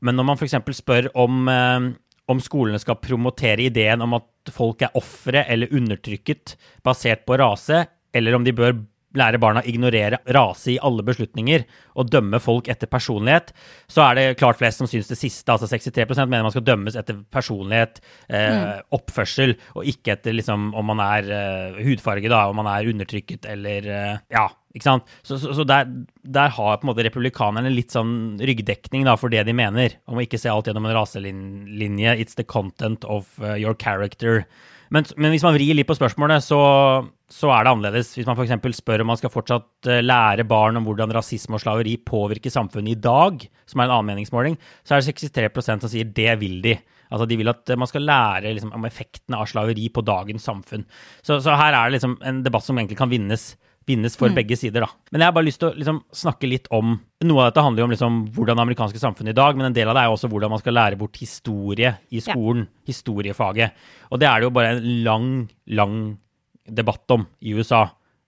Men 0.01 0.17
når 0.17 0.31
man 0.33 0.41
f.eks. 0.41 0.57
spør 0.81 1.13
om 1.17 1.45
uh, 1.53 1.93
om 2.31 2.41
skolene 2.43 2.79
skal 2.83 2.99
promotere 3.03 3.69
ideen 3.69 4.03
om 4.03 4.17
at 4.19 4.53
folk 4.55 4.83
er 4.83 4.97
ofre 4.99 5.45
eller 5.47 5.73
undertrykket 5.75 6.57
basert 6.87 7.25
på 7.27 7.39
rase, 7.39 7.85
eller 8.15 8.35
om 8.37 8.47
de 8.47 8.55
bør 8.57 8.75
lære 9.19 9.41
barna 9.43 9.63
å 9.63 9.69
ignorere 9.71 10.21
rase 10.37 10.75
i 10.75 10.79
alle 10.85 11.05
beslutninger 11.07 11.65
og 11.97 12.11
dømme 12.13 12.41
folk 12.43 12.69
etter 12.73 12.91
personlighet, 12.91 13.53
så 13.91 14.05
er 14.09 14.19
det 14.19 14.27
klart 14.41 14.61
flest 14.61 14.83
som 14.83 14.91
syns 14.91 15.11
det 15.11 15.19
siste. 15.21 15.49
Altså 15.53 15.69
63% 15.71 16.29
mener 16.29 16.47
man 16.47 16.55
skal 16.55 16.67
dømmes 16.67 16.99
etter 16.99 17.19
personlighet, 17.33 18.03
eh, 18.29 18.53
mm. 18.53 18.85
oppførsel, 18.99 19.57
og 19.77 19.89
ikke 19.89 20.17
etter 20.17 20.37
liksom, 20.37 20.71
om 20.77 20.93
man 20.93 21.03
er 21.05 21.33
eh, 21.33 21.83
hudfarge, 21.87 22.31
da, 22.33 22.47
om 22.51 22.61
man 22.61 22.71
er 22.73 22.93
undertrykket 22.93 23.49
eller 23.57 23.91
eh, 23.91 24.15
Ja, 24.35 24.49
ikke 24.77 24.89
sant? 24.91 25.11
Så, 25.25 25.39
så, 25.41 25.55
så 25.57 25.65
der, 25.69 25.89
der, 26.21 26.53
har 26.53 26.77
på 26.77 26.85
en 26.85 26.91
måte 26.91 27.05
republikanerne 27.07 27.73
litt 27.73 27.95
sånn 27.95 28.37
ryggdekning 28.37 29.07
da, 29.09 29.17
for 29.21 29.33
det 29.33 29.47
de 29.49 29.57
mener, 29.57 29.97
om 30.05 30.21
å 30.21 30.25
ikke 30.25 30.41
se 30.41 30.53
alt 30.53 30.69
gjennom 30.69 30.89
en 30.89 30.97
raselinje. 30.99 32.17
It's 32.21 32.37
the 32.37 32.45
content 32.45 33.07
of 33.09 33.31
uh, 33.41 33.55
your 33.57 33.77
character. 33.79 34.45
Men, 34.95 35.07
men, 35.17 35.33
hvis 35.35 35.45
man 35.47 35.55
vrir 35.57 35.75
litt 35.75 35.89
på 35.89 35.97
spørsmålet, 35.99 36.45
så, 36.45 36.59
så 37.33 37.51
er 37.51 37.67
det 37.67 37.73
annerledes. 37.73 38.13
Hvis 38.15 38.29
man 38.29 38.39
f.eks. 38.39 38.79
spør 38.79 39.03
om 39.03 39.11
man 39.11 39.21
skal 39.21 39.33
fortsatt 39.35 39.91
uh, 39.91 40.03
lære 40.05 40.47
barn 40.49 40.79
om 40.79 40.87
hvordan 40.87 41.15
rasisme 41.17 41.59
og 41.59 41.65
slaveri 41.65 41.97
påvirker 41.99 42.53
samfunnet 42.55 42.95
i 42.95 43.01
dag, 43.09 43.47
som 43.67 43.83
er 43.83 43.89
en 43.89 43.97
annen 43.97 44.13
meningsmåling, 44.13 44.59
så 44.87 44.97
er 44.97 45.03
det 45.03 45.17
63% 45.17 45.87
som 45.87 45.93
sier 45.93 46.13
det 46.17 46.39
vil 46.43 46.61
de. 46.65 46.77
Altså 47.11 47.27
De 47.31 47.39
vil 47.39 47.51
at 47.51 47.75
man 47.79 47.91
skal 47.91 48.07
lære 48.07 48.55
liksom, 48.55 48.73
om 48.75 48.87
effektene 48.89 49.39
av 49.39 49.51
slaveri 49.51 49.89
på 49.95 50.03
dagens 50.07 50.47
samfunn. 50.47 50.87
Så, 51.23 51.39
så 51.43 51.59
her 51.59 51.75
er 51.75 51.87
det 51.87 51.99
liksom 51.99 52.19
en 52.27 52.43
debatt 52.47 52.67
som 52.67 52.79
egentlig 52.79 52.99
kan 52.99 53.13
vinnes 53.13 53.55
vinnes 53.87 54.17
for 54.19 54.33
mm. 54.33 54.37
begge 54.37 54.59
sider. 54.59 54.85
da. 54.85 54.91
Men 55.13 55.23
jeg 55.23 55.31
har 55.31 55.35
bare 55.37 55.47
lyst 55.47 55.61
til 55.63 55.71
å 55.71 55.77
liksom, 55.79 56.01
snakke 56.15 56.51
litt 56.51 56.71
om 56.75 56.97
Noe 57.27 57.41
av 57.41 57.49
dette 57.49 57.63
handler 57.65 57.81
jo 57.81 57.87
om 57.87 57.93
liksom, 57.95 58.17
hvordan 58.37 58.59
det 58.59 58.65
amerikanske 58.67 59.01
samfunnet 59.01 59.33
i 59.33 59.39
dag, 59.39 59.57
men 59.57 59.71
en 59.71 59.77
del 59.77 59.89
av 59.89 59.97
det 59.97 60.03
er 60.03 60.11
jo 60.11 60.17
også 60.19 60.29
hvordan 60.29 60.53
man 60.53 60.61
skal 60.61 60.75
lære 60.77 60.99
bort 61.01 61.17
historie 61.17 61.95
i 62.13 62.21
skolen. 62.21 62.67
Ja. 62.67 62.91
Historiefaget. 62.93 63.87
Og 64.11 64.21
det 64.21 64.29
er 64.29 64.43
det 64.43 64.49
jo 64.49 64.53
bare 64.59 64.75
en 64.75 64.91
lang, 65.07 65.31
lang 65.79 65.95
debatt 66.69 67.15
om 67.17 67.25
i 67.41 67.55
USA. 67.57 67.87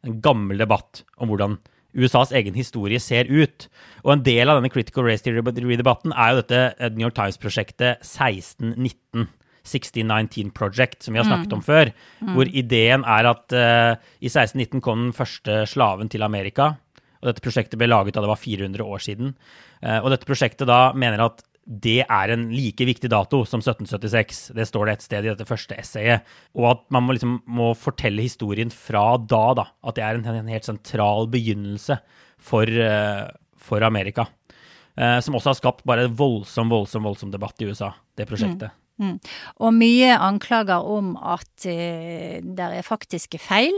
En 0.08 0.22
gammel 0.24 0.64
debatt 0.64 1.02
om 1.20 1.28
hvordan 1.28 1.58
USAs 1.98 2.32
egen 2.36 2.56
historie 2.56 3.00
ser 3.02 3.28
ut. 3.28 3.68
Og 4.04 4.14
en 4.14 4.24
del 4.24 4.48
av 4.48 4.58
denne 4.58 4.72
Critical 4.72 5.06
Race 5.06 5.24
Theory-debatten 5.24 6.14
er 6.14 6.32
jo 6.32 6.40
dette 6.42 6.92
New 6.94 7.06
York 7.06 7.16
Times-prosjektet 7.16 8.04
1619. 8.04 9.28
1619 9.68 10.52
Project, 10.56 11.02
som 11.04 11.14
vi 11.14 11.20
har 11.20 11.28
snakket 11.28 11.54
om 11.54 11.62
mm. 11.62 11.66
før. 11.66 11.90
Mm. 12.20 12.32
Hvor 12.36 12.50
ideen 12.62 13.04
er 13.04 13.28
at 13.30 13.56
uh, 13.56 13.92
i 14.18 14.30
1619 14.30 14.82
kom 14.84 15.08
den 15.08 15.16
første 15.16 15.62
slaven 15.70 16.10
til 16.12 16.24
Amerika. 16.26 16.72
Og 17.18 17.30
dette 17.30 17.42
prosjektet 17.44 17.78
ble 17.80 17.90
laget 17.90 18.16
da 18.16 18.22
det 18.24 18.30
var 18.30 18.40
400 18.40 18.84
år 18.84 19.04
siden. 19.04 19.34
Uh, 19.82 20.00
og 20.00 20.10
dette 20.14 20.28
prosjektet 20.28 20.68
da 20.70 20.88
mener 20.98 21.24
at 21.26 21.44
det 21.68 22.00
er 22.00 22.30
en 22.32 22.46
like 22.48 22.80
viktig 22.88 23.10
dato 23.12 23.42
som 23.44 23.60
1776. 23.60 24.54
Det 24.56 24.64
står 24.70 24.88
det 24.88 24.94
et 24.96 25.04
sted 25.04 25.26
i 25.26 25.30
dette 25.34 25.48
første 25.48 25.76
essayet. 25.76 26.24
Og 26.56 26.70
at 26.70 26.86
man 26.94 27.04
må, 27.04 27.16
liksom, 27.16 27.42
må 27.44 27.74
fortelle 27.76 28.24
historien 28.24 28.72
fra 28.72 29.18
da, 29.20 29.42
da. 29.58 29.66
At 29.84 29.98
det 29.98 30.06
er 30.06 30.16
en, 30.16 30.24
en 30.32 30.48
helt 30.54 30.68
sentral 30.68 31.28
begynnelse 31.28 31.98
for, 32.40 32.64
uh, 32.64 33.28
for 33.60 33.84
Amerika. 33.84 34.30
som 35.22 35.36
også 35.38 35.52
har 35.52 35.54
skapt 35.54 35.84
bare 35.86 36.08
voldsom, 36.10 36.72
voldsom, 36.72 37.04
voldsom 37.06 37.30
debatt 37.30 37.62
i 37.62 37.68
USA, 37.70 37.92
det 38.18 38.24
prosjektet. 38.26 38.72
Mm. 38.72 38.87
Mm. 38.98 39.18
Og 39.64 39.74
mye 39.74 40.14
anklager 40.18 40.86
om 40.86 41.14
at 41.16 41.66
uh, 41.66 42.38
det 42.42 42.70
er 42.70 42.86
faktiske 42.86 43.40
feil. 43.42 43.76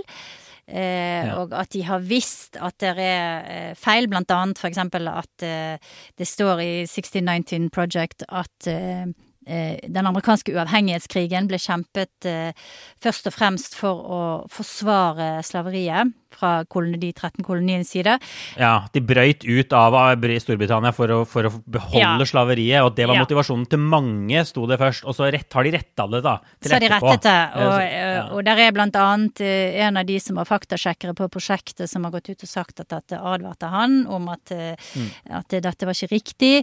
Eh, 0.71 1.27
ja. 1.27 1.35
Og 1.41 1.55
at 1.57 1.73
de 1.75 1.81
har 1.83 1.99
visst 2.07 2.55
at 2.63 2.77
det 2.79 2.93
er 2.95 3.41
eh, 3.43 3.73
feil, 3.75 4.07
blant 4.07 4.31
annet 4.31 4.61
f.eks. 4.61 4.79
at 4.79 5.43
eh, 5.43 5.97
det 6.15 6.29
står 6.29 6.63
i 6.63 6.71
1619 6.85 7.73
Project 7.75 8.23
at 8.29 8.71
eh, 8.71 9.11
Eh, 9.11 9.30
den 9.51 10.07
amerikanske 10.07 10.55
uavhengighetskrigen 10.55 11.49
ble 11.51 11.59
kjempet 11.61 12.29
eh, 12.29 12.57
først 13.03 13.31
og 13.31 13.35
fremst 13.35 13.77
for 13.79 14.01
å 14.01 14.23
forsvare 14.53 15.39
slaveriet 15.47 16.15
fra 16.31 16.63
koloni, 16.71 16.99
de 17.01 17.11
13 17.11 17.45
kolonienes 17.45 17.91
side. 17.91 18.17
Ja, 18.61 18.87
de 18.95 19.03
brøyt 19.03 19.45
ut 19.45 19.75
av 19.77 19.97
Storbritannia 20.45 20.93
for 20.95 21.13
å, 21.13 21.19
for 21.29 21.49
å 21.49 21.53
beholde 21.67 22.23
ja. 22.23 22.29
slaveriet, 22.31 22.85
og 22.87 22.95
det 22.97 23.09
var 23.11 23.19
ja. 23.19 23.25
motivasjonen 23.27 23.67
til 23.71 23.83
mange, 23.83 24.45
sto 24.49 24.67
det 24.71 24.79
først. 24.81 25.07
Og 25.11 25.17
så 25.19 25.31
rett, 25.35 25.49
har 25.53 25.67
de 25.67 25.75
retta 25.75 26.07
det, 26.15 26.23
da. 26.27 26.37
Til 26.61 26.71
så 26.71 26.79
har 26.79 26.85
de 26.85 26.93
rettet 26.95 27.27
det, 27.27 27.37
og, 27.61 27.77
ja. 27.83 28.25
og, 28.31 28.43
der 28.47 28.65
er 28.65 28.75
blant 28.77 28.99
annet 29.01 29.45
eh, 29.45 29.81
en 29.87 30.01
av 30.01 30.09
de 30.09 30.19
som 30.23 30.41
var 30.41 30.49
faktasjekkere 30.49 31.17
på 31.19 31.31
prosjektet, 31.35 31.89
som 31.91 32.07
har 32.07 32.15
gått 32.15 32.31
ut 32.33 32.47
og 32.47 32.51
sagt 32.51 32.85
at 32.85 32.93
dette 32.95 33.19
advarte 33.19 33.71
han 33.73 34.05
om 34.11 34.31
at, 34.33 34.55
mm. 34.55 35.09
at 35.41 35.59
dette 35.59 35.89
var 35.89 35.99
ikke 35.99 36.15
riktig. 36.15 36.55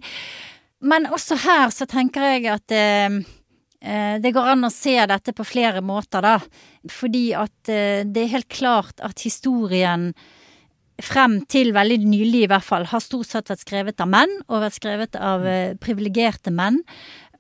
Men 0.82 1.08
også 1.10 1.40
her 1.42 1.72
så 1.74 1.88
tenker 1.90 2.26
jeg 2.36 2.48
at 2.54 2.74
eh, 2.76 3.20
eh, 3.82 4.18
det 4.22 4.34
går 4.36 4.54
an 4.54 4.68
å 4.68 4.74
se 4.74 4.96
dette 5.10 5.34
på 5.34 5.46
flere 5.48 5.82
måter, 5.86 6.22
da. 6.22 6.38
Fordi 6.94 7.32
at 7.38 7.72
eh, 7.74 8.04
det 8.06 8.26
er 8.26 8.36
helt 8.36 8.52
klart 8.54 9.02
at 9.06 9.26
historien 9.26 10.12
frem 11.04 11.40
til 11.50 11.74
veldig 11.76 12.00
nylig 12.10 12.44
i 12.46 12.50
hvert 12.50 12.66
fall, 12.66 12.88
har 12.90 13.02
stort 13.04 13.30
sett 13.30 13.52
vært 13.52 13.62
skrevet 13.62 14.02
av 14.02 14.10
menn, 14.10 14.34
og 14.48 14.64
vært 14.64 14.78
skrevet 14.80 15.18
av 15.22 15.46
eh, 15.46 15.76
privilegerte 15.82 16.54
menn. 16.54 16.80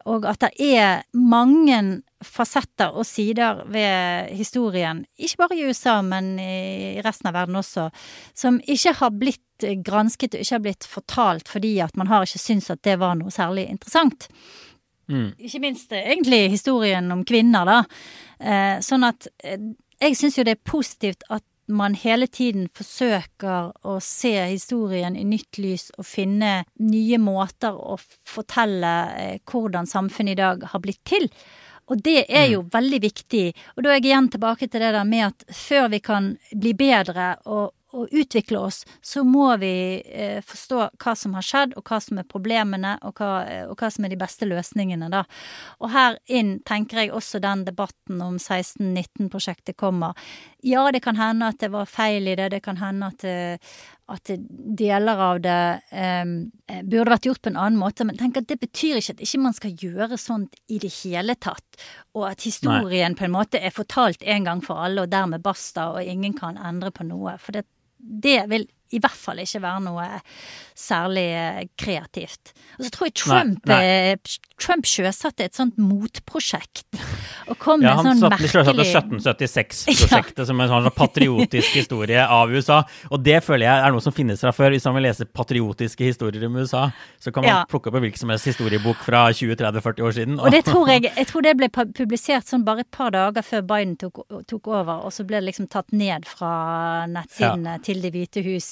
Og 0.07 0.27
at 0.29 0.45
det 0.45 0.51
er 0.77 1.03
mange 1.13 1.79
fasetter 2.23 2.95
og 2.97 3.05
sider 3.05 3.61
ved 3.69 4.31
historien, 4.33 5.03
ikke 5.19 5.43
bare 5.43 5.57
i 5.57 5.65
USA, 5.67 5.99
men 6.01 6.37
i 6.41 7.01
resten 7.05 7.29
av 7.29 7.35
verden 7.37 7.59
også, 7.59 7.89
som 8.33 8.57
ikke 8.65 8.95
har 9.01 9.13
blitt 9.13 9.67
gransket 9.85 10.33
og 10.33 10.41
ikke 10.41 10.55
har 10.55 10.63
blitt 10.63 10.87
fortalt 10.87 11.49
fordi 11.49 11.77
at 11.83 11.97
man 11.97 12.09
har 12.09 12.25
ikke 12.25 12.41
syntes 12.41 12.71
at 12.73 12.81
det 12.85 12.97
var 13.01 13.17
noe 13.19 13.33
særlig 13.33 13.67
interessant. 13.69 14.29
Mm. 15.07 15.31
Ikke 15.39 15.61
minst 15.63 15.91
eh, 15.95 16.09
egentlig 16.11 16.49
historien 16.51 17.11
om 17.11 17.23
kvinner, 17.27 17.67
da. 17.67 17.77
Eh, 18.39 18.79
sånn 18.83 19.07
at 19.07 19.29
eh, 19.43 19.61
jeg 20.01 20.17
syns 20.19 20.37
jo 20.37 20.45
det 20.45 20.57
er 20.57 20.67
positivt 20.67 21.23
at 21.33 21.43
man 21.67 21.95
hele 21.99 22.27
tiden 22.31 22.67
forsøker 22.73 23.71
å 23.87 23.97
se 24.03 24.33
historien 24.47 25.17
i 25.19 25.25
nytt 25.27 25.59
lys 25.61 25.89
og 25.97 26.07
finne 26.07 26.61
nye 26.79 27.19
måter 27.21 27.75
å 27.75 27.97
fortelle 28.27 28.93
eh, 29.17 29.39
hvordan 29.47 29.89
samfunnet 29.89 30.37
i 30.37 30.41
dag 30.41 30.67
har 30.71 30.83
blitt 30.83 31.03
til. 31.07 31.27
Og 31.87 32.01
det 32.03 32.25
er 32.27 32.49
jo 32.51 32.63
mm. 32.65 32.69
veldig 32.73 32.99
viktig. 33.03 33.45
Og 33.75 33.83
da 33.83 33.91
er 33.91 33.99
jeg 33.99 34.09
igjen 34.09 34.29
tilbake 34.31 34.67
til 34.67 34.83
det 34.83 34.93
der 34.95 35.07
med 35.07 35.29
at 35.29 35.45
før 35.55 35.87
vi 35.93 36.01
kan 36.03 36.33
bli 36.51 36.73
bedre 36.77 37.35
og 37.47 37.71
å 37.97 38.05
utvikle 38.11 38.61
oss, 38.61 38.83
så 39.01 39.23
må 39.27 39.49
vi 39.61 39.73
eh, 40.05 40.39
forstå 40.45 40.81
hva 41.01 41.15
som 41.17 41.35
har 41.37 41.45
skjedd, 41.45 41.75
og 41.77 41.87
hva 41.89 41.99
som 42.03 42.21
er 42.21 42.29
problemene, 42.29 42.95
og 43.07 43.17
hva, 43.19 43.31
eh, 43.49 43.65
og 43.67 43.77
hva, 43.79 43.89
som 43.93 44.05
er 44.05 44.13
de 44.13 44.19
beste 44.21 44.47
løsningene, 44.49 45.09
da. 45.13 45.23
Og 45.81 45.91
her 45.95 46.19
inn 46.29 46.57
tenker 46.67 47.03
jeg 47.03 47.13
også 47.15 47.41
den 47.43 47.65
debatten 47.67 48.21
om 48.23 48.37
1619-prosjektet 48.37 49.77
kommer. 49.79 50.17
Ja, 50.65 50.87
det 50.91 51.03
kan 51.05 51.19
hende 51.19 51.51
at 51.51 51.61
det 51.61 51.71
var 51.73 51.89
feil 51.89 52.27
i 52.27 52.35
det, 52.37 52.51
det 52.55 52.63
kan 52.65 52.79
hende 52.81 53.11
at, 53.11 53.23
eh, 53.27 53.77
at 54.07 54.31
deler 54.79 55.19
av 55.19 55.41
det 55.43 55.59
eh, 55.91 56.81
burde 56.83 57.11
vært 57.11 57.27
gjort 57.27 57.41
på 57.43 57.51
en 57.51 57.59
annen 57.59 57.79
måte, 57.79 58.05
men 58.07 58.17
tenk 58.19 58.39
at 58.39 58.49
det 58.49 58.59
betyr 58.61 59.01
ikke 59.01 59.17
at 59.17 59.23
ikke 59.25 59.41
man 59.43 59.55
skal 59.57 59.75
gjøre 59.87 60.19
sånt 60.21 60.57
i 60.71 60.79
det 60.83 60.93
hele 61.01 61.35
tatt, 61.35 61.81
og 62.17 62.29
at 62.31 62.45
historien 62.47 63.13
Nei. 63.13 63.19
på 63.19 63.27
en 63.27 63.35
måte 63.35 63.61
er 63.61 63.75
fortalt 63.75 64.23
en 64.23 64.47
gang 64.47 64.63
for 64.65 64.81
alle, 64.83 65.05
og 65.05 65.13
dermed 65.13 65.43
basta, 65.45 65.91
og 65.95 66.03
ingen 66.03 66.35
kan 66.37 66.57
endre 66.57 66.91
på 66.93 67.05
noe. 67.07 67.37
For 67.41 67.57
det, 67.57 67.67
det 67.97 68.49
vil 68.49 68.67
i 68.95 69.01
hvert 69.03 69.17
fall 69.19 69.41
ikke 69.43 69.61
være 69.63 69.83
noe 69.87 70.05
særlig 70.77 71.25
eh, 71.33 71.63
kreativt. 71.79 72.53
Og 72.77 72.85
så 72.85 72.91
tror 72.93 73.09
jeg 73.09 73.15
Trump, 73.23 73.65
nei, 73.69 73.77
nei. 73.77 74.13
Eh, 74.13 74.37
Trump 74.61 74.87
sjøsatte 74.89 75.45
et 75.45 75.57
sånt 75.57 75.77
motprosjekt. 75.81 76.85
Og 77.47 77.57
kom 77.61 77.83
ja, 77.85 77.95
med 77.95 78.07
sånn 78.07 78.23
merkelig 78.31 78.49
Ja, 78.53 78.63
han 78.67 78.81
sjøsatte 78.81 79.47
1776-prosjektet 79.47 80.41
ja. 80.43 80.47
som 80.49 80.61
en 80.63 80.71
sånn 80.71 80.89
patriotisk 80.97 81.75
historie 81.79 82.23
av 82.23 82.53
USA. 82.53 82.79
Og 83.11 83.21
det 83.25 83.39
føler 83.45 83.67
jeg 83.67 83.85
er 83.85 83.95
noe 83.95 84.05
som 84.05 84.15
finnes 84.15 84.41
fra 84.43 84.53
før. 84.55 84.73
Hvis 84.75 84.87
man 84.89 84.97
vil 84.99 85.07
lese 85.09 85.27
patriotiske 85.29 86.09
historier 86.09 86.47
om 86.47 86.57
USA, 86.57 86.87
så 87.21 87.33
kan 87.33 87.45
man 87.45 87.51
ja. 87.53 87.59
plukke 87.69 87.91
opp 87.91 87.99
en 87.99 88.05
hvilken 88.07 88.23
som 88.23 88.33
helst 88.33 88.49
historiebok 88.49 89.01
fra 89.05 89.27
20-30-40 89.29 90.07
år 90.09 90.17
siden. 90.19 90.39
Og 90.41 90.53
det 90.53 90.63
tror 90.69 90.89
jeg, 90.93 91.07
jeg 91.09 91.29
tror 91.31 91.45
det 91.45 91.55
ble 91.61 91.71
publisert 91.73 92.49
sånn 92.49 92.65
bare 92.67 92.85
et 92.85 92.91
par 92.93 93.13
dager 93.15 93.45
før 93.45 93.65
Biden 93.69 93.97
tok, 94.01 94.23
tok 94.49 94.71
over, 94.73 95.05
og 95.07 95.13
så 95.13 95.25
ble 95.27 95.41
det 95.41 95.51
liksom 95.51 95.69
tatt 95.73 95.93
ned 95.95 96.25
fra 96.29 97.05
nettsidene 97.09 97.77
til 97.85 98.01
Det 98.03 98.13
hvite 98.13 98.43
hus 98.45 98.71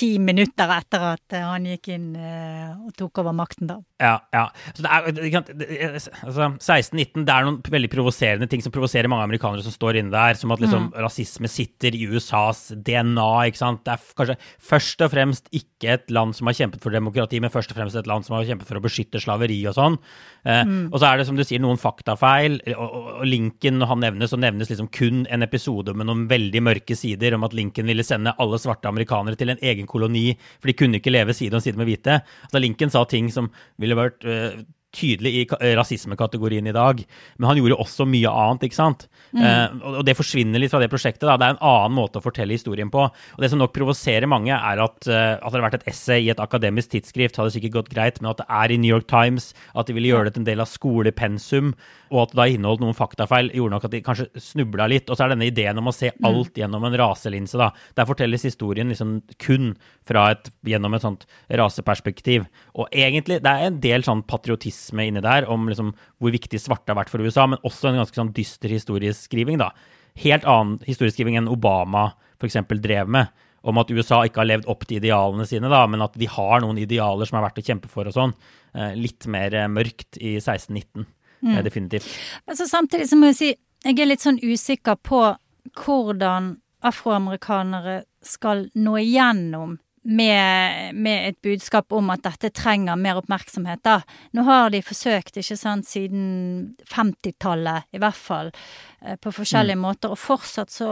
ti 0.00 0.10
minutter 0.22 0.70
etter 0.74 1.02
at 1.12 1.36
eh, 1.36 1.44
han 1.44 1.66
gikk 1.68 1.90
inn 1.94 2.08
eh, 2.16 2.70
og 2.86 2.94
tok 2.98 3.20
over 3.22 3.34
makten, 3.36 3.68
da. 3.70 3.76
Ja, 4.00 4.14
ja. 4.32 4.46
Så 4.72 4.84
det 4.86 4.90
er, 4.90 5.98
altså, 6.24 6.46
1619, 6.56 7.26
det 7.28 7.34
er 7.34 7.46
noen 7.46 7.58
veldig 7.74 7.90
provoserende 7.92 8.48
ting 8.50 8.62
som 8.64 8.72
provoserer 8.72 9.10
mange 9.12 9.26
amerikanere 9.28 9.64
som 9.66 9.74
står 9.74 9.98
inne 10.00 10.14
der, 10.14 10.38
som 10.40 10.54
at 10.54 10.62
liksom 10.64 10.88
rasisme 10.96 11.50
sitter 11.52 11.96
i 11.98 12.06
USAs 12.08 12.70
DNA, 12.80 13.28
ikke 13.50 13.60
sant. 13.60 13.82
Det 13.84 13.92
er 13.98 14.16
kanskje 14.22 14.38
først 14.70 15.04
og 15.04 15.12
fremst 15.12 15.52
ikke 15.52 15.94
et 15.98 16.10
land 16.12 16.32
som 16.36 16.48
har 16.48 16.56
kjempet 16.56 16.82
for 16.84 16.96
demokrati, 16.96 17.40
men 17.44 17.52
først 17.52 17.72
og 17.74 17.78
fremst 17.80 18.00
et 18.00 18.08
land 18.08 18.24
som 18.26 18.38
har 18.38 18.48
kjempet 18.48 18.68
for 18.68 18.80
å 18.80 18.84
beskytte 18.84 19.20
slaveri 19.20 19.60
og 19.68 19.76
sånn. 19.76 20.00
Eh, 20.48 20.64
Og 20.90 20.96
så 21.00 21.10
er 21.10 21.20
det, 21.20 21.26
som 21.28 21.36
du 21.36 21.44
sier, 21.44 21.60
noen 21.60 21.80
faktafeil. 21.80 22.58
Og, 22.72 22.96
og 23.20 23.24
Lincoln, 23.28 23.78
når 23.82 23.92
han 23.92 24.02
nevnes, 24.06 24.32
så 24.32 24.40
nevnes 24.40 24.72
liksom 24.72 24.88
kun 24.94 25.26
en 25.28 25.44
episode 25.44 25.92
med 25.96 26.08
noen 26.08 26.24
veldig 26.30 26.64
mørke 26.64 26.96
sider 26.96 27.36
om 27.36 27.44
at 27.44 27.54
Lincoln 27.56 27.90
ville 27.90 28.04
sende 28.06 28.32
alle 28.40 28.60
svarte 28.60 28.88
amerikanere 28.88 29.36
til 29.40 29.52
en 29.52 29.60
egen 29.60 29.89
koloni, 29.90 30.34
for 30.60 30.70
de 30.70 30.76
kunne 30.78 31.00
ikke 31.00 31.12
leve 31.12 31.36
side 31.36 31.56
om 31.56 31.62
side 31.64 31.80
med 31.80 31.90
hvite. 31.90 32.20
Altså 32.48 32.62
Lincoln 32.62 32.92
sa 32.94 33.04
ting 33.08 33.30
som 33.34 33.50
ville 33.80 33.98
vært 33.98 34.26
eh, 34.28 34.60
tydelig 34.94 35.32
i 35.38 35.42
eh, 35.46 35.74
rasismekategorien 35.78 36.66
i 36.66 36.74
dag, 36.74 37.02
men 37.38 37.48
han 37.48 37.60
gjorde 37.60 37.78
også 37.82 38.06
mye 38.10 38.30
annet, 38.30 38.66
ikke 38.66 38.78
sant? 38.78 39.06
Eh, 39.30 39.76
og, 39.78 40.00
det 40.06 40.16
forsvinner 40.18 40.62
litt 40.62 40.72
fra 40.72 40.80
det 40.82 40.90
prosjektet. 40.90 41.26
da, 41.28 41.36
Det 41.38 41.46
er 41.46 41.54
en 41.54 41.62
annen 41.70 41.96
måte 41.96 42.18
å 42.18 42.24
fortelle 42.24 42.56
historien 42.56 42.90
på. 42.90 43.06
Og 43.06 43.42
det 43.42 43.52
som 43.52 43.60
nok 43.60 43.74
provoserer 43.76 44.26
mange, 44.30 44.54
er 44.56 44.82
at, 44.82 44.98
eh, 45.06 45.36
at 45.38 45.46
det 45.46 45.60
har 45.60 45.66
vært 45.68 45.78
et 45.80 45.88
essay 45.92 46.26
i 46.26 46.32
et 46.34 46.42
akademisk 46.42 46.94
tidsskrift, 46.96 47.38
hadde 47.38 47.54
sikkert 47.54 47.76
gått 47.78 47.92
greit, 47.94 48.20
men 48.20 48.32
at 48.32 48.42
det 48.42 48.48
er 48.48 48.74
i 48.74 48.80
New 48.82 48.90
York 48.90 49.06
Times, 49.10 49.52
at 49.78 49.86
de 49.86 49.96
ville 49.96 50.10
gjøre 50.10 50.28
det 50.28 50.34
til 50.34 50.44
en 50.44 50.50
del 50.50 50.64
av 50.64 50.70
skolepensum, 50.70 51.74
og 52.10 52.24
at 52.24 52.34
det 52.34 52.40
da 52.40 52.48
inneholdt 52.50 52.82
noen 52.82 52.98
faktafeil, 52.98 53.52
gjorde 53.54 53.76
nok 53.76 53.86
at 53.86 53.94
de 53.94 54.02
kanskje 54.02 54.28
snubla 54.42 54.88
litt. 54.90 55.06
Og 55.06 55.14
så 55.14 55.26
er 55.26 55.36
denne 55.36 55.46
ideen 55.46 55.78
om 55.78 55.90
å 55.90 55.94
se 55.94 56.10
alt 56.26 56.58
gjennom 56.58 56.82
en 56.88 56.98
raselinse, 56.98 57.58
da. 57.60 57.70
Der 57.94 58.08
fortelles 58.08 58.42
historien 58.48 58.90
liksom 58.90 59.20
kun 59.38 59.76
fra 60.08 60.32
et, 60.34 60.50
gjennom 60.66 60.96
et 60.96 61.06
sånt 61.06 61.28
raseperspektiv. 61.46 62.48
Og 62.74 62.90
egentlig, 62.90 63.38
det 63.44 63.52
er 63.52 63.68
en 63.68 63.78
del 63.84 64.02
sånn 64.02 64.24
patriotisme 64.26 64.79
inni 64.92 65.22
der 65.24 65.46
om 65.50 65.68
liksom 65.70 65.92
hvor 66.20 66.34
viktig 66.34 66.60
svarte 66.60 66.92
har 66.92 66.98
vært 67.00 67.12
for 67.12 67.22
USA, 67.22 67.46
men 67.50 67.60
også 67.66 67.90
en 67.90 68.00
ganske 68.00 68.18
sånn 68.18 68.34
dyster 68.36 68.72
historieskriving, 68.72 69.60
da. 69.62 69.70
Helt 70.20 70.46
annen 70.48 70.80
historieskriving 70.88 71.38
enn 71.38 71.50
Obama 71.50 72.10
f.eks. 72.40 72.58
drev 72.82 73.10
med. 73.10 73.30
Om 73.60 73.76
at 73.82 73.90
USA 73.92 74.22
ikke 74.24 74.40
har 74.40 74.48
levd 74.48 74.68
opp 74.72 74.86
til 74.88 74.96
idealene 74.96 75.44
sine, 75.48 75.68
da, 75.68 75.82
men 75.90 76.00
at 76.00 76.14
de 76.16 76.28
har 76.32 76.62
noen 76.64 76.78
idealer 76.80 77.28
som 77.28 77.38
er 77.38 77.44
verdt 77.44 77.60
å 77.60 77.66
kjempe 77.66 77.90
for 77.92 78.08
og 78.08 78.16
sånn. 78.16 78.32
Eh, 78.72 78.94
litt 78.96 79.26
mer 79.28 79.54
eh, 79.54 79.68
mørkt 79.68 80.16
i 80.16 80.38
1619. 80.38 81.04
mm. 81.44 81.58
Definitivt. 81.66 82.08
Altså, 82.48 82.66
samtidig 82.70 83.10
så 83.10 83.20
må 83.20 83.30
jeg 83.30 83.38
si, 83.38 83.50
jeg 83.84 84.00
er 84.00 84.08
litt 84.08 84.24
sånn 84.24 84.40
usikker 84.40 84.96
på 85.04 85.20
hvordan 85.76 86.54
afroamerikanere 86.88 88.00
skal 88.24 88.66
nå 88.80 88.96
igjennom 89.02 89.76
med, 90.02 90.94
med 90.94 91.28
et 91.28 91.38
budskap 91.44 91.92
om 91.92 92.08
at 92.14 92.22
dette 92.24 92.52
trenger 92.56 92.96
mer 92.96 93.20
oppmerksomhet, 93.20 93.82
da. 93.84 94.00
Nå 94.36 94.44
har 94.48 94.72
de 94.72 94.80
forsøkt, 94.84 95.36
ikke 95.40 95.58
sant, 95.60 95.88
siden 95.88 96.72
50-tallet 96.88 97.90
i 97.92 98.00
hvert 98.00 98.18
fall, 98.18 98.52
eh, 99.04 99.18
på 99.20 99.32
forskjellige 99.36 99.80
måter, 99.80 100.14
og 100.14 100.20
fortsatt 100.20 100.72
så 100.72 100.90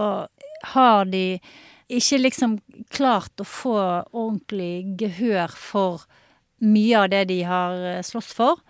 har 0.75 1.09
de 1.09 1.41
ikke 1.89 2.21
liksom 2.21 2.59
klart 2.93 3.41
å 3.41 3.49
få 3.49 3.79
ordentlig 4.13 4.99
gehør 5.01 5.55
for 5.57 6.05
mye 6.61 7.05
av 7.05 7.09
det 7.15 7.25
de 7.31 7.43
har 7.49 7.81
eh, 7.95 8.05
slåss 8.05 8.33
for. 8.37 8.61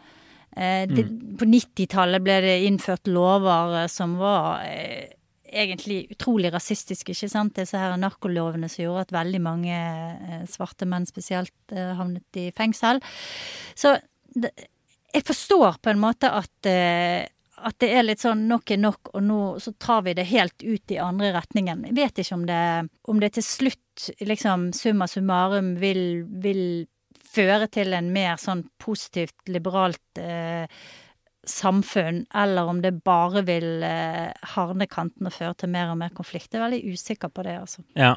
Eh, 0.54 0.86
det, 0.90 1.08
På 1.38 1.48
90-tallet 1.48 2.22
ble 2.24 2.40
det 2.46 2.56
innført 2.68 3.10
lover 3.10 3.82
eh, 3.82 3.90
som 3.90 4.16
var 4.22 4.62
eh, 4.66 5.17
egentlig 5.52 6.06
utrolig 6.12 6.52
rasistiske, 6.54 7.14
ikke 7.14 7.30
sant. 7.32 7.56
Disse 7.58 7.78
her 7.80 7.96
narkolovene 8.00 8.70
som 8.70 8.84
gjorde 8.84 9.06
at 9.06 9.14
veldig 9.16 9.40
mange 9.44 9.78
eh, 9.78 10.44
svarte 10.50 10.88
menn 10.88 11.08
spesielt 11.08 11.74
eh, 11.74 11.94
havnet 11.98 12.40
i 12.40 12.48
fengsel. 12.56 13.02
Så 13.78 13.96
jeg 14.38 15.24
forstår 15.26 15.80
på 15.82 15.92
en 15.92 16.00
måte 16.02 16.30
at, 16.30 16.68
eh, 16.68 17.24
at 17.58 17.78
det 17.82 17.90
er 17.94 18.06
litt 18.06 18.22
sånn 18.22 18.46
nok 18.50 18.70
er 18.74 18.82
nok, 18.82 19.12
og 19.14 19.24
nå 19.24 19.40
så 19.62 19.72
tar 19.80 20.04
vi 20.06 20.14
det 20.18 20.28
helt 20.30 20.62
ut 20.62 20.94
i 20.94 21.00
andre 21.02 21.32
retningen. 21.36 21.86
Jeg 21.88 21.98
vet 21.98 22.22
ikke 22.22 22.38
om 22.38 22.46
det, 22.48 22.62
om 23.08 23.20
det 23.22 23.32
til 23.38 23.46
slutt, 23.46 24.08
liksom 24.20 24.70
summa 24.76 25.08
summarum, 25.10 25.74
vil, 25.80 26.24
vil 26.44 26.62
føre 27.28 27.68
til 27.72 27.96
en 27.96 28.12
mer 28.14 28.38
sånn 28.40 28.66
positivt, 28.80 29.36
liberalt 29.50 30.20
eh, 30.22 30.68
samfunn, 31.46 32.24
eller 32.34 32.70
om 32.70 32.80
det 32.82 32.98
bare 33.06 33.44
vil 33.46 33.84
eh, 33.86 34.32
hardne 34.54 34.88
kanten 34.90 35.28
og 35.28 35.34
føre 35.36 35.54
til 35.60 35.70
mer 35.72 35.92
og 35.92 36.00
mer 36.00 36.10
konflikt. 36.16 36.50
Jeg 36.52 36.60
er 36.60 36.66
veldig 36.66 36.96
usikker 36.96 37.32
på 37.32 37.46
det, 37.46 37.60
altså. 37.62 37.84
Ja. 37.98 38.16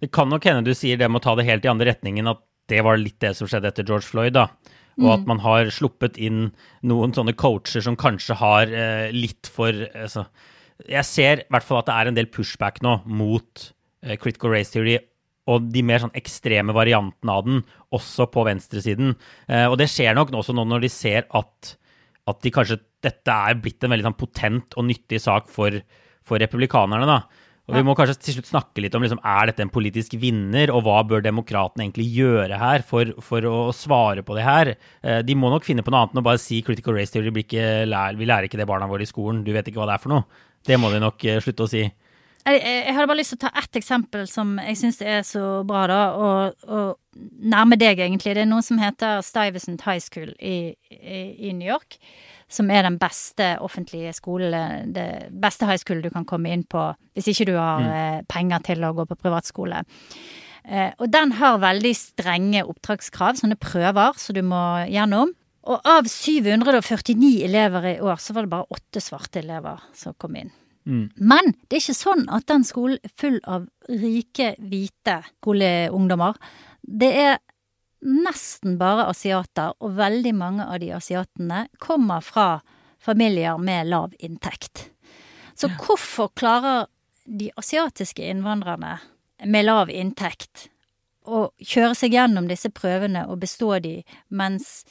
Det 0.00 0.08
kan 0.16 0.30
nok 0.32 0.46
hende 0.48 0.64
du 0.64 0.72
sier 0.72 0.96
det 0.96 1.10
med 1.10 1.20
å 1.20 1.26
ta 1.26 1.34
det 1.36 1.44
helt 1.44 1.66
i 1.66 1.68
andre 1.68 1.90
retningen, 1.90 2.30
at 2.30 2.40
det 2.72 2.80
var 2.86 2.96
litt 2.96 3.18
det 3.20 3.34
som 3.36 3.50
skjedde 3.50 3.68
etter 3.68 3.84
George 3.84 4.08
Floyd, 4.08 4.32
da. 4.38 4.46
Og 5.00 5.10
at 5.14 5.26
man 5.28 5.40
har 5.40 5.70
sluppet 5.72 6.18
inn 6.20 6.50
noen 6.86 7.14
sånne 7.16 7.34
coacher 7.38 7.84
som 7.84 7.96
kanskje 8.00 8.36
har 8.40 8.72
eh, 8.74 9.12
litt 9.14 9.48
for 9.48 9.72
altså, 9.72 10.26
Jeg 10.84 11.06
ser 11.08 11.44
i 11.44 11.46
hvert 11.52 11.66
fall 11.66 11.80
at 11.80 11.88
det 11.88 11.96
er 11.96 12.10
en 12.10 12.18
del 12.18 12.28
pushback 12.32 12.82
nå 12.84 12.98
mot 13.08 13.70
eh, 14.04 14.16
critical 14.20 14.52
race 14.52 14.74
theory. 14.74 14.98
Og 15.50 15.70
de 15.72 15.82
mer 15.86 16.02
sånn 16.02 16.14
ekstreme 16.18 16.74
variantene 16.76 17.32
av 17.32 17.46
den, 17.46 17.62
også 17.96 18.28
på 18.30 18.44
venstresiden. 18.46 19.14
Eh, 19.48 19.66
og 19.70 19.78
det 19.80 19.88
skjer 19.90 20.14
nok 20.18 20.34
også 20.36 20.54
nå 20.56 20.66
når 20.68 20.84
de 20.84 20.92
ser 20.92 21.24
at, 21.36 21.74
at 22.28 22.40
de 22.44 22.52
kanskje, 22.54 22.80
dette 23.00 23.32
er 23.32 23.60
blitt 23.62 23.84
en 23.84 23.94
veldig 23.94 24.10
sånn 24.10 24.18
potent 24.20 24.76
og 24.76 24.84
nyttig 24.88 25.22
sak 25.24 25.48
for, 25.48 25.78
for 26.26 26.42
republikanerne. 26.42 27.08
da. 27.08 27.46
Og 27.70 27.76
Vi 27.78 27.84
må 27.86 27.94
kanskje 27.94 28.16
til 28.18 28.36
slutt 28.36 28.50
snakke 28.50 28.82
litt 28.82 28.94
om 28.98 29.04
liksom, 29.04 29.20
er 29.22 29.50
dette 29.50 29.62
en 29.62 29.70
politisk 29.70 30.16
vinner, 30.18 30.72
og 30.74 30.82
hva 30.86 30.98
bør 31.06 31.22
demokratene 31.22 31.84
egentlig 31.86 32.08
gjøre 32.16 32.58
her 32.58 32.82
for, 32.86 33.12
for 33.22 33.46
å 33.46 33.56
svare 33.76 34.24
på 34.26 34.34
det 34.36 34.46
her? 34.46 34.72
Eh, 35.06 35.20
de 35.26 35.36
må 35.38 35.52
nok 35.52 35.66
finne 35.68 35.84
på 35.86 35.94
noe 35.94 36.02
annet 36.02 36.16
enn 36.16 36.22
å 36.22 36.26
bare 36.26 36.42
si 36.42 36.58
critical 36.66 36.98
race 36.98 37.14
theory, 37.14 37.30
vi 37.30 37.46
lærer 38.26 38.48
ikke 38.48 38.58
det 38.58 38.66
barna 38.68 38.90
våre 38.90 39.06
i 39.06 39.10
skolen, 39.10 39.44
du 39.46 39.52
vet 39.54 39.70
ikke 39.70 39.82
hva 39.82 39.90
det 39.92 39.98
er 39.98 40.02
for 40.02 40.16
noe. 40.16 40.46
Det 40.66 40.76
må 40.82 40.90
de 40.92 41.00
nok 41.02 41.24
eh, 41.24 41.38
slutte 41.44 41.68
å 41.68 41.70
si. 41.70 41.84
Jeg, 42.46 42.94
hadde 42.94 43.06
bare 43.10 43.18
lyst 43.20 43.34
til 43.34 43.40
å 43.40 43.44
ta 43.44 43.50
ett 43.60 43.76
eksempel 43.76 44.24
som 44.30 44.54
jeg 44.62 44.78
syns 44.80 45.00
er 45.04 45.20
så 45.28 45.60
bra, 45.68 45.84
da, 45.90 46.00
og, 46.16 46.66
og 46.72 47.20
nærme 47.52 47.76
deg, 47.80 48.00
egentlig. 48.00 48.34
Det 48.36 48.44
er 48.46 48.48
noe 48.48 48.64
som 48.64 48.80
heter 48.80 49.20
Stuyvesant 49.24 49.84
High 49.84 50.00
School 50.00 50.32
i, 50.38 50.72
i, 50.88 51.20
i 51.50 51.54
New 51.56 51.68
York. 51.68 51.98
Som 52.50 52.70
er 52.74 52.82
den 52.82 52.96
beste 52.98 53.52
offentlige 53.62 54.10
skolen, 54.16 54.90
det 54.96 55.28
beste 55.30 55.68
high 55.68 55.78
school 55.78 56.00
du 56.02 56.08
kan 56.10 56.24
komme 56.26 56.50
inn 56.50 56.64
på 56.66 56.88
hvis 57.14 57.28
ikke 57.30 57.46
du 57.52 57.52
har 57.54 57.84
mm. 57.84 58.26
penger 58.26 58.64
til 58.66 58.82
å 58.82 58.90
gå 58.96 59.04
på 59.06 59.18
privatskole. 59.20 59.84
Eh, 60.64 60.90
og 60.98 61.12
den 61.12 61.36
har 61.38 61.60
veldig 61.62 61.92
strenge 61.94 62.64
oppdragskrav, 62.66 63.38
sånne 63.38 63.58
prøver 63.60 64.18
som 64.18 64.34
du 64.34 64.42
må 64.46 64.64
gjennom. 64.90 65.30
Og 65.70 65.86
av 65.86 66.08
749 66.10 67.44
elever 67.46 67.86
i 67.92 67.98
år, 68.02 68.18
så 68.18 68.34
var 68.34 68.48
det 68.48 68.54
bare 68.56 68.74
åtte 68.74 69.04
svarte 69.04 69.44
elever 69.44 69.84
som 69.94 70.16
kom 70.18 70.34
inn. 70.40 70.50
Men 70.84 71.52
det 71.68 71.76
er 71.76 71.82
ikke 71.82 71.98
sånn 71.98 72.26
at 72.32 72.46
den 72.50 72.64
skolen 72.66 72.98
er 73.04 73.12
full 73.20 73.38
av 73.44 73.66
rike, 73.88 74.54
hvite 74.58 75.20
skoleungdommer. 75.28 76.38
Det 76.80 77.10
er 77.20 77.38
nesten 78.00 78.78
bare 78.80 79.08
asiater, 79.10 79.74
og 79.80 79.98
veldig 79.98 80.32
mange 80.36 80.64
av 80.64 80.80
de 80.80 80.92
asiatene 80.96 81.66
kommer 81.82 82.24
fra 82.24 82.62
familier 83.00 83.60
med 83.60 83.90
lav 83.92 84.16
inntekt. 84.18 84.88
Så 85.54 85.68
hvorfor 85.76 86.32
klarer 86.36 86.88
de 87.24 87.50
asiatiske 87.60 88.24
innvandrerne 88.24 88.96
med 89.44 89.66
lav 89.66 89.90
inntekt 89.92 90.68
å 91.28 91.50
kjøre 91.60 91.94
seg 91.96 92.16
gjennom 92.16 92.48
disse 92.48 92.70
prøvene 92.72 93.26
og 93.28 93.42
bestå 93.42 93.76
de, 93.84 94.00
mens 94.28 94.86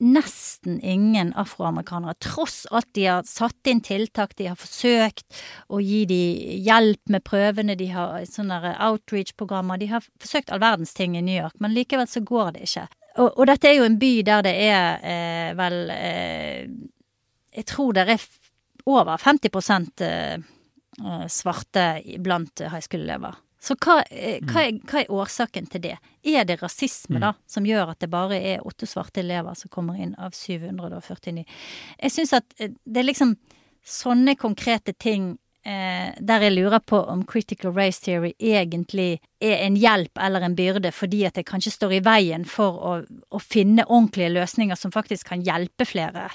nesten 0.00 0.80
ingen 0.80 1.32
afroamerikanere, 1.38 2.16
tross 2.24 2.62
at 2.72 2.88
de 2.96 3.06
har 3.06 3.26
satt 3.28 3.68
inn 3.68 3.82
tiltak, 3.84 4.32
de 4.38 4.48
har 4.50 4.58
forsøkt 4.58 5.40
å 5.68 5.80
gi 5.84 6.04
de 6.08 6.20
hjelp 6.64 7.12
med 7.12 7.24
prøvene, 7.26 7.76
de 7.76 7.90
har 7.92 8.24
sånne 8.28 8.74
outreach-programmer, 8.76 9.80
de 9.80 9.90
har 9.92 10.06
forsøkt 10.20 10.50
all 10.50 10.62
verdens 10.62 10.94
ting 10.96 11.18
i 11.18 11.24
New 11.24 11.36
York, 11.36 11.58
men 11.60 11.76
likevel 11.76 12.08
så 12.08 12.24
går 12.24 12.56
det 12.56 12.64
ikke. 12.68 12.86
Og, 13.18 13.28
og 13.28 13.44
dette 13.50 13.68
er 13.68 13.76
jo 13.80 13.88
en 13.88 13.98
by 14.00 14.12
der 14.26 14.46
det 14.46 14.54
er 14.70 15.02
eh, 15.02 15.48
vel 15.58 15.78
eh, 15.90 16.68
Jeg 17.56 17.66
tror 17.66 17.96
det 17.96 18.04
er 18.06 18.26
over 18.86 19.18
50 19.18 20.04
eh, 20.06 20.38
eh, 20.38 21.26
svarte 21.28 21.86
blant 22.22 22.62
high 22.70 22.80
school-elever. 22.80 23.34
Så 23.60 23.76
hva, 23.76 24.00
eh, 24.08 24.40
hva, 24.48 24.64
er, 24.64 24.78
hva 24.88 25.02
er 25.02 25.12
årsaken 25.12 25.68
til 25.68 25.84
det? 25.84 25.96
Er 26.24 26.46
det 26.48 26.60
rasisme, 26.62 27.20
da, 27.20 27.34
som 27.48 27.66
gjør 27.68 27.92
at 27.92 28.00
det 28.00 28.08
bare 28.12 28.38
er 28.40 28.64
åtte 28.66 28.88
svarte 28.88 29.20
elever 29.20 29.56
som 29.58 29.72
kommer 29.72 30.00
inn 30.00 30.14
av 30.16 30.32
749? 30.36 31.44
Jeg 32.00 32.14
syns 32.14 32.32
at 32.40 32.56
eh, 32.58 32.72
det 32.84 33.02
er 33.02 33.10
liksom 33.10 33.36
sånne 33.84 34.34
konkrete 34.40 34.94
ting 34.96 35.34
eh, 35.68 36.16
der 36.16 36.46
jeg 36.46 36.56
lurer 36.56 36.80
på 36.80 37.02
om 37.12 37.26
critical 37.28 37.74
race 37.76 38.00
theory 38.04 38.32
egentlig 38.38 39.20
er 39.40 39.60
en 39.66 39.76
hjelp 39.76 40.20
eller 40.20 40.46
en 40.46 40.56
byrde, 40.56 40.92
fordi 40.96 41.26
at 41.28 41.36
det 41.36 41.48
kanskje 41.48 41.74
står 41.76 41.98
i 41.98 42.04
veien 42.04 42.48
for 42.48 42.80
å, 42.80 42.94
å 43.04 43.42
finne 43.44 43.84
ordentlige 43.88 44.32
løsninger 44.38 44.80
som 44.80 44.94
faktisk 44.94 45.34
kan 45.34 45.44
hjelpe 45.44 45.88
flere 45.88 46.30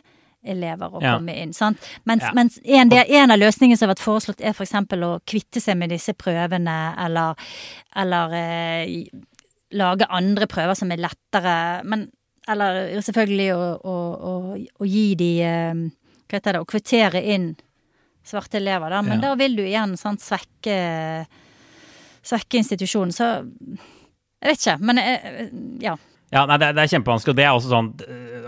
elever 0.45 0.89
å 0.93 1.01
Ja. 1.01 1.15
komme 1.17 1.35
inn. 1.41 1.53
Sant? 1.53 1.77
Mens, 2.05 2.23
Ja. 2.23 2.31
mens 2.33 2.59
en, 2.63 2.89
del, 2.89 3.05
en 3.09 3.31
av 3.31 3.39
løsningene 3.39 3.77
som 3.77 3.87
har 3.89 3.95
vært 3.95 4.03
foreslått, 4.05 4.41
er 4.41 4.53
f.eks. 4.53 4.73
å 4.73 5.19
kvitte 5.25 5.61
seg 5.61 5.77
med 5.77 5.89
disse 5.89 6.13
prøvene, 6.13 6.95
eller, 7.05 7.35
eller 7.95 8.33
eh, 8.33 9.05
lage 9.73 10.05
andre 10.09 10.47
prøver 10.47 10.75
som 10.75 10.91
er 10.91 10.97
lettere, 10.97 11.83
men 11.83 12.09
Eller 12.47 13.01
selvfølgelig 13.01 13.55
å, 13.55 13.61
å, 13.83 13.93
å, 14.21 14.57
å 14.79 14.85
gi 14.85 15.15
de 15.17 15.29
eh, 15.41 15.73
Hva 16.29 16.37
heter 16.37 16.53
det 16.53 16.59
Å 16.61 16.67
kvittere 16.69 17.23
inn 17.33 17.55
svarte 18.25 18.57
elever, 18.59 18.89
da. 18.89 19.01
Men 19.01 19.19
Ja. 19.21 19.29
da 19.29 19.35
vil 19.35 19.55
du 19.55 19.63
igjen 19.63 19.97
sant, 19.97 20.19
svekke 20.21 21.25
Svekke 22.25 22.57
institusjonen. 22.61 23.11
Så 23.13 23.25
jeg 24.41 24.49
vet 24.49 24.59
ikke. 24.61 24.77
Men 24.81 24.97
jeg, 24.97 25.49
ja. 25.81 25.95
Ja, 26.33 26.45
nei, 26.49 26.57
det, 26.57 26.71
er- 26.71 26.77
det 26.77 26.83
er 26.85 26.93
kjempevanskelig, 26.95 27.35
og 27.35 27.37
det 27.37 27.45
er 27.45 27.53
også 27.53 27.69
sånn 27.71 27.91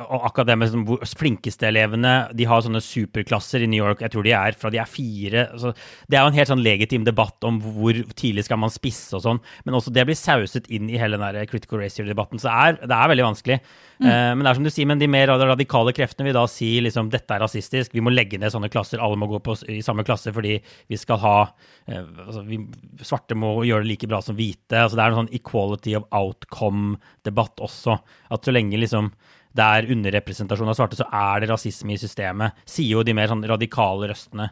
og 0.07 0.25
Akkurat 0.27 0.47
det 0.49 0.57
med 0.59 0.71
sånn, 0.71 0.85
flinkeste 1.19 1.67
elevene 1.69 2.11
De 2.37 2.45
har 2.47 2.61
sånne 2.63 2.81
superklasser 2.83 3.63
i 3.65 3.69
New 3.69 3.81
York. 3.81 4.03
Jeg 4.03 4.13
tror 4.13 4.25
de 4.27 4.33
er 4.37 4.57
fra 4.59 4.71
de 4.73 4.79
er 4.81 4.89
fire. 4.89 5.47
Altså, 5.55 5.73
det 6.07 6.17
er 6.17 6.23
jo 6.23 6.31
en 6.31 6.37
helt 6.37 6.51
sånn 6.51 6.63
legitim 6.63 7.07
debatt 7.07 7.47
om 7.47 7.59
hvor 7.63 7.97
tidlig 8.17 8.45
skal 8.47 8.61
man 8.61 8.73
spisse 8.73 9.17
og 9.17 9.23
sånn, 9.25 9.41
men 9.65 9.77
også 9.77 9.93
det 9.95 10.05
blir 10.07 10.17
sauset 10.17 10.69
inn 10.73 10.89
i 10.91 10.99
hele 11.01 11.17
den 11.19 11.25
der 11.25 11.49
critical 11.49 11.81
race 11.81 11.97
theory-debatten. 11.97 12.41
Så 12.41 12.49
det 12.49 12.55
er, 12.55 12.79
det 12.87 12.97
er 12.97 13.11
veldig 13.13 13.25
vanskelig. 13.27 13.57
Eh, 13.97 14.31
men 14.37 14.43
det 14.45 14.51
er 14.51 14.59
som 14.59 14.67
du 14.67 14.71
sier, 14.73 14.89
men 14.89 15.01
de 15.01 15.09
mer 15.09 15.31
radikale 15.33 15.93
kreftene 15.97 16.27
vil 16.29 16.37
da 16.37 16.45
si 16.51 16.69
liksom 16.85 17.09
dette 17.13 17.33
er 17.33 17.41
rasistisk, 17.41 17.95
vi 17.97 18.03
må 18.05 18.13
legge 18.13 18.37
ned 18.41 18.53
sånne 18.53 18.69
klasser, 18.73 19.01
alle 19.01 19.17
må 19.19 19.29
gå 19.31 19.41
på, 19.43 19.57
i 19.73 19.81
samme 19.85 20.05
klasse 20.07 20.33
fordi 20.35 20.57
vi 20.61 20.99
skal 21.01 21.17
ha 21.23 21.35
uh, 21.49 22.03
altså, 22.27 22.43
vi, 22.45 22.59
Svarte 23.01 23.37
må 23.37 23.55
gjøre 23.65 23.85
det 23.85 23.91
like 23.95 24.09
bra 24.11 24.21
som 24.23 24.37
hvite. 24.37 24.77
altså 24.83 24.99
Det 24.99 25.03
er 25.03 25.15
en 25.15 25.21
sånn 25.23 25.33
equality 25.39 25.97
of 25.97 26.05
outcome-debatt 26.13 27.63
også. 27.67 27.99
At 28.33 28.47
så 28.47 28.55
lenge 28.55 28.79
liksom 28.81 29.11
det 29.57 29.65
er 29.65 29.87
underrepresentasjon 29.89 30.69
av 30.69 30.75
svarte, 30.77 30.97
så 30.99 31.07
er 31.09 31.41
det 31.41 31.47
rasisme 31.49 31.95
i 31.95 31.97
systemet. 31.97 32.57
Sier 32.69 32.99
jo 32.99 33.05
de 33.05 33.15
mer 33.17 33.29
sånn 33.31 33.45
radikale 33.49 34.11
røstene 34.11 34.51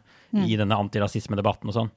i 0.49 0.55
denne 0.57 0.77
antirasismedebatten 0.81 1.69
og 1.69 1.75
sånn. 1.75 1.91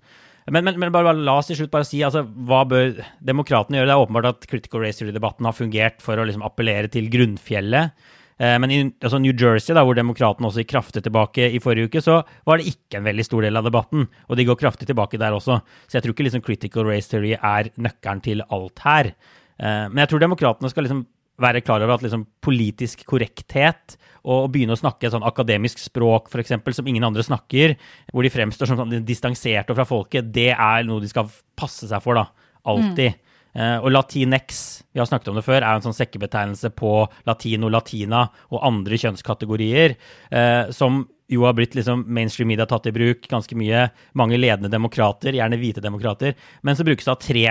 Men, 0.48 0.64
men, 0.64 0.78
men 0.80 0.92
bare, 0.92 1.10
bare 1.10 1.24
la 1.24 1.38
oss 1.40 1.48
til 1.50 1.58
slutt 1.58 1.72
bare 1.72 1.84
si 1.88 2.02
altså, 2.04 2.22
hva 2.24 2.62
bør 2.68 3.00
demokratene 3.24 3.78
gjøre? 3.80 3.88
Det 3.90 3.94
er 3.96 4.04
åpenbart 4.04 4.28
at 4.30 4.46
critical 4.48 4.80
race 4.84 5.00
theory-debatten 5.00 5.48
har 5.48 5.56
fungert 5.56 6.04
for 6.04 6.20
å 6.20 6.24
liksom 6.28 6.44
appellere 6.46 6.88
til 6.92 7.10
grunnfjellet. 7.12 7.96
Eh, 8.38 8.54
Men 8.62 8.72
i 8.72 8.78
altså 8.86 9.20
New 9.20 9.34
Jersey, 9.34 9.74
da, 9.76 9.84
hvor 9.84 9.98
demokratene 9.98 10.48
også 10.48 10.62
gikk 10.62 10.72
kraftig 10.72 11.02
tilbake 11.04 11.50
i 11.52 11.60
forrige 11.60 11.90
uke, 11.90 12.04
så 12.04 12.20
var 12.48 12.60
det 12.60 12.70
ikke 12.72 13.00
en 13.00 13.08
veldig 13.08 13.26
stor 13.26 13.44
del 13.44 13.60
av 13.60 13.66
debatten. 13.68 14.06
Og 14.28 14.40
de 14.40 14.46
går 14.48 14.60
kraftig 14.60 14.88
tilbake 14.88 15.20
der 15.20 15.36
også. 15.36 15.60
Så 15.88 15.98
jeg 15.98 16.06
tror 16.06 16.16
ikke 16.16 16.28
liksom 16.28 16.44
critical 16.46 16.88
race 16.88 17.10
theory 17.12 17.34
er 17.36 17.72
nøkkelen 17.76 18.24
til 18.24 18.44
alt 18.48 18.84
her. 18.86 19.12
Eh, 19.58 19.86
Men 19.88 20.04
jeg 20.04 20.12
tror 20.12 20.24
demokratene 20.24 20.70
skal 20.70 20.86
liksom 20.86 21.06
være 21.38 21.62
klar 21.62 21.82
over 21.84 21.94
at 21.94 22.02
liksom 22.02 22.24
politisk 22.42 23.04
korrekthet 23.06 23.94
og 24.26 24.50
begynne 24.50 24.74
å 24.74 24.80
snakke 24.80 25.06
et 25.06 25.14
sånn 25.14 25.26
akademisk 25.26 25.78
språk 25.78 26.26
for 26.32 26.42
eksempel, 26.42 26.74
som 26.74 26.86
ingen 26.90 27.06
andre 27.06 27.22
snakker, 27.22 27.76
hvor 28.12 28.26
de 28.26 28.32
fremstår 28.34 28.66
som 28.66 28.80
sånn 28.80 29.04
distanserte 29.06 29.76
fra 29.76 29.86
folket, 29.86 30.32
det 30.34 30.50
er 30.50 30.86
noe 30.88 31.00
de 31.00 31.10
skal 31.10 31.30
passe 31.58 31.86
seg 31.86 32.02
for, 32.02 32.18
da. 32.18 32.26
Alltid. 32.68 33.14
Eh, 33.54 33.76
og 33.78 33.92
Latinx, 33.94 34.64
vi 34.92 35.00
har 35.00 35.08
snakket 35.08 35.30
om 35.32 35.38
det 35.38 35.46
før, 35.46 35.62
er 35.62 35.78
en 35.78 35.86
sånn 35.86 35.96
sekkebetegnelse 35.96 36.72
på 36.76 36.92
latino, 37.26 37.70
latina 37.72 38.26
og 38.50 38.66
andre 38.66 38.98
kjønnskategorier, 39.00 39.96
uh, 40.34 40.68
som 40.74 41.04
jo 41.28 41.44
har 41.44 41.54
blitt 41.56 41.76
liksom 41.76 42.04
mainstream 42.08 42.48
media 42.48 42.66
tatt 42.68 42.86
i 42.88 42.92
bruk 42.94 43.26
ganske 43.28 43.56
mye. 43.58 43.86
Mange 44.16 44.38
ledende 44.40 44.70
demokrater, 44.72 45.36
gjerne 45.36 45.58
hvite 45.60 45.82
demokrater, 45.84 46.36
men 46.64 46.76
så 46.78 46.86
brukes 46.88 47.08
da 47.08 47.14
av 47.14 47.22
3 47.22 47.44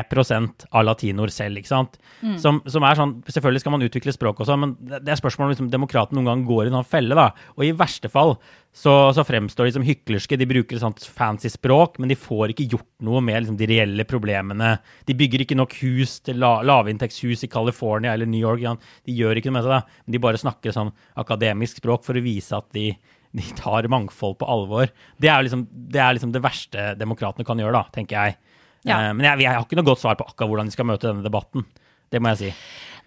av 0.71 0.85
latinoer 0.85 1.33
selv, 1.33 1.61
ikke 1.61 1.71
sant? 1.71 1.99
Som, 2.41 2.61
som 2.65 2.85
er 2.87 2.97
sånn, 2.97 3.17
Selvfølgelig 3.27 3.61
skal 3.61 3.75
man 3.75 3.85
utvikle 3.85 4.13
språk 4.15 4.41
og 4.41 4.49
sånn, 4.49 4.63
men 4.63 4.75
det 4.81 5.11
er 5.13 5.19
spørsmål 5.19 5.47
om 5.47 5.53
liksom, 5.53 5.71
demokraten 5.73 6.17
noen 6.17 6.31
gang 6.31 6.45
går 6.47 6.65
i 6.65 6.71
en 6.71 6.79
sånn 6.79 6.89
felle, 6.89 7.17
da. 7.17 7.29
Og 7.57 7.67
i 7.67 7.75
verste 7.77 8.09
fall 8.11 8.37
så, 8.77 8.93
så 9.15 9.23
fremstår 9.25 9.67
de 9.67 9.73
som 9.77 9.85
hyklerske, 9.85 10.37
de 10.37 10.45
bruker 10.49 10.77
et 10.77 10.83
sånt 10.83 11.01
fancy 11.17 11.49
språk, 11.49 11.97
men 11.97 12.11
de 12.11 12.17
får 12.19 12.53
ikke 12.53 12.67
gjort 12.75 12.89
noe 13.05 13.23
med 13.25 13.41
liksom, 13.41 13.57
de 13.57 13.69
reelle 13.69 14.05
problemene. 14.09 14.75
De 15.07 15.15
bygger 15.17 15.43
ikke 15.43 15.57
nok 15.57 15.73
hus 15.81 16.19
til 16.25 16.37
la, 16.43 16.59
lavinntektshus 16.67 17.45
i 17.47 17.51
California 17.51 18.13
eller 18.13 18.29
New 18.29 18.41
York. 18.41 18.61
Ja. 18.61 18.75
De 19.07 19.15
gjør 19.17 19.39
ikke 19.39 19.49
noe 19.49 19.59
med 19.59 19.65
det, 19.69 19.79
da. 19.79 20.01
de 20.13 20.21
bare 20.21 20.41
snakker 20.41 20.75
sånn 20.75 20.93
akademisk 21.17 21.81
språk 21.81 22.05
for 22.05 22.17
å 22.17 22.25
vise 22.25 22.57
at 22.57 22.69
de, 22.77 22.91
de 23.35 23.47
tar 23.57 23.87
mangfold 23.91 24.37
på 24.39 24.49
alvor. 24.49 24.91
Det 25.17 25.31
er, 25.31 25.43
liksom, 25.45 25.65
det 25.91 26.01
er 26.03 26.15
liksom 26.17 26.33
det 26.35 26.43
verste 26.45 26.91
demokratene 26.99 27.47
kan 27.47 27.59
gjøre, 27.59 27.75
da, 27.75 27.95
tenker 27.95 28.17
jeg. 28.19 28.37
Ja. 28.87 29.01
Eh, 29.01 29.13
men 29.13 29.27
jeg, 29.27 29.45
jeg 29.45 29.53
har 29.53 29.65
ikke 29.65 29.79
noe 29.79 29.89
godt 29.91 30.03
svar 30.03 30.19
på 30.19 30.27
akkurat 30.27 30.51
hvordan 30.51 30.69
de 30.71 30.77
skal 30.77 30.89
møte 30.89 31.09
denne 31.09 31.25
debatten. 31.25 31.67
Det 32.07 32.21
må 32.23 32.31
jeg 32.33 32.39
si. 32.39 32.51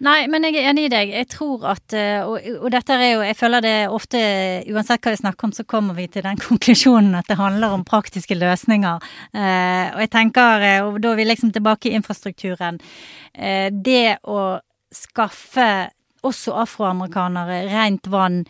Nei, 0.01 0.25
men 0.29 0.45
jeg 0.47 0.57
er 0.57 0.71
enig 0.71 0.87
i 0.87 0.91
deg. 0.91 1.11
Jeg 1.13 1.27
tror 1.29 1.65
at 1.75 1.93
eh, 1.97 2.25
Og, 2.25 2.41
og 2.65 2.71
dette 2.73 2.95
er 2.95 3.11
jo 3.11 3.21
Jeg 3.25 3.37
føler 3.37 3.61
det 3.61 3.75
ofte 3.93 4.21
Uansett 4.73 5.03
hva 5.03 5.13
vi 5.13 5.19
snakker 5.19 5.47
om, 5.47 5.53
så 5.53 5.65
kommer 5.69 5.97
vi 5.97 6.07
til 6.09 6.25
den 6.25 6.41
konklusjonen 6.47 7.17
at 7.19 7.29
det 7.29 7.37
handler 7.37 7.75
om 7.75 7.85
praktiske 7.85 8.37
løsninger. 8.37 9.11
Eh, 9.33 9.93
og 9.93 10.01
jeg 10.05 10.11
tenker 10.13 10.67
Og 10.87 10.99
da 11.03 11.13
er 11.13 11.21
vi 11.21 11.29
liksom 11.29 11.53
tilbake 11.53 11.89
i 11.89 11.95
infrastrukturen. 11.99 12.81
Eh, 13.33 13.69
det 13.69 14.21
å 14.25 14.57
skaffe 14.91 15.69
også 16.27 16.53
afroamerikanere 16.61 17.63
rent 17.71 18.09
vann, 18.11 18.43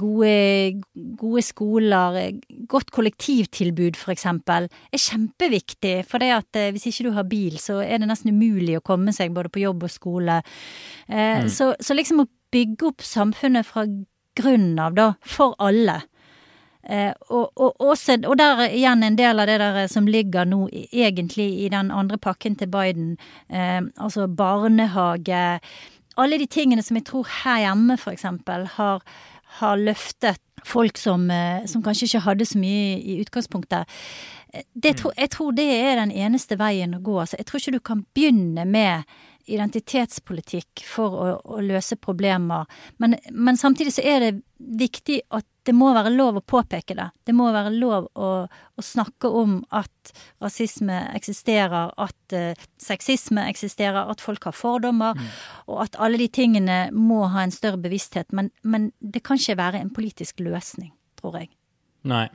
gode, 0.00 0.80
gode 1.20 1.42
skoler, 1.44 2.16
eh, 2.16 2.58
godt 2.68 2.90
kollektivtilbud 2.94 3.98
eksempel, 4.14 4.68
er 4.68 5.02
kjempeviktig. 5.02 5.96
For 6.08 6.24
det 6.24 6.30
at 6.32 6.60
eh, 6.60 6.70
hvis 6.72 6.88
ikke 6.88 7.08
du 7.08 7.16
har 7.16 7.28
bil, 7.28 7.58
så 7.60 7.82
er 7.84 8.00
det 8.00 8.08
nesten 8.08 8.32
umulig 8.32 8.78
å 8.78 8.84
komme 8.84 9.12
seg 9.12 9.34
både 9.36 9.52
på 9.52 9.64
jobb 9.66 9.84
og 9.84 9.92
skole. 9.92 10.40
Eh, 11.08 11.44
så, 11.52 11.74
så 11.80 11.96
liksom 11.96 12.24
å 12.24 12.30
bygge 12.54 12.88
opp 12.88 13.04
samfunnet 13.04 13.68
fra 13.68 13.84
grunnen 14.38 14.78
av, 14.80 14.96
da, 14.96 15.10
for 15.26 15.56
alle. 15.60 16.00
Eh, 16.88 17.12
og, 17.28 17.52
og, 17.60 17.80
også, 17.84 18.16
og 18.24 18.38
der 18.40 18.64
er 18.64 18.72
igjen 18.72 19.04
en 19.04 19.18
del 19.18 19.42
av 19.42 19.50
det 19.50 19.58
der 19.60 19.82
som 19.92 20.08
ligger 20.08 20.48
nå 20.48 20.62
egentlig 20.72 21.50
i 21.66 21.68
den 21.68 21.90
andre 21.92 22.16
pakken 22.16 22.56
til 22.56 22.70
Biden. 22.72 23.16
Eh, 23.52 23.82
altså 24.00 24.28
barnehage. 24.28 25.60
Alle 26.16 26.38
de 26.40 26.46
tingene 26.46 26.82
som 26.82 26.96
jeg 26.96 27.04
tror 27.10 27.28
her 27.42 27.66
hjemme 27.66 27.98
eksempel 28.10 28.64
har, 28.78 29.04
har 29.60 29.80
løftet 29.80 30.40
folk 30.66 30.98
som, 30.98 31.30
eh, 31.30 31.64
som 31.66 31.82
kanskje 31.82 32.08
ikke 32.08 32.24
hadde 32.26 32.46
så 32.46 32.58
mye 32.60 32.98
i 32.98 33.18
utgangspunktet. 33.22 33.88
Det, 34.74 34.96
tror- 34.96 35.14
jeg 35.16 35.30
tror 35.30 35.52
det 35.52 35.66
er 35.68 35.96
den 35.96 36.12
eneste 36.12 36.56
veien 36.58 36.94
å 36.96 37.02
gå. 37.04 37.18
Altså, 37.20 37.36
jeg 37.38 37.46
tror 37.46 37.60
ikke 37.60 37.76
du 37.76 37.80
kan 37.80 38.04
begynne 38.14 38.64
med 38.66 39.04
identitetspolitikk 39.48 40.82
for 40.84 41.14
å, 41.16 41.28
å 41.56 41.60
løse 41.64 41.96
problemer. 41.96 42.66
Men, 42.98 43.16
men 43.32 43.56
samtidig 43.56 43.94
så 43.96 44.04
er 44.04 44.20
det 44.20 44.32
viktig 44.58 45.22
at 45.30 45.46
det 45.68 45.74
må 45.76 45.90
være 45.92 46.14
lov 46.14 46.38
å 46.40 46.44
påpeke 46.48 46.96
det. 46.96 47.10
Det 47.28 47.34
må 47.36 47.50
være 47.52 47.74
lov 47.76 48.06
å, 48.16 48.30
å 48.48 48.84
snakke 48.84 49.28
om 49.28 49.58
at 49.76 50.12
rasisme 50.40 50.96
eksisterer, 51.12 51.92
at 52.00 52.36
uh, 52.36 52.66
sexisme 52.80 53.44
eksisterer, 53.50 54.08
at 54.08 54.24
folk 54.24 54.48
har 54.48 54.56
fordommer, 54.56 55.20
og 55.68 55.84
at 55.84 55.98
alle 56.00 56.20
de 56.22 56.30
tingene 56.32 56.80
må 56.96 57.26
ha 57.34 57.44
en 57.44 57.52
større 57.52 57.80
bevissthet. 57.84 58.32
Men, 58.32 58.48
men 58.64 58.90
det 59.00 59.26
kan 59.28 59.36
ikke 59.36 59.60
være 59.60 59.82
en 59.84 59.92
politisk 59.92 60.40
løsning, 60.40 60.94
tror 61.20 61.42
jeg. 61.42 61.52
Nei. 62.08 62.28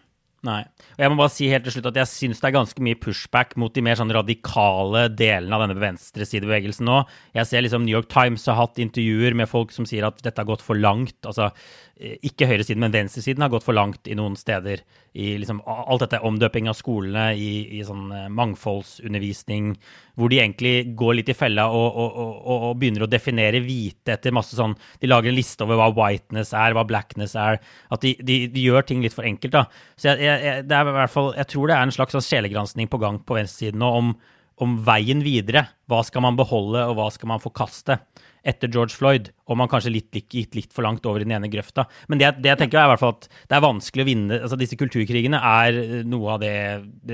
Nei. 0.43 0.59
Og 0.97 0.99
jeg 0.99 1.11
må 1.11 1.15
bare 1.21 1.31
si 1.31 1.45
helt 1.47 1.63
til 1.63 1.77
slutt 1.77 1.85
at 1.93 1.97
jeg 2.01 2.11
syns 2.11 2.41
det 2.43 2.49
er 2.49 2.55
ganske 2.57 2.83
mye 2.83 2.97
pushback 2.99 3.53
mot 3.61 3.71
de 3.71 3.83
mer 3.85 3.95
sånn 3.95 4.11
radikale 4.11 5.05
delene 5.15 5.55
av 5.55 5.63
denne 5.63 5.79
venstresidebevegelsen 5.79 6.83
nå. 6.89 6.97
Jeg 7.37 7.47
ser 7.47 7.63
liksom 7.63 7.85
New 7.85 7.95
York 7.95 8.09
Times 8.11 8.43
har 8.51 8.59
hatt 8.59 8.81
intervjuer 8.83 9.37
med 9.39 9.47
folk 9.47 9.71
som 9.71 9.87
sier 9.87 10.03
at 10.09 10.19
dette 10.25 10.43
har 10.43 10.49
gått 10.49 10.65
for 10.65 10.75
langt. 10.75 11.15
Altså 11.23 11.47
eh, 11.95 12.17
ikke 12.27 12.49
høyresiden, 12.51 12.83
men 12.83 12.91
venstresiden 12.91 13.45
har 13.45 13.53
gått 13.55 13.63
for 13.63 13.77
langt 13.77 14.11
i 14.11 14.19
noen 14.19 14.35
steder. 14.39 14.83
I 15.15 15.37
liksom 15.39 15.63
alt 15.63 16.03
dette 16.03 16.19
omdøping 16.27 16.67
av 16.67 16.75
skolene, 16.75 17.29
i, 17.39 17.79
i 17.79 17.87
sånn 17.87 18.11
eh, 18.11 18.27
mangfoldsundervisning, 18.35 19.77
hvor 20.19 20.29
de 20.29 20.39
egentlig 20.39 20.93
går 20.97 21.17
litt 21.17 21.31
i 21.31 21.35
fella 21.37 21.65
og, 21.73 21.85
og, 21.97 22.17
og, 22.21 22.65
og 22.69 22.75
begynner 22.81 23.05
å 23.05 23.09
definere 23.09 23.63
hvite 23.65 24.13
etter 24.13 24.35
masse 24.35 24.57
sånn 24.57 24.75
De 25.01 25.09
lager 25.09 25.31
en 25.31 25.37
liste 25.37 25.65
over 25.65 25.79
hva 25.79 25.89
whiteness 25.97 26.53
er, 26.57 26.75
hva 26.77 26.85
blackness 26.87 27.33
er. 27.39 27.57
At 27.93 28.05
de, 28.05 28.13
de, 28.21 28.43
de 28.53 28.67
gjør 28.67 28.85
ting 28.89 29.01
litt 29.03 29.15
for 29.15 29.25
enkelt, 29.27 29.55
da. 29.55 29.65
Så 29.97 30.13
jeg, 30.13 30.21
jeg, 30.29 30.67
det 30.69 30.77
er 30.77 30.91
i 30.91 30.97
hvert 30.99 31.13
fall, 31.13 31.33
jeg 31.39 31.49
tror 31.53 31.69
det 31.69 31.77
er 31.77 31.87
en 31.87 31.95
slags 31.95 32.15
sånn 32.17 32.27
sjelegransking 32.27 32.91
på 32.91 33.01
gang 33.01 33.17
på 33.25 33.39
venstresiden 33.39 33.81
nå 33.81 33.89
om, 34.01 34.13
om 34.61 34.77
veien 34.85 35.23
videre. 35.25 35.65
Hva 35.89 36.03
skal 36.05 36.25
man 36.25 36.37
beholde, 36.39 36.85
og 36.91 36.99
hva 36.99 37.09
skal 37.13 37.33
man 37.33 37.41
forkaste? 37.43 37.97
Etter 38.43 38.67
George 38.67 38.91
Floyd, 38.91 39.29
Om 39.47 39.61
man 39.61 39.69
kanskje 39.71 39.91
litt, 39.93 40.09
litt, 40.15 40.27
gikk 40.29 40.55
litt 40.57 40.73
for 40.75 40.83
langt 40.83 41.05
over 41.07 41.23
i 41.23 41.25
den 41.25 41.33
ene 41.35 41.49
grøfta. 41.51 41.87
Men 42.11 42.19
det, 42.19 42.33
det 42.43 42.51
jeg 42.51 42.59
tenker 42.59 42.81
er 42.81 42.89
i 42.89 42.91
hvert 42.91 43.01
fall 43.01 43.15
at 43.15 43.27
det 43.31 43.55
er 43.55 43.63
vanskelig 43.63 44.03
å 44.03 44.07
vinne 44.09 44.39
altså 44.41 44.59
Disse 44.59 44.77
kulturkrigene 44.79 45.39
er 45.39 46.03
noe 46.07 46.35
av 46.35 46.43
det 46.43 46.55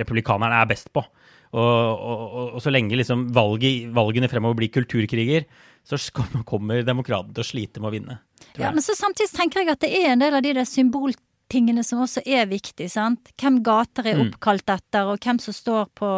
republikanerne 0.01 0.57
er 0.57 0.69
best 0.69 0.89
på. 0.93 1.05
Og, 1.49 1.61
og, 1.97 2.51
og, 2.53 2.59
så 2.61 2.69
lenge 2.69 2.97
liksom 2.99 3.29
valget, 3.33 3.87
valgene 3.95 4.29
fremover 4.29 4.59
blir 4.59 4.73
kulturkriger, 4.73 5.47
så 5.87 5.97
kommer 6.45 6.83
demokratene 6.85 7.33
til 7.33 7.45
å 7.45 7.47
slite 7.47 7.81
med 7.81 7.89
å 7.89 7.95
vinne. 7.95 8.19
Ja, 8.59 8.69
men 8.73 8.83
så 8.85 8.93
samtidig 8.97 9.33
tenker 9.33 9.63
jeg 9.63 9.73
at 9.73 9.81
det 9.81 9.89
er 9.97 10.13
en 10.13 10.21
del 10.21 10.37
av 10.37 10.45
de 10.45 10.53
der 10.59 10.67
symboltingene 10.67 11.81
som 11.85 12.03
også 12.03 12.21
er 12.29 12.45
viktig, 12.51 12.85
sant. 12.93 13.31
Hvem 13.41 13.61
gater 13.65 14.11
er 14.11 14.21
oppkalt 14.21 14.69
etter, 14.69 15.09
og 15.09 15.23
hvem 15.25 15.39
som 15.41 15.55
står 15.55 15.89
på, 15.97 16.11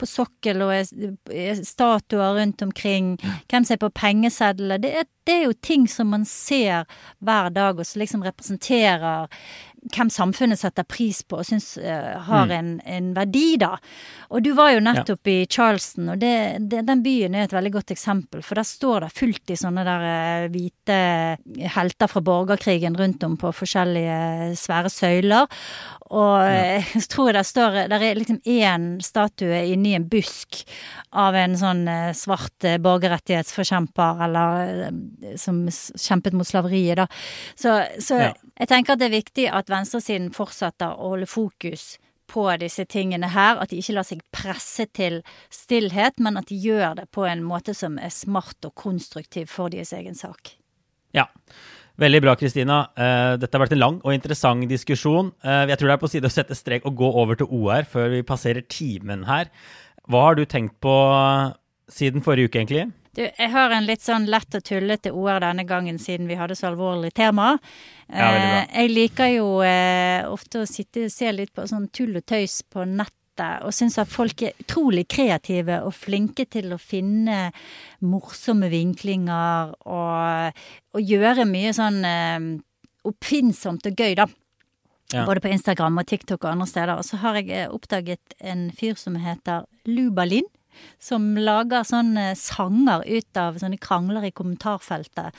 på 0.00 0.08
sokkel 0.10 0.64
og 0.66 0.74
er, 0.74 0.90
er 1.30 1.62
statuer 1.62 2.40
rundt 2.40 2.66
omkring. 2.66 3.14
Hvem 3.46 3.68
som 3.68 3.76
er 3.76 3.84
på 3.84 3.92
pengesedler. 3.94 4.82
Det, 4.82 5.06
det 5.28 5.38
er 5.38 5.46
jo 5.46 5.56
ting 5.62 5.86
som 5.90 6.10
man 6.10 6.26
ser 6.26 6.90
hver 7.22 7.54
dag, 7.54 7.78
og 7.78 7.86
som 7.86 8.02
liksom 8.02 8.26
representerer 8.26 9.30
hvem 9.94 10.10
samfunnet 10.12 10.60
setter 10.60 10.86
pris 10.88 11.22
på 11.22 11.40
og 11.40 11.46
syns 11.48 11.76
uh, 11.78 12.16
har 12.26 12.46
Mm. 12.46 12.52
en, 12.56 12.80
en 12.84 13.06
verdi, 13.16 13.56
da. 13.58 13.76
Og 14.30 14.42
du 14.42 14.52
var 14.54 14.72
jo 14.74 14.80
nettopp 14.84 15.26
i 15.26 15.46
Charleston, 15.50 16.10
og 16.12 16.18
det, 16.18 16.58
det, 16.70 16.84
den 16.86 17.02
byen 17.02 17.34
er 17.34 17.46
et 17.46 17.54
veldig 17.54 17.72
godt 17.78 17.90
eksempel. 17.94 18.42
For 18.42 18.58
der 18.58 18.66
står 18.66 19.06
det 19.06 19.12
fullt 19.16 19.50
i 19.50 19.58
sånne 19.58 19.84
der 19.86 20.06
uh, 20.06 20.48
hvite 20.52 20.98
helter 21.74 22.10
fra 22.10 22.20
borgerkrigen 22.20 22.96
rundt 22.98 23.24
om 23.26 23.36
på 23.40 23.52
forskjellige 23.54 24.54
svære 24.58 24.92
søyler. 24.92 25.46
Og 26.06 26.46
ja. 26.46 26.82
tror 27.10 27.32
jeg 27.32 27.34
det 27.34 27.46
står 27.48 27.76
Der 27.90 28.02
er 28.02 28.18
liksom 28.18 28.38
én 28.46 28.84
statue 29.02 29.64
inni 29.72 29.96
en 29.96 30.06
busk 30.06 30.60
av 31.16 31.34
en 31.34 31.56
sånn 31.58 31.86
eh, 31.90 32.12
svart 32.14 32.66
eh, 32.66 32.76
borgerrettighetsforkjemper, 32.82 34.22
eller 34.26 34.70
eh, 34.86 35.36
som 35.40 35.64
kjempet 35.66 36.36
mot 36.36 36.46
slaveriet, 36.46 37.00
da. 37.02 37.08
Så, 37.58 37.80
så 38.02 38.20
Ja. 38.26 38.32
Jeg 38.56 38.70
tenker 38.70 38.94
at 38.94 39.02
det 39.02 39.10
er 39.10 39.18
viktig 39.18 39.46
at 39.52 39.70
venstresiden 39.72 40.32
fortsetter 40.34 40.96
å 40.96 41.12
holde 41.12 41.28
fokus 41.28 41.96
på 42.30 42.46
disse 42.60 42.86
tingene 42.90 43.30
her. 43.34 43.60
At 43.60 43.70
de 43.70 43.80
ikke 43.80 43.96
lar 43.98 44.06
seg 44.08 44.24
presse 44.34 44.88
til 44.96 45.20
stillhet, 45.52 46.20
men 46.22 46.40
at 46.40 46.50
de 46.50 46.58
gjør 46.58 46.96
det 47.00 47.08
på 47.14 47.26
en 47.28 47.44
måte 47.46 47.74
som 47.76 48.00
er 48.02 48.14
smart 48.14 48.66
og 48.66 48.74
konstruktiv 48.78 49.50
for 49.52 49.72
deres 49.72 49.92
egen 49.96 50.16
sak. 50.18 50.56
Ja. 51.16 51.28
Veldig 51.96 52.20
bra, 52.20 52.34
Kristina. 52.36 52.90
Eh, 52.92 53.38
dette 53.40 53.56
har 53.56 53.62
vært 53.62 53.72
en 53.72 53.80
lang 53.80 53.94
og 54.04 54.12
interessant 54.12 54.66
diskusjon. 54.68 55.30
Eh, 55.40 55.62
jeg 55.70 55.78
tror 55.80 55.88
det 55.88 55.94
er 55.94 56.02
på 56.02 56.10
side 56.12 56.28
å 56.28 56.34
sette 56.34 56.56
strek 56.58 56.84
og 56.84 56.98
gå 56.98 57.08
over 57.22 57.38
til 57.40 57.48
OR 57.48 57.88
før 57.88 58.10
vi 58.12 58.26
passerer 58.26 58.66
timen 58.68 59.24
her. 59.24 59.48
Hva 60.04 60.26
har 60.26 60.36
du 60.36 60.44
tenkt 60.44 60.76
på 60.84 60.92
siden 61.88 62.20
forrige 62.20 62.50
uke, 62.50 62.60
egentlig? 62.60 62.90
Du, 63.16 63.22
jeg 63.24 63.48
har 63.48 63.72
en 63.72 63.86
litt 63.88 64.04
sånn 64.04 64.26
lett 64.28 64.58
og 64.58 64.64
tullete 64.66 65.12
OR 65.16 65.40
denne 65.40 65.64
gangen, 65.64 65.96
siden 65.98 66.28
vi 66.28 66.36
hadde 66.36 66.56
så 66.58 66.68
alvorlig 66.68 67.14
tema. 67.16 67.54
Ja. 68.12 68.28
Eh, 68.28 68.58
jeg 68.82 68.92
liker 68.92 69.30
jo 69.32 69.46
eh, 69.64 70.20
ofte 70.28 70.60
å 70.60 70.68
sitte 70.68 71.06
og 71.06 71.14
se 71.14 71.32
litt 71.32 71.54
på 71.56 71.64
sånn 71.68 71.88
tull 71.96 72.18
og 72.20 72.26
tøys 72.28 72.60
på 72.68 72.84
nettet, 72.84 73.14
og 73.64 73.72
syns 73.76 73.98
at 74.00 74.08
folk 74.08 74.44
er 74.44 74.56
utrolig 74.60 75.06
kreative 75.12 75.82
og 75.84 75.92
flinke 75.96 76.46
til 76.48 76.72
å 76.72 76.80
finne 76.80 77.50
morsomme 78.04 78.68
vinklinger 78.72 79.74
og, 79.84 80.62
og 80.96 81.12
gjøre 81.16 81.44
mye 81.48 81.72
sånn 81.76 81.98
eh, 82.08 82.50
oppfinnsomt 83.06 83.88
og 83.88 84.04
gøy, 84.04 84.16
da. 84.20 84.28
Ja. 85.14 85.24
Både 85.24 85.40
på 85.40 85.48
Instagram 85.52 86.00
og 86.02 86.08
TikTok 86.10 86.42
og 86.42 86.50
andre 86.50 86.66
steder. 86.66 86.98
Og 86.98 87.06
så 87.06 87.20
har 87.22 87.38
jeg 87.38 87.52
eh, 87.54 87.72
oppdaget 87.72 88.36
en 88.40 88.68
fyr 88.76 88.96
som 89.00 89.16
heter 89.22 89.64
Lubalin. 89.88 90.48
Som 91.02 91.34
lager 91.38 91.86
sånne 91.86 92.30
sanger 92.38 93.04
ut 93.06 93.40
av 93.40 93.58
sånne 93.62 93.80
krangler 93.82 94.28
i 94.28 94.34
kommentarfeltet 94.36 95.36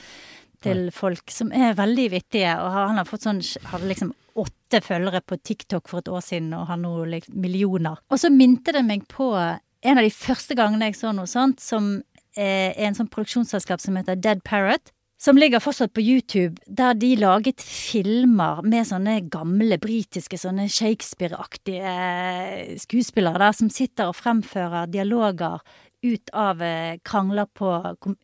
til 0.64 0.88
folk 0.94 1.30
som 1.30 1.52
er 1.54 1.76
veldig 1.78 2.08
vittige. 2.16 2.56
Og 2.62 2.74
han 2.74 2.98
har 2.98 3.06
fått 3.08 3.26
sånn, 3.26 3.42
hadde 3.70 3.90
liksom 3.90 4.12
åtte 4.38 4.80
følgere 4.84 5.22
på 5.26 5.38
TikTok 5.42 5.88
for 5.90 6.02
et 6.02 6.10
år 6.10 6.22
siden, 6.24 6.52
og 6.54 6.68
har 6.70 6.78
nå 6.80 6.92
liksom 7.10 7.38
millioner. 7.42 7.98
Og 8.10 8.20
så 8.22 8.30
minte 8.32 8.74
det 8.74 8.84
meg 8.86 9.06
på 9.10 9.32
en 9.38 9.98
av 9.98 10.04
de 10.04 10.14
første 10.14 10.56
gangene 10.58 10.90
jeg 10.90 10.98
så 10.98 11.14
noe 11.14 11.30
sånt, 11.30 11.62
som 11.62 11.96
eh, 12.36 12.74
er 12.74 12.88
en 12.88 12.98
sånn 12.98 13.10
produksjonsselskap 13.12 13.82
som 13.82 13.98
heter 13.98 14.18
Dead 14.18 14.42
Parrot. 14.46 14.92
Som 15.18 15.34
ligger 15.36 15.58
fortsatt 15.58 15.90
på 15.92 16.02
YouTube, 16.04 16.60
der 16.66 16.94
de 16.94 17.16
laget 17.18 17.58
filmer 17.64 18.60
med 18.62 18.86
sånne 18.86 19.16
gamle 19.26 19.74
britiske, 19.82 20.38
sånne 20.38 20.68
Shakespeare-aktige 20.70 21.90
eh, 21.90 22.76
skuespillere 22.78 23.42
der, 23.42 23.56
som 23.58 23.72
sitter 23.74 24.12
og 24.12 24.14
fremfører 24.20 24.86
dialoger 24.86 25.58
ut 26.06 26.30
av 26.30 26.62
eh, 26.62 27.00
krangler 27.02 27.50
på, 27.50 27.72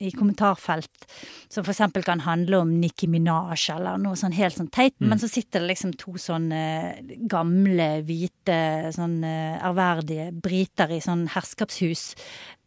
i 0.07 0.13
kommentarfelt, 0.15 1.09
som 1.51 1.67
for 1.67 1.75
eksempel 1.75 2.07
kan 2.07 2.23
handle 2.23 2.63
om 2.63 2.71
Nicki 2.79 3.11
Minaj 3.11 3.73
eller 3.75 3.99
noe 3.99 4.15
sånn 4.15 4.39
helt 4.39 4.55
sånn 4.55 4.71
teit, 4.71 4.95
men 5.03 5.19
så 5.19 5.27
sitter 5.27 5.65
det 5.65 5.73
liksom 5.73 5.97
to 5.99 6.15
sånne 6.15 6.63
gamle, 7.27 7.89
hvite, 8.07 8.61
sånn 8.95 9.19
ærverdige 9.27 10.31
briter 10.47 10.95
i 10.95 11.03
sånn 11.03 11.27
herskapshus 11.35 12.13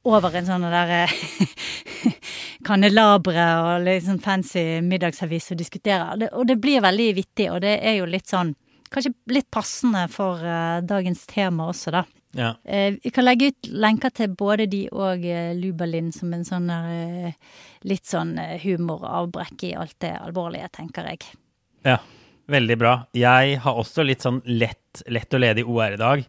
over 0.08 0.36
en 0.38 0.48
sånn 0.48 0.66
der 0.72 0.94
eh, 1.04 1.16
kanelabre 2.68 3.48
og 3.64 3.86
litt 3.86 4.06
sånn 4.06 4.22
fancy 4.24 4.80
middagsavis 4.86 5.52
og 5.54 5.60
diskuterer. 5.60 6.16
Det, 6.22 6.32
og 6.34 6.48
det 6.50 6.60
blir 6.64 6.84
veldig 6.86 7.10
vittig, 7.18 7.50
og 7.54 7.62
det 7.66 7.78
er 7.82 8.00
jo 8.02 8.10
litt 8.10 8.30
sånn 8.30 8.56
Kanskje 8.88 9.10
litt 9.36 9.50
passende 9.52 10.06
for 10.08 10.40
uh, 10.40 10.78
dagens 10.80 11.26
tema 11.28 11.66
også, 11.68 11.92
da. 11.92 12.06
Ja. 12.40 12.54
Uh, 12.64 12.96
vi 13.04 13.12
kan 13.12 13.26
legge 13.26 13.50
ut 13.52 13.68
lenker 13.68 14.14
til 14.16 14.32
både 14.32 14.64
de 14.72 14.86
og 14.96 15.26
uh, 15.28 15.50
Lubalin 15.60 16.08
som 16.16 16.32
en 16.32 16.46
sånn 16.48 16.70
litt 17.84 18.08
sånn 18.08 18.32
humoravbrekk 18.64 19.66
i 19.68 19.74
alt 19.76 19.98
det 20.06 20.14
alvorlige, 20.22 20.72
tenker 20.80 21.12
jeg. 21.12 21.28
Ja, 21.84 21.98
veldig 22.48 22.80
bra. 22.80 22.94
Jeg 23.12 23.60
har 23.66 23.84
også 23.84 24.08
litt 24.08 24.24
sånn 24.24 24.40
lett, 24.48 25.04
lett 25.12 25.36
og 25.36 25.44
ledig 25.44 25.68
OR 25.68 25.98
i 25.98 26.00
dag. 26.00 26.24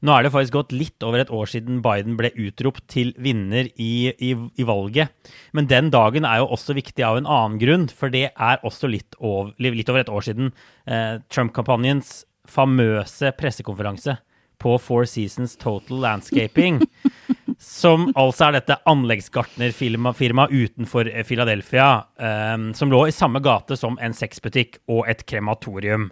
Nå 0.00 0.14
er 0.14 0.24
det 0.24 0.32
faktisk 0.32 0.54
gått 0.54 0.72
litt 0.72 1.04
over 1.04 1.20
et 1.20 1.32
år 1.34 1.50
siden 1.52 1.82
Biden 1.84 2.16
ble 2.16 2.30
utropt 2.40 2.86
til 2.88 3.12
vinner 3.20 3.68
i, 3.76 4.08
i, 4.16 4.32
i 4.32 4.64
valget. 4.64 5.12
Men 5.56 5.68
den 5.68 5.90
dagen 5.92 6.24
er 6.24 6.40
jo 6.40 6.48
også 6.56 6.76
viktig 6.78 7.04
av 7.04 7.20
en 7.20 7.28
annen 7.28 7.60
grunn, 7.60 7.86
for 7.92 8.12
det 8.12 8.30
er 8.32 8.64
også 8.64 8.88
litt 8.88 9.18
over, 9.18 9.52
litt 9.60 9.92
over 9.92 10.00
et 10.00 10.12
år 10.12 10.24
siden 10.24 10.54
eh, 10.88 11.20
Trump-kampanjens 11.28 12.22
famøse 12.48 13.34
pressekonferanse 13.36 14.16
på 14.60 14.78
Four 14.80 15.04
Seasons 15.08 15.56
Total 15.60 16.00
Landscaping. 16.00 16.80
Som 17.60 18.08
altså 18.16 18.46
er 18.46 18.56
dette 18.56 18.78
anleggsgartnerfirmaet 18.88 20.52
utenfor 20.54 21.12
eh, 21.12 21.26
Philadelphia, 21.28 21.90
eh, 22.16 22.56
som 22.72 22.88
lå 22.88 23.02
i 23.04 23.12
samme 23.12 23.42
gate 23.44 23.76
som 23.76 24.00
en 24.00 24.16
sexbutikk 24.16 24.80
og 24.88 25.04
et 25.12 25.26
krematorium. 25.28 26.08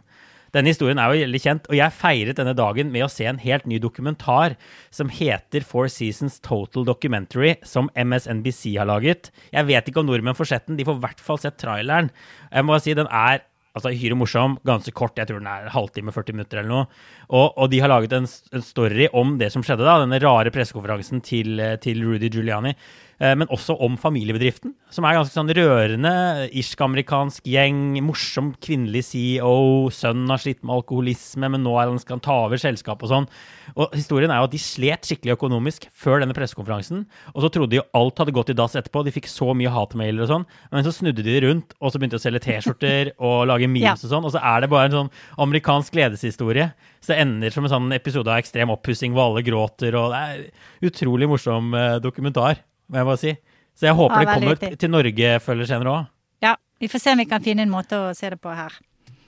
Denne 0.54 0.72
historien 0.72 1.00
er 1.00 1.12
jo 1.12 1.26
veldig 1.26 1.40
kjent, 1.44 1.68
og 1.68 1.76
jeg 1.76 1.96
feiret 1.98 2.38
denne 2.40 2.54
dagen 2.56 2.92
med 2.94 3.04
å 3.04 3.10
se 3.12 3.26
en 3.28 3.40
helt 3.42 3.66
ny 3.68 3.80
dokumentar 3.82 4.56
som 4.94 5.12
heter 5.12 5.66
Four 5.66 5.90
Seasons 5.92 6.38
Total 6.44 6.86
Documentary, 6.88 7.56
som 7.66 7.90
MSNBC 7.98 8.78
har 8.78 8.88
laget. 8.88 9.32
Jeg 9.52 9.68
vet 9.68 9.90
ikke 9.90 10.02
om 10.02 10.08
nordmenn 10.08 10.38
får 10.38 10.52
sett 10.54 10.66
den, 10.70 10.78
de 10.80 10.88
får 10.88 10.98
i 11.00 11.04
hvert 11.04 11.22
fall 11.24 11.40
sett 11.42 11.60
traileren. 11.60 12.10
Jeg 12.52 12.68
må 12.68 12.80
si 12.80 12.96
den 12.96 13.10
er 13.12 13.44
altså 13.78 13.92
hyre 13.94 14.16
morsom, 14.18 14.56
ganske 14.66 14.92
kort, 14.96 15.18
jeg 15.18 15.28
tror 15.28 15.42
den 15.42 15.50
er 15.50 15.68
halvtime, 15.72 16.14
40 16.14 16.36
minutter 16.36 16.60
eller 16.62 16.72
noe. 16.72 16.86
Og, 17.28 17.58
og 17.60 17.68
de 17.72 17.82
har 17.82 17.92
laget 17.92 18.14
en, 18.16 18.24
en, 18.26 18.64
story 18.64 19.08
om 19.12 19.36
det 19.40 19.50
som 19.52 19.64
skjedde 19.64 19.84
da, 19.84 19.98
denne 20.00 20.20
rare 20.22 20.52
pressekonferansen 20.54 21.20
til, 21.24 21.60
til 21.84 22.00
Rudy 22.06 22.30
Giuliani. 22.32 22.72
Eh, 23.18 23.34
men 23.34 23.50
også 23.50 23.74
om 23.82 23.96
familiebedriften, 23.98 24.76
som 24.94 25.06
er 25.06 25.16
ganske 25.18 25.34
sånn 25.34 25.50
rørende. 25.56 26.12
Irsk-amerikansk 26.54 27.48
gjeng, 27.50 27.98
morsom 28.06 28.52
kvinnelig 28.62 29.08
CEO, 29.08 29.90
sønnen 29.94 30.30
har 30.30 30.42
slitt 30.42 30.62
med 30.62 30.76
alkoholisme, 30.76 31.50
men 31.50 31.64
nå 31.66 31.74
er 31.76 31.90
han 31.90 31.98
skal 31.98 32.18
han 32.18 32.24
ta 32.24 32.36
over 32.44 32.62
selskapet 32.62 33.08
og 33.08 33.12
sånn. 33.12 33.26
Og 33.74 33.96
historien 33.96 34.30
er 34.30 34.38
jo 34.38 34.46
at 34.46 34.54
de 34.54 34.60
slet 34.62 35.08
skikkelig 35.08 35.34
økonomisk 35.34 35.88
før 35.98 36.22
denne 36.22 36.36
pressekonferansen, 36.36 37.04
og 37.34 37.42
så 37.42 37.50
trodde 37.52 37.74
de 37.74 37.80
jo 37.80 37.88
alt 37.98 38.22
hadde 38.22 38.36
gått 38.38 38.54
i 38.54 38.58
dass 38.58 38.78
etterpå. 38.78 39.02
De 39.02 39.14
fikk 39.14 39.26
så 39.30 39.50
mye 39.50 39.72
hatmailer 39.74 40.22
og 40.24 40.30
sånn, 40.30 40.46
men 40.70 40.86
så 40.86 40.94
snudde 40.94 41.24
de 41.24 41.34
det 41.34 41.42
rundt, 41.48 41.74
og 41.82 41.90
så 41.90 41.98
begynte 41.98 42.16
de 42.16 42.22
å 42.22 42.26
selge 42.28 42.44
T-skjorter 42.46 43.12
og 43.18 43.48
lage 43.50 43.66
memes 43.74 43.88
Ja. 43.88 43.98
og 43.98 44.14
sånn, 44.14 44.30
og 44.30 44.36
så 44.36 44.44
er 44.46 44.62
det 44.62 44.70
bare 44.70 44.92
en 44.92 44.96
sånn 45.00 45.12
amerikansk 45.42 45.98
gledeshistorie. 45.98 46.70
Så 47.00 47.12
det 47.14 47.20
ender 47.22 47.54
som 47.54 47.66
en 47.66 47.72
sånn 47.72 47.92
episode 47.94 48.30
av 48.32 48.40
ekstrem 48.42 48.72
oppussing 48.74 49.14
hvor 49.14 49.30
alle 49.30 49.44
gråter, 49.46 49.94
og 49.98 50.12
det 50.14 50.22
er 50.32 50.90
utrolig 50.90 51.28
morsom 51.30 51.72
eh, 51.78 51.96
dokumentar, 52.02 52.62
må 52.90 53.00
jeg 53.00 53.08
bare 53.10 53.22
si. 53.22 53.34
Så 53.78 53.86
jeg 53.86 53.94
håper 53.98 54.18
Ja, 54.18 54.24
det 54.24 54.34
kommer 54.34 54.56
riktig. 54.56 54.78
til 54.82 54.90
Norge 54.90 55.32
følger 55.44 55.70
senere 55.70 55.94
òg. 55.94 56.12
Ja, 56.42 56.56
vi 56.82 56.90
får 56.90 57.04
se 57.04 57.14
om 57.14 57.22
vi 57.22 57.28
kan 57.30 57.44
finne 57.44 57.62
en 57.62 57.70
måte 57.72 57.98
å 57.98 58.14
se 58.16 58.30
det 58.34 58.40
på 58.42 58.50
her. 58.54 58.74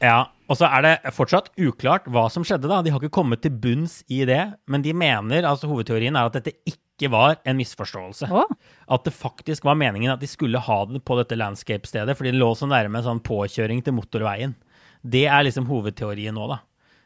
Ja, 0.00 0.30
og 0.48 0.56
så 0.56 0.66
er 0.66 0.82
det 0.82 1.12
fortsatt 1.14 1.50
uklart 1.60 2.06
hva 2.10 2.24
som 2.32 2.42
skjedde, 2.46 2.66
da. 2.70 2.80
De 2.82 2.90
har 2.90 3.02
ikke 3.02 3.12
kommet 3.20 3.42
til 3.44 3.52
bunns 3.52 4.00
i 4.08 4.24
det, 4.26 4.40
men 4.66 4.82
de 4.82 4.94
mener, 4.96 5.44
altså 5.44 5.68
hovedteorien 5.70 6.16
er 6.16 6.30
at 6.30 6.38
dette 6.38 6.56
ikke 6.66 7.10
var 7.12 7.36
en 7.48 7.60
misforståelse. 7.60 8.30
Oh. 8.32 8.48
At 8.90 9.04
det 9.04 9.12
faktisk 9.14 9.68
var 9.68 9.76
meningen 9.78 10.10
at 10.12 10.20
de 10.24 10.28
skulle 10.28 10.58
ha 10.58 10.78
den 10.88 11.04
på 11.04 11.18
dette 11.20 11.36
landscape-stedet, 11.38 12.16
fordi 12.16 12.32
det 12.32 12.40
lå 12.40 12.50
så 12.56 12.66
nærme 12.68 13.04
sånn 13.04 13.22
påkjøring 13.24 13.84
til 13.84 13.96
motorveien. 13.96 14.56
Det 15.04 15.26
er 15.28 15.46
liksom 15.46 15.68
hovedteorien 15.68 16.34
nå, 16.36 16.48
da. 16.48 16.58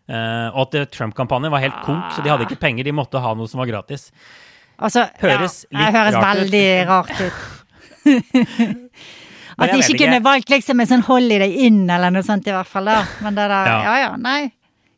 Eh, 0.04 0.48
og 0.52 0.74
at 0.74 0.90
Trump-kampanjen 0.92 1.52
var 1.54 1.62
helt 1.64 1.76
konk, 1.86 2.10
så 2.12 2.24
de 2.24 2.32
hadde 2.32 2.44
ikke 2.48 2.60
penger, 2.60 2.84
de 2.84 2.92
måtte 2.92 3.20
ha 3.24 3.34
noe 3.36 3.48
som 3.48 3.62
var 3.62 3.70
gratis. 3.70 4.10
Altså, 4.74 5.06
Høres 5.22 5.62
ja, 5.70 5.78
litt 5.78 5.94
høres 5.96 6.16
rart 6.18 6.24
ut. 6.24 6.40
veldig 6.42 6.66
rart 6.90 7.14
ut. 7.20 7.44
At 9.54 9.70
de 9.70 9.78
ikke, 9.78 9.92
ikke 9.94 9.98
kunne 10.02 10.22
valgt 10.24 10.50
liksom 10.50 10.82
en 10.82 10.88
sånn 10.90 11.04
holiday 11.06 11.52
inn 11.68 11.84
eller 11.86 12.10
noe 12.10 12.26
sånt 12.26 12.48
i 12.50 12.54
hvert 12.54 12.66
fall 12.66 12.90
da. 12.90 12.98
Men 13.22 13.36
det 13.38 13.44
der, 13.52 13.68
Ja. 13.70 13.76
ja 13.86 13.94
ja, 14.02 14.12
nei. 14.18 14.50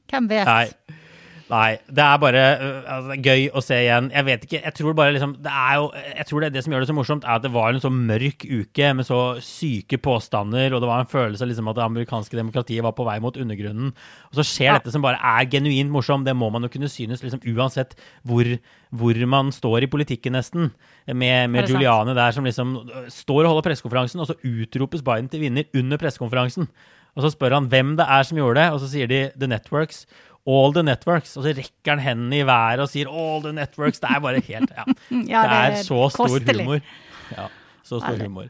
Hvem 0.08 0.28
vet. 0.30 0.48
Nei. 0.48 0.95
Nei, 1.46 1.76
det 1.86 2.02
er 2.02 2.16
bare 2.18 2.40
øh, 2.58 2.86
altså, 2.90 3.16
gøy 3.22 3.44
å 3.54 3.60
se 3.62 3.76
igjen. 3.78 4.08
Jeg 4.10 4.26
vet 4.26 4.46
ikke, 4.48 4.60
jeg 4.64 4.74
tror 4.74 4.94
bare 4.98 5.12
liksom 5.14 5.36
Det 5.44 5.52
er 5.52 5.76
jo 5.78 5.84
Jeg 5.94 6.26
tror 6.26 6.42
det, 6.42 6.48
det 6.56 6.62
som 6.64 6.72
gjør 6.74 6.82
det 6.82 6.88
så 6.90 6.96
morsomt, 6.96 7.26
er 7.26 7.38
at 7.38 7.44
det 7.44 7.52
var 7.54 7.70
en 7.70 7.82
så 7.84 7.90
mørk 7.94 8.42
uke 8.50 8.88
med 8.98 9.06
så 9.06 9.20
syke 9.46 10.00
påstander, 10.02 10.74
og 10.74 10.82
det 10.82 10.90
var 10.90 11.04
en 11.04 11.12
følelse 11.12 11.46
liksom 11.46 11.70
at 11.70 11.78
det 11.78 11.84
amerikanske 11.84 12.40
demokratiet 12.40 12.82
var 12.82 12.96
på 12.98 13.06
vei 13.06 13.20
mot 13.22 13.38
undergrunnen. 13.38 13.94
Og 14.32 14.40
så 14.40 14.46
skjer 14.48 14.72
Ja. 14.72 14.78
dette 14.80 14.90
som 14.96 15.06
bare 15.06 15.22
er 15.22 15.46
genuint 15.46 15.94
morsomt. 15.94 16.26
Det 16.26 16.34
må 16.34 16.50
man 16.50 16.66
jo 16.66 16.72
kunne 16.74 16.90
synes 16.90 17.22
liksom 17.22 17.40
uansett 17.54 17.94
hvor, 18.26 18.44
hvor 18.90 19.26
man 19.30 19.54
står 19.54 19.86
i 19.86 19.92
politikken, 19.92 20.34
nesten. 20.34 20.72
Med, 21.06 21.50
med 21.50 21.70
Juliane 21.70 22.10
sant? 22.10 22.18
Der 22.18 22.30
som 22.32 22.44
liksom 22.44 22.76
øh, 22.90 23.06
står 23.08 23.44
og 23.44 23.52
holder 23.54 23.70
pressekonferansen, 23.70 24.20
og 24.20 24.26
så 24.26 24.40
utropes 24.42 25.02
Biden 25.06 25.30
til 25.30 25.46
vinner 25.46 25.70
under 25.78 25.96
pressekonferansen. 25.96 26.66
Og 27.16 27.22
så 27.22 27.30
spør 27.30 27.54
han 27.54 27.70
hvem 27.70 27.94
det 27.96 28.04
er 28.10 28.26
som 28.26 28.36
gjorde 28.36 28.60
det, 28.60 28.72
og 28.74 28.80
så 28.82 28.90
sier 28.90 29.06
de 29.06 29.30
The 29.38 29.46
Networks. 29.46 30.06
All 30.46 30.72
the 30.72 30.82
networks. 30.82 31.36
Og 31.36 31.42
så 31.44 31.52
rekker 31.56 31.96
han 31.96 31.98
hendene 32.04 32.40
i 32.42 32.46
været 32.46 32.78
og 32.84 32.88
sier 32.92 33.08
all 33.10 33.42
the 33.42 33.52
networks. 33.52 33.98
Det 34.00 34.10
er 34.10 34.20
bare 34.20 34.40
helt 34.46 34.70
Ja. 34.70 34.84
Ja, 35.34 35.42
det 35.42 35.58
er 35.80 35.82
så 35.82 36.06
stor 36.12 36.38
humor. 36.38 36.80
Ja, 37.34 37.48
så 37.82 38.00
stor 38.00 38.16
humor. 38.22 38.48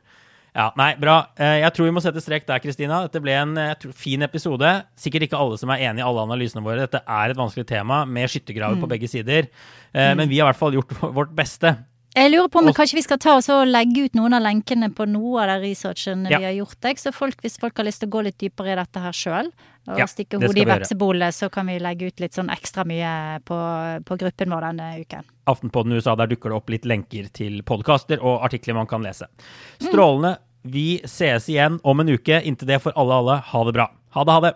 Ja, 0.56 0.70
nei, 0.76 0.94
bra. 0.96 1.18
Eh, 1.36 1.58
Jeg 1.60 1.72
tror 1.76 1.84
vi 1.84 1.92
må 1.92 2.00
sette 2.00 2.20
strek 2.24 2.46
der, 2.48 2.58
Kristina. 2.64 3.02
Dette 3.04 3.20
ble 3.20 3.32
en 3.36 3.56
eh, 3.60 3.74
tror, 3.80 3.92
fin 3.92 4.22
episode. 4.24 4.70
Sikkert 4.96 5.26
ikke 5.26 5.36
alle 5.40 5.58
som 5.60 5.68
er 5.74 5.82
enig 5.88 6.00
i 6.00 6.06
alle 6.06 6.22
analysene 6.24 6.62
våre. 6.64 6.86
Dette 6.86 7.02
er 7.04 7.30
et 7.34 7.36
vanskelig 7.36 7.66
tema 7.68 8.04
med 8.08 8.28
skyttergraver 8.32 8.76
Mm. 8.78 8.80
på 8.80 8.88
begge 8.88 9.08
sider. 9.08 9.48
Eh, 9.92 10.14
Men 10.16 10.28
vi 10.28 10.38
har 10.38 10.48
i 10.48 10.52
hvert 10.52 10.60
fall 10.62 10.72
gjort 10.72 10.96
vårt 11.12 11.34
beste. 11.36 11.76
Jeg 12.16 12.30
lurer 12.32 12.48
på 12.48 12.60
om 12.62 12.68
Og- 12.68 12.74
kanskje 12.74 12.94
vi 12.96 13.02
skal 13.04 13.18
ta 13.18 13.36
oss 13.36 13.50
og 13.52 13.66
legge 13.68 14.06
ut 14.06 14.14
noen 14.16 14.32
av 14.32 14.40
lenkene 14.40 14.88
på 14.96 15.04
noe 15.06 15.42
av 15.42 15.48
den 15.48 15.60
researchen 15.68 16.24
Ja. 16.30 16.38
vi 16.38 16.44
har 16.44 16.52
gjort. 16.64 16.80
Jeg. 16.80 16.96
Så 16.96 17.12
folk, 17.12 17.36
hvis 17.42 17.58
folk 17.60 17.76
har 17.76 17.84
lyst 17.84 18.00
til 18.00 18.08
å 18.08 18.12
gå 18.16 18.24
litt 18.24 18.38
dypere 18.38 18.72
i 18.72 18.76
dette 18.80 18.96
her 18.98 19.12
sjøl, 19.12 19.52
og 19.86 20.00
Ja, 20.00 20.06
stikke 20.10 20.40
hodet 20.40 20.58
i 20.58 20.66
vepsebolet, 20.68 21.34
så 21.34 21.48
kan 21.52 21.68
vi 21.70 21.78
legge 21.82 22.10
ut 22.10 22.20
litt 22.22 22.34
sånn 22.36 22.50
ekstra 22.52 22.84
mye 22.88 23.40
på, 23.46 23.58
på 24.06 24.18
gruppen 24.20 24.52
vår 24.54 24.68
denne 24.70 24.88
uken. 25.04 25.28
Aftenpodden 25.46 25.94
USA, 25.94 26.16
der 26.18 26.30
dukker 26.32 26.50
det 26.50 26.58
opp 26.58 26.72
litt 26.74 26.88
lenker 26.88 27.30
til 27.34 27.62
podkaster 27.66 28.22
og 28.22 28.44
artikler 28.46 28.74
man 28.78 28.90
kan 28.90 29.04
lese. 29.06 29.30
Strålende. 29.78 30.36
Vi 30.66 30.98
sees 31.06 31.46
igjen 31.48 31.78
om 31.86 32.02
en 32.02 32.10
uke. 32.10 32.40
Inntil 32.42 32.66
det 32.72 32.80
for 32.82 32.96
alle 32.98 33.14
alle 33.14 33.36
ha 33.52 33.64
det 33.68 33.74
bra. 33.76 33.86
Ha 34.16 34.24
det, 34.26 34.32
ha 34.34 34.40
det. 34.48 34.54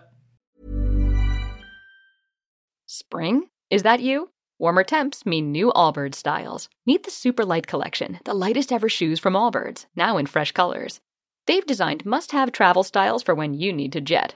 Spring? 2.91 3.47
Is 3.69 3.83
that 3.83 4.01
you? 4.01 4.27
Warmer 4.59 4.83
temps 4.83 5.25
mean 5.25 5.51
new 5.51 5.71
Allbirds 5.71 6.15
styles. 6.15 6.67
Meet 6.85 7.03
the 7.03 7.11
Super 7.11 7.45
Light 7.45 7.65
Collection, 7.65 8.19
the 8.25 8.33
lightest 8.33 8.71
ever 8.71 8.89
shoes 8.89 9.19
from 9.19 9.33
Allbirds, 9.33 9.85
now 9.95 10.17
in 10.17 10.27
fresh 10.27 10.51
colors. 10.51 10.99
They've 11.47 11.65
designed 11.65 12.05
must 12.05 12.31
have 12.31 12.51
travel 12.51 12.83
styles 12.83 13.23
for 13.23 13.33
when 13.33 13.53
you 13.53 13.73
need 13.73 13.93
to 13.93 14.01
jet. 14.01 14.35